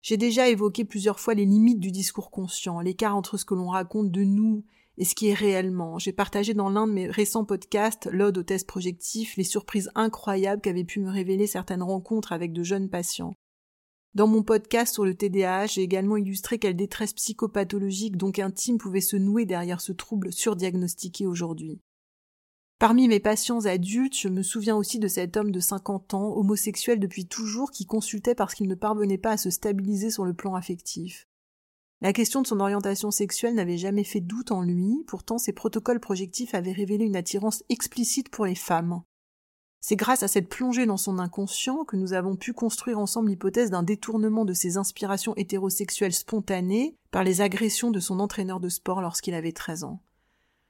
J'ai 0.00 0.16
déjà 0.16 0.48
évoqué 0.48 0.86
plusieurs 0.86 1.20
fois 1.20 1.34
les 1.34 1.44
limites 1.44 1.78
du 1.78 1.90
discours 1.92 2.30
conscient, 2.30 2.80
l'écart 2.80 3.14
entre 3.14 3.36
ce 3.36 3.44
que 3.44 3.54
l'on 3.54 3.68
raconte 3.68 4.10
de 4.10 4.24
nous 4.24 4.64
et 4.96 5.04
ce 5.04 5.14
qui 5.14 5.28
est 5.28 5.34
réellement. 5.34 5.98
J'ai 5.98 6.14
partagé 6.14 6.54
dans 6.54 6.70
l'un 6.70 6.86
de 6.86 6.92
mes 6.92 7.10
récents 7.10 7.44
podcasts, 7.44 8.08
l'ode 8.10 8.38
au 8.38 8.42
test 8.44 8.66
projectif, 8.66 9.36
les 9.36 9.44
surprises 9.44 9.90
incroyables 9.94 10.62
qu'avaient 10.62 10.84
pu 10.84 11.00
me 11.00 11.10
révéler 11.10 11.46
certaines 11.46 11.82
rencontres 11.82 12.32
avec 12.32 12.54
de 12.54 12.62
jeunes 12.62 12.88
patients. 12.88 13.34
Dans 14.18 14.26
mon 14.26 14.42
podcast 14.42 14.94
sur 14.94 15.04
le 15.04 15.14
TDAH, 15.14 15.66
j'ai 15.66 15.82
également 15.82 16.16
illustré 16.16 16.58
quelle 16.58 16.74
détresse 16.74 17.12
psychopathologique 17.12 18.16
donc 18.16 18.40
intime 18.40 18.76
pouvait 18.76 19.00
se 19.00 19.14
nouer 19.14 19.46
derrière 19.46 19.80
ce 19.80 19.92
trouble 19.92 20.32
surdiagnostiqué 20.32 21.24
aujourd'hui. 21.24 21.80
Parmi 22.80 23.06
mes 23.06 23.20
patients 23.20 23.64
adultes, 23.66 24.18
je 24.18 24.26
me 24.26 24.42
souviens 24.42 24.74
aussi 24.74 24.98
de 24.98 25.06
cet 25.06 25.36
homme 25.36 25.52
de 25.52 25.60
50 25.60 26.14
ans, 26.14 26.36
homosexuel 26.36 26.98
depuis 26.98 27.28
toujours, 27.28 27.70
qui 27.70 27.86
consultait 27.86 28.34
parce 28.34 28.56
qu'il 28.56 28.66
ne 28.66 28.74
parvenait 28.74 29.18
pas 29.18 29.30
à 29.30 29.36
se 29.36 29.50
stabiliser 29.50 30.10
sur 30.10 30.24
le 30.24 30.34
plan 30.34 30.56
affectif. 30.56 31.28
La 32.00 32.12
question 32.12 32.42
de 32.42 32.48
son 32.48 32.58
orientation 32.58 33.12
sexuelle 33.12 33.54
n'avait 33.54 33.78
jamais 33.78 34.02
fait 34.02 34.20
doute 34.20 34.50
en 34.50 34.62
lui, 34.62 35.04
pourtant 35.06 35.38
ses 35.38 35.52
protocoles 35.52 36.00
projectifs 36.00 36.54
avaient 36.54 36.72
révélé 36.72 37.04
une 37.04 37.14
attirance 37.14 37.62
explicite 37.68 38.30
pour 38.30 38.46
les 38.46 38.56
femmes. 38.56 39.00
C'est 39.80 39.96
grâce 39.96 40.22
à 40.22 40.28
cette 40.28 40.48
plongée 40.48 40.86
dans 40.86 40.96
son 40.96 41.18
inconscient 41.18 41.84
que 41.84 41.96
nous 41.96 42.12
avons 42.12 42.36
pu 42.36 42.52
construire 42.52 42.98
ensemble 42.98 43.30
l'hypothèse 43.30 43.70
d'un 43.70 43.84
détournement 43.84 44.44
de 44.44 44.52
ses 44.52 44.76
inspirations 44.76 45.34
hétérosexuelles 45.36 46.12
spontanées 46.12 46.96
par 47.10 47.22
les 47.22 47.40
agressions 47.40 47.90
de 47.90 48.00
son 48.00 48.18
entraîneur 48.18 48.60
de 48.60 48.68
sport 48.68 49.00
lorsqu'il 49.00 49.34
avait 49.34 49.52
13 49.52 49.84
ans. 49.84 50.02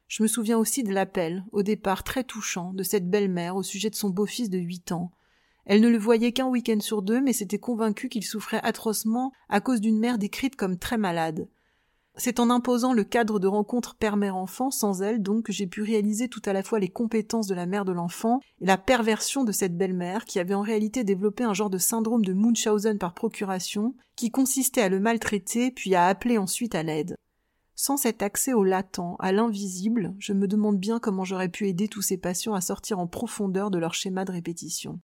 Je 0.09 0.23
me 0.23 0.29
souviens 0.29 0.59
aussi 0.59 0.83
de 0.83 0.93
l'appel, 0.93 1.45
au 1.53 1.63
départ 1.63 2.03
très 2.03 2.25
touchant, 2.25 2.73
de 2.73 2.83
cette 2.83 3.11
belle-mère 3.11 3.57
au 3.57 3.63
sujet 3.63 3.91
de 3.91 3.95
son 3.95 4.11
beau-fils 4.11 4.51
de 4.51 4.59
8 4.59 4.93
ans. 4.93 5.11
Elle 5.65 5.83
ne 5.83 5.89
le 5.89 5.99
voyait 5.99 6.33
qu'un 6.33 6.47
week-end 6.47 6.81
sur 6.81 7.03
deux, 7.03 7.21
mais 7.21 7.35
s'était 7.35 7.59
convaincue 7.59 8.09
qu'il 8.09 8.25
souffrait 8.25 8.61
atrocement 8.63 9.33
à 9.51 9.61
cause 9.61 9.83
d'une 9.83 9.99
mère 9.99 10.17
décrite 10.17 10.57
comme 10.57 10.79
très 10.79 10.97
malade. 10.97 11.47
C'est 12.21 12.41
en 12.41 12.51
imposant 12.51 12.93
le 12.93 13.05
cadre 13.05 13.39
de 13.39 13.47
rencontre 13.47 13.95
père-mère-enfant, 13.95 14.73
sans 14.73 15.03
elle 15.03 15.23
donc, 15.23 15.45
que 15.45 15.53
j'ai 15.53 15.69
pu 15.69 15.83
réaliser 15.83 16.29
tout 16.29 16.43
à 16.47 16.53
la 16.53 16.64
fois 16.64 16.81
les 16.81 16.89
compétences 16.89 17.47
de 17.47 17.55
la 17.55 17.64
mère 17.64 17.85
de 17.85 17.93
l'enfant 17.93 18.41
et 18.61 18.66
la 18.66 18.77
perversion 18.77 19.45
de 19.45 19.53
cette 19.53 19.77
belle-mère 19.77 20.25
qui 20.25 20.41
avait 20.41 20.55
en 20.55 20.61
réalité 20.61 21.05
développé 21.05 21.45
un 21.45 21.55
genre 21.55 21.71
de 21.71 21.79
syndrome 21.79 22.25
de 22.25 22.33
Munchausen 22.33 22.99
par 22.99 23.14
procuration, 23.14 23.95
qui 24.16 24.33
consistait 24.33 24.83
à 24.83 24.89
le 24.89 24.99
maltraiter 24.99 25.71
puis 25.71 25.95
à 25.95 26.07
appeler 26.07 26.39
ensuite 26.39 26.75
à 26.75 26.83
l'aide. 26.83 27.16
Sans 27.77 27.97
cet 27.97 28.21
accès 28.23 28.53
au 28.53 28.64
latent, 28.64 29.16
à 29.21 29.31
l'invisible, 29.31 30.16
je 30.19 30.33
me 30.33 30.49
demande 30.49 30.81
bien 30.81 30.99
comment 30.99 31.23
j'aurais 31.23 31.49
pu 31.49 31.69
aider 31.69 31.87
tous 31.87 32.03
ces 32.03 32.19
patients 32.19 32.55
à 32.55 32.61
sortir 32.61 32.99
en 32.99 33.07
profondeur 33.07 33.71
de 33.71 33.79
leur 33.79 33.95
schéma 33.95 34.25
de 34.25 34.33
répétition. 34.33 34.99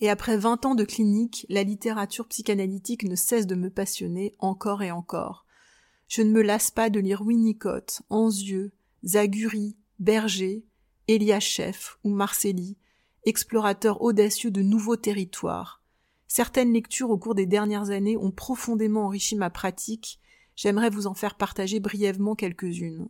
Et 0.00 0.10
après 0.10 0.36
vingt 0.36 0.66
ans 0.66 0.74
de 0.74 0.82
clinique, 0.82 1.46
la 1.48 1.62
littérature 1.62 2.26
psychanalytique 2.26 3.04
ne 3.04 3.14
cesse 3.14 3.46
de 3.46 3.54
me 3.54 3.70
passionner 3.70 4.34
encore 4.40 4.82
et 4.82 4.90
encore. 4.90 5.46
Je 6.14 6.20
ne 6.20 6.30
me 6.30 6.42
lasse 6.42 6.70
pas 6.70 6.90
de 6.90 7.00
lire 7.00 7.22
Winnicott, 7.22 8.02
Anzieux, 8.10 8.70
Zaguri, 9.02 9.78
Berger, 9.98 10.62
Eliachev 11.08 11.96
ou 12.04 12.10
Marcelli, 12.10 12.76
explorateurs 13.24 14.02
audacieux 14.02 14.50
de 14.50 14.60
nouveaux 14.60 14.96
territoires. 14.96 15.82
Certaines 16.28 16.74
lectures 16.74 17.08
au 17.08 17.16
cours 17.16 17.34
des 17.34 17.46
dernières 17.46 17.88
années 17.88 18.18
ont 18.18 18.30
profondément 18.30 19.06
enrichi 19.06 19.36
ma 19.36 19.48
pratique, 19.48 20.20
j'aimerais 20.54 20.90
vous 20.90 21.06
en 21.06 21.14
faire 21.14 21.34
partager 21.34 21.80
brièvement 21.80 22.34
quelques-unes. 22.34 23.08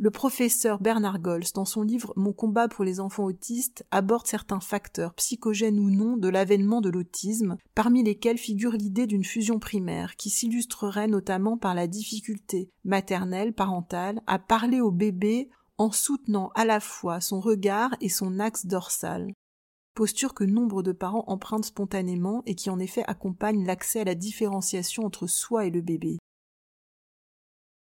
Le 0.00 0.12
professeur 0.12 0.78
Bernard 0.78 1.18
Gols, 1.18 1.42
dans 1.56 1.64
son 1.64 1.82
livre 1.82 2.12
Mon 2.14 2.32
combat 2.32 2.68
pour 2.68 2.84
les 2.84 3.00
enfants 3.00 3.24
autistes, 3.24 3.84
aborde 3.90 4.28
certains 4.28 4.60
facteurs, 4.60 5.12
psychogènes 5.14 5.80
ou 5.80 5.90
non, 5.90 6.16
de 6.16 6.28
l'avènement 6.28 6.80
de 6.80 6.88
l'autisme, 6.88 7.56
parmi 7.74 8.04
lesquels 8.04 8.38
figure 8.38 8.74
l'idée 8.74 9.08
d'une 9.08 9.24
fusion 9.24 9.58
primaire, 9.58 10.14
qui 10.14 10.30
s'illustrerait 10.30 11.08
notamment 11.08 11.58
par 11.58 11.74
la 11.74 11.88
difficulté 11.88 12.70
maternelle, 12.84 13.52
parentale, 13.52 14.22
à 14.28 14.38
parler 14.38 14.80
au 14.80 14.92
bébé 14.92 15.50
en 15.78 15.90
soutenant 15.90 16.52
à 16.54 16.64
la 16.64 16.78
fois 16.78 17.20
son 17.20 17.40
regard 17.40 17.90
et 18.00 18.08
son 18.08 18.38
axe 18.38 18.66
dorsal. 18.66 19.32
Posture 19.94 20.32
que 20.32 20.44
nombre 20.44 20.84
de 20.84 20.92
parents 20.92 21.24
empruntent 21.26 21.64
spontanément 21.64 22.44
et 22.46 22.54
qui 22.54 22.70
en 22.70 22.78
effet 22.78 23.02
accompagne 23.08 23.66
l'accès 23.66 24.02
à 24.02 24.04
la 24.04 24.14
différenciation 24.14 25.04
entre 25.04 25.26
soi 25.26 25.66
et 25.66 25.70
le 25.70 25.80
bébé. 25.80 26.18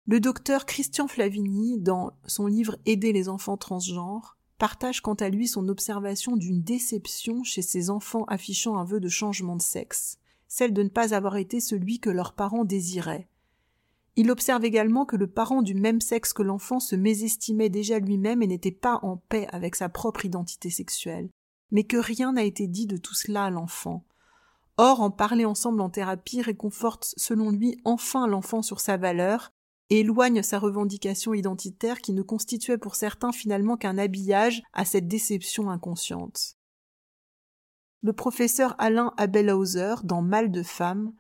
Le 0.08 0.20
docteur 0.20 0.68
Christian 0.68 1.08
Flavini, 1.08 1.80
dans 1.80 2.12
son 2.28 2.45
livre 2.45 2.78
Aider 2.86 3.12
les 3.12 3.28
enfants 3.28 3.58
transgenres, 3.58 4.38
partage 4.60 5.01
quant 5.01 5.16
à 5.16 5.30
lui 5.30 5.47
son 5.47 5.68
observation 5.68 6.38
d'une 6.38 6.62
déception 6.62 7.43
chez 7.43 7.64
ces 7.64 7.89
enfants 7.89 8.26
affichant 8.26 8.78
un 8.78 8.84
vœu 8.84 8.99
de 8.99 9.10
changement 9.10 9.56
de 9.56 9.64
sexe, 9.64 10.20
celle 10.47 10.74
de 10.74 10.84
ne 10.84 10.89
pas 10.89 11.16
avoir 11.16 11.38
été 11.38 11.60
celui 11.60 11.99
que 11.99 12.12
leurs 12.12 12.34
parents 12.34 12.66
désiraient. 12.66 13.28
Il 14.16 14.30
observe 14.30 14.64
également 14.64 15.06
que 15.06 15.16
le 15.16 15.26
parent 15.26 15.64
du 15.64 15.74
même 15.74 16.01
sexe 16.01 16.34
que 16.34 16.43
l'enfant 16.43 16.80
se 16.80 16.95
mésestimait 16.95 17.70
déjà 17.70 17.97
lui-même 17.97 18.43
et 18.43 18.47
n'était 18.47 18.70
pas 18.70 18.99
en 19.01 19.18
paix 19.18 19.47
avec 19.51 19.76
sa 19.76 19.89
propre 19.89 20.24
identité 20.24 20.70
sexuelle, 20.70 21.32
mais 21.72 21.84
que 21.84 21.97
rien 21.97 22.34
n'a 22.34 22.43
été 22.43 22.68
dit 22.68 22.86
de 22.86 22.97
tout 22.97 23.16
cela 23.16 23.45
à 23.45 23.49
l'enfant. 23.49 24.06
Or, 24.78 25.01
en 25.01 25.10
parler 25.10 25.45
ensemble 25.45 25.82
en 25.82 25.89
thérapie 25.89 26.43
réconforte, 26.43 27.16
selon 27.18 27.49
lui, 27.49 27.82
enfin 27.86 28.28
l'enfant 28.28 28.62
sur 28.62 28.82
sa 28.82 28.97
valeur 28.97 29.51
éloigne 29.90 30.42
sa 30.42 30.60
revendication 30.60 31.34
identitaire 31.34 32.00
qui 32.02 32.14
ne 32.14 32.22
constituait 32.22 32.78
pour 32.78 32.96
certains 32.96 33.32
finalement 33.32 33.78
qu'un 33.78 33.98
habillage 33.98 34.64
à 34.74 34.86
cette 34.86 35.08
déception 35.08 35.70
inconsciente. 35.70 36.58
Le 38.02 38.14
professeur 38.14 38.76
Alain 38.78 39.14
Abelhauser, 39.18 39.96
dans 40.04 40.22
Mal 40.22 40.52
de 40.52 40.64
femme, 40.64 41.14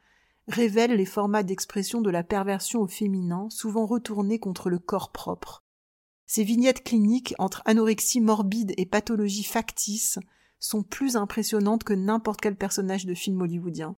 révèle 0.47 0.91
les 0.91 1.05
formats 1.05 1.43
d'expression 1.43 2.01
de 2.01 2.09
la 2.09 2.23
perversion 2.23 2.81
au 2.81 2.87
féminin, 2.87 3.47
souvent 3.49 3.85
retournés 3.85 4.39
contre 4.39 4.69
le 4.69 4.79
corps 4.79 5.11
propre. 5.11 5.63
Ces 6.27 6.43
vignettes 6.43 6.83
cliniques 6.83 7.35
entre 7.37 7.61
anorexie 7.65 8.21
morbide 8.21 8.73
et 8.77 8.85
pathologie 8.85 9.43
factice 9.43 10.19
sont 10.59 10.83
plus 10.83 11.15
impressionnantes 11.15 11.83
que 11.83 11.93
n'importe 11.93 12.41
quel 12.41 12.55
personnage 12.55 13.05
de 13.05 13.13
film 13.13 13.41
hollywoodien. 13.41 13.95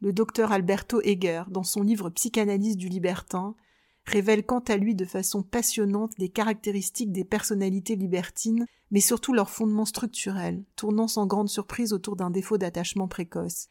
Le 0.00 0.12
docteur 0.12 0.52
Alberto 0.52 1.00
Heger, 1.02 1.50
dans 1.50 1.64
son 1.64 1.82
livre 1.82 2.08
Psychanalyse 2.10 2.76
du 2.76 2.88
libertin, 2.88 3.56
révèle 4.04 4.46
quant 4.46 4.60
à 4.60 4.76
lui 4.76 4.94
de 4.94 5.04
façon 5.04 5.42
passionnante 5.42 6.12
les 6.18 6.28
caractéristiques 6.28 7.10
des 7.10 7.24
personnalités 7.24 7.96
libertines, 7.96 8.64
mais 8.92 9.00
surtout 9.00 9.34
leurs 9.34 9.50
fondements 9.50 9.84
structurels, 9.84 10.64
tournant 10.76 11.08
sans 11.08 11.26
grande 11.26 11.48
surprise 11.48 11.92
autour 11.92 12.14
d'un 12.14 12.30
défaut 12.30 12.58
d'attachement 12.58 13.08
précoce. 13.08 13.66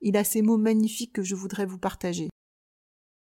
Il 0.00 0.16
a 0.16 0.24
ces 0.24 0.42
mots 0.42 0.58
magnifiques 0.58 1.12
que 1.12 1.22
je 1.22 1.36
voudrais 1.36 1.66
vous 1.66 1.78
partager. 1.78 2.28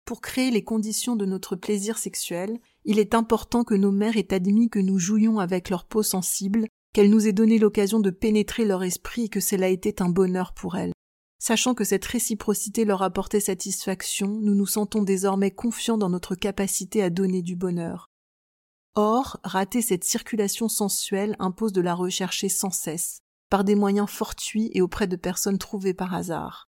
Pour 0.04 0.20
créer 0.20 0.50
les 0.50 0.62
conditions 0.62 1.16
de 1.16 1.24
notre 1.24 1.56
plaisir 1.56 1.96
sexuel, 1.96 2.58
il 2.84 2.98
est 2.98 3.14
important 3.14 3.64
que 3.64 3.74
nos 3.74 3.92
mères 3.92 4.18
aient 4.18 4.34
admis 4.34 4.68
que 4.68 4.78
nous 4.78 4.98
jouions 4.98 5.38
avec 5.38 5.70
leur 5.70 5.86
peau 5.86 6.02
sensible, 6.02 6.66
qu'elles 6.92 7.10
nous 7.10 7.26
aient 7.26 7.32
donné 7.32 7.58
l'occasion 7.58 7.98
de 7.98 8.10
pénétrer 8.10 8.66
leur 8.66 8.82
esprit 8.84 9.24
et 9.24 9.28
que 9.28 9.40
cela 9.40 9.68
était 9.68 10.02
un 10.02 10.10
bonheur 10.10 10.52
pour 10.52 10.76
elles. 10.76 10.92
Sachant 11.44 11.74
que 11.74 11.82
cette 11.82 12.04
réciprocité 12.04 12.84
leur 12.84 13.02
apportait 13.02 13.40
satisfaction, 13.40 14.28
nous 14.28 14.54
nous 14.54 14.64
sentons 14.64 15.02
désormais 15.02 15.50
confiants 15.50 15.98
dans 15.98 16.08
notre 16.08 16.36
capacité 16.36 17.02
à 17.02 17.10
donner 17.10 17.42
du 17.42 17.56
bonheur. 17.56 18.12
Or, 18.94 19.40
rater 19.42 19.82
cette 19.82 20.04
circulation 20.04 20.68
sensuelle 20.68 21.34
impose 21.40 21.72
de 21.72 21.80
la 21.80 21.94
rechercher 21.94 22.48
sans 22.48 22.70
cesse, 22.70 23.22
par 23.50 23.64
des 23.64 23.74
moyens 23.74 24.08
fortuits 24.08 24.70
et 24.72 24.82
auprès 24.82 25.08
de 25.08 25.16
personnes 25.16 25.58
trouvées 25.58 25.94
par 25.94 26.14
hasard. 26.14 26.68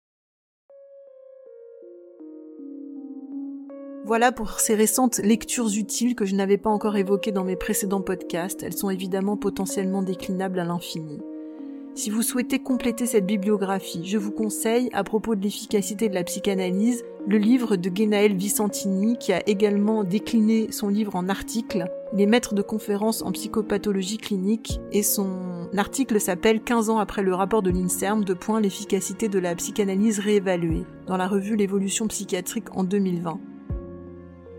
Voilà 4.06 4.32
pour 4.32 4.60
ces 4.60 4.76
récentes 4.76 5.18
lectures 5.18 5.76
utiles 5.76 6.14
que 6.14 6.26
je 6.26 6.36
n'avais 6.36 6.60
pas 6.60 6.70
encore 6.70 6.96
évoquées 6.96 7.32
dans 7.32 7.44
mes 7.44 7.56
précédents 7.56 8.04
podcasts. 8.04 8.62
Elles 8.62 8.78
sont 8.78 8.92
évidemment 8.92 9.36
potentiellement 9.36 10.04
déclinables 10.04 10.60
à 10.60 10.64
l'infini. 10.64 11.18
Si 11.96 12.10
vous 12.10 12.22
souhaitez 12.22 12.60
compléter 12.60 13.06
cette 13.06 13.26
bibliographie, 13.26 14.06
je 14.06 14.18
vous 14.18 14.32
conseille, 14.32 14.90
à 14.94 15.04
propos 15.04 15.36
de 15.36 15.42
l'efficacité 15.42 16.08
de 16.08 16.14
la 16.14 16.24
psychanalyse, 16.24 17.04
le 17.28 17.38
livre 17.38 17.76
de 17.76 17.92
Genaël 17.94 18.36
Vicentini, 18.36 19.18
qui 19.18 19.34
a 19.34 19.48
également 19.50 20.04
décliné 20.04 20.72
son 20.72 20.88
livre 20.88 21.16
en 21.16 21.28
article. 21.28 21.86
Il 22.14 22.22
est 22.22 22.26
maître 22.26 22.54
de 22.54 22.62
conférences 22.62 23.22
en 23.22 23.32
psychopathologie 23.32 24.18
clinique 24.18 24.80
et 24.92 25.04
son 25.04 25.68
article 25.78 26.22
s'appelle 26.22 26.62
15 26.62 26.90
ans 26.90 27.00
après 27.00 27.22
le 27.22 27.36
rapport 27.36 27.62
de 27.62 27.70
l'INSERM, 27.70 28.24
de 28.24 28.34
point 28.34 28.62
l'efficacité 28.62 29.28
de 29.28 29.40
la 29.40 29.56
psychanalyse 29.56 30.20
réévaluée, 30.20 30.86
dans 31.06 31.18
la 31.18 31.28
revue 31.28 31.56
L'évolution 31.56 32.08
psychiatrique 32.08 32.74
en 32.76 32.84
2020. 32.84 33.40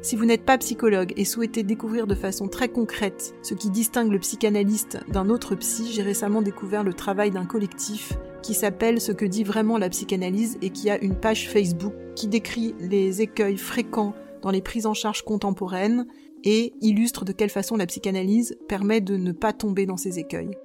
Si 0.02 0.16
vous 0.16 0.24
n'êtes 0.24 0.46
pas 0.46 0.56
psychologue 0.56 1.12
et 1.18 1.26
souhaitez 1.26 1.62
découvrir 1.62 2.06
de 2.06 2.14
façon 2.14 2.48
très 2.48 2.70
concrète 2.70 3.34
ce 3.42 3.52
qui 3.52 3.68
distingue 3.68 4.10
le 4.10 4.18
psychanalyste 4.18 4.98
d'un 5.08 5.28
autre 5.28 5.54
psy, 5.56 5.92
j'ai 5.92 6.00
récemment 6.00 6.40
découvert 6.40 6.84
le 6.84 6.94
travail 6.94 7.30
d'un 7.30 7.44
collectif 7.44 8.14
qui 8.42 8.54
s'appelle 8.54 8.98
Ce 8.98 9.12
que 9.12 9.26
dit 9.26 9.44
vraiment 9.44 9.76
la 9.76 9.90
psychanalyse 9.90 10.56
et 10.62 10.70
qui 10.70 10.88
a 10.88 10.98
une 11.02 11.14
page 11.14 11.50
Facebook 11.50 11.92
qui 12.16 12.28
décrit 12.28 12.74
les 12.80 13.20
écueils 13.20 13.58
fréquents 13.58 14.14
dans 14.40 14.50
les 14.50 14.62
prises 14.62 14.86
en 14.86 14.94
charge 14.94 15.20
contemporaines 15.22 16.06
et 16.44 16.72
illustre 16.80 17.26
de 17.26 17.32
quelle 17.32 17.50
façon 17.50 17.76
la 17.76 17.84
psychanalyse 17.84 18.56
permet 18.68 19.02
de 19.02 19.18
ne 19.18 19.32
pas 19.32 19.52
tomber 19.52 19.84
dans 19.84 19.98
ces 19.98 20.18
écueils. 20.18 20.56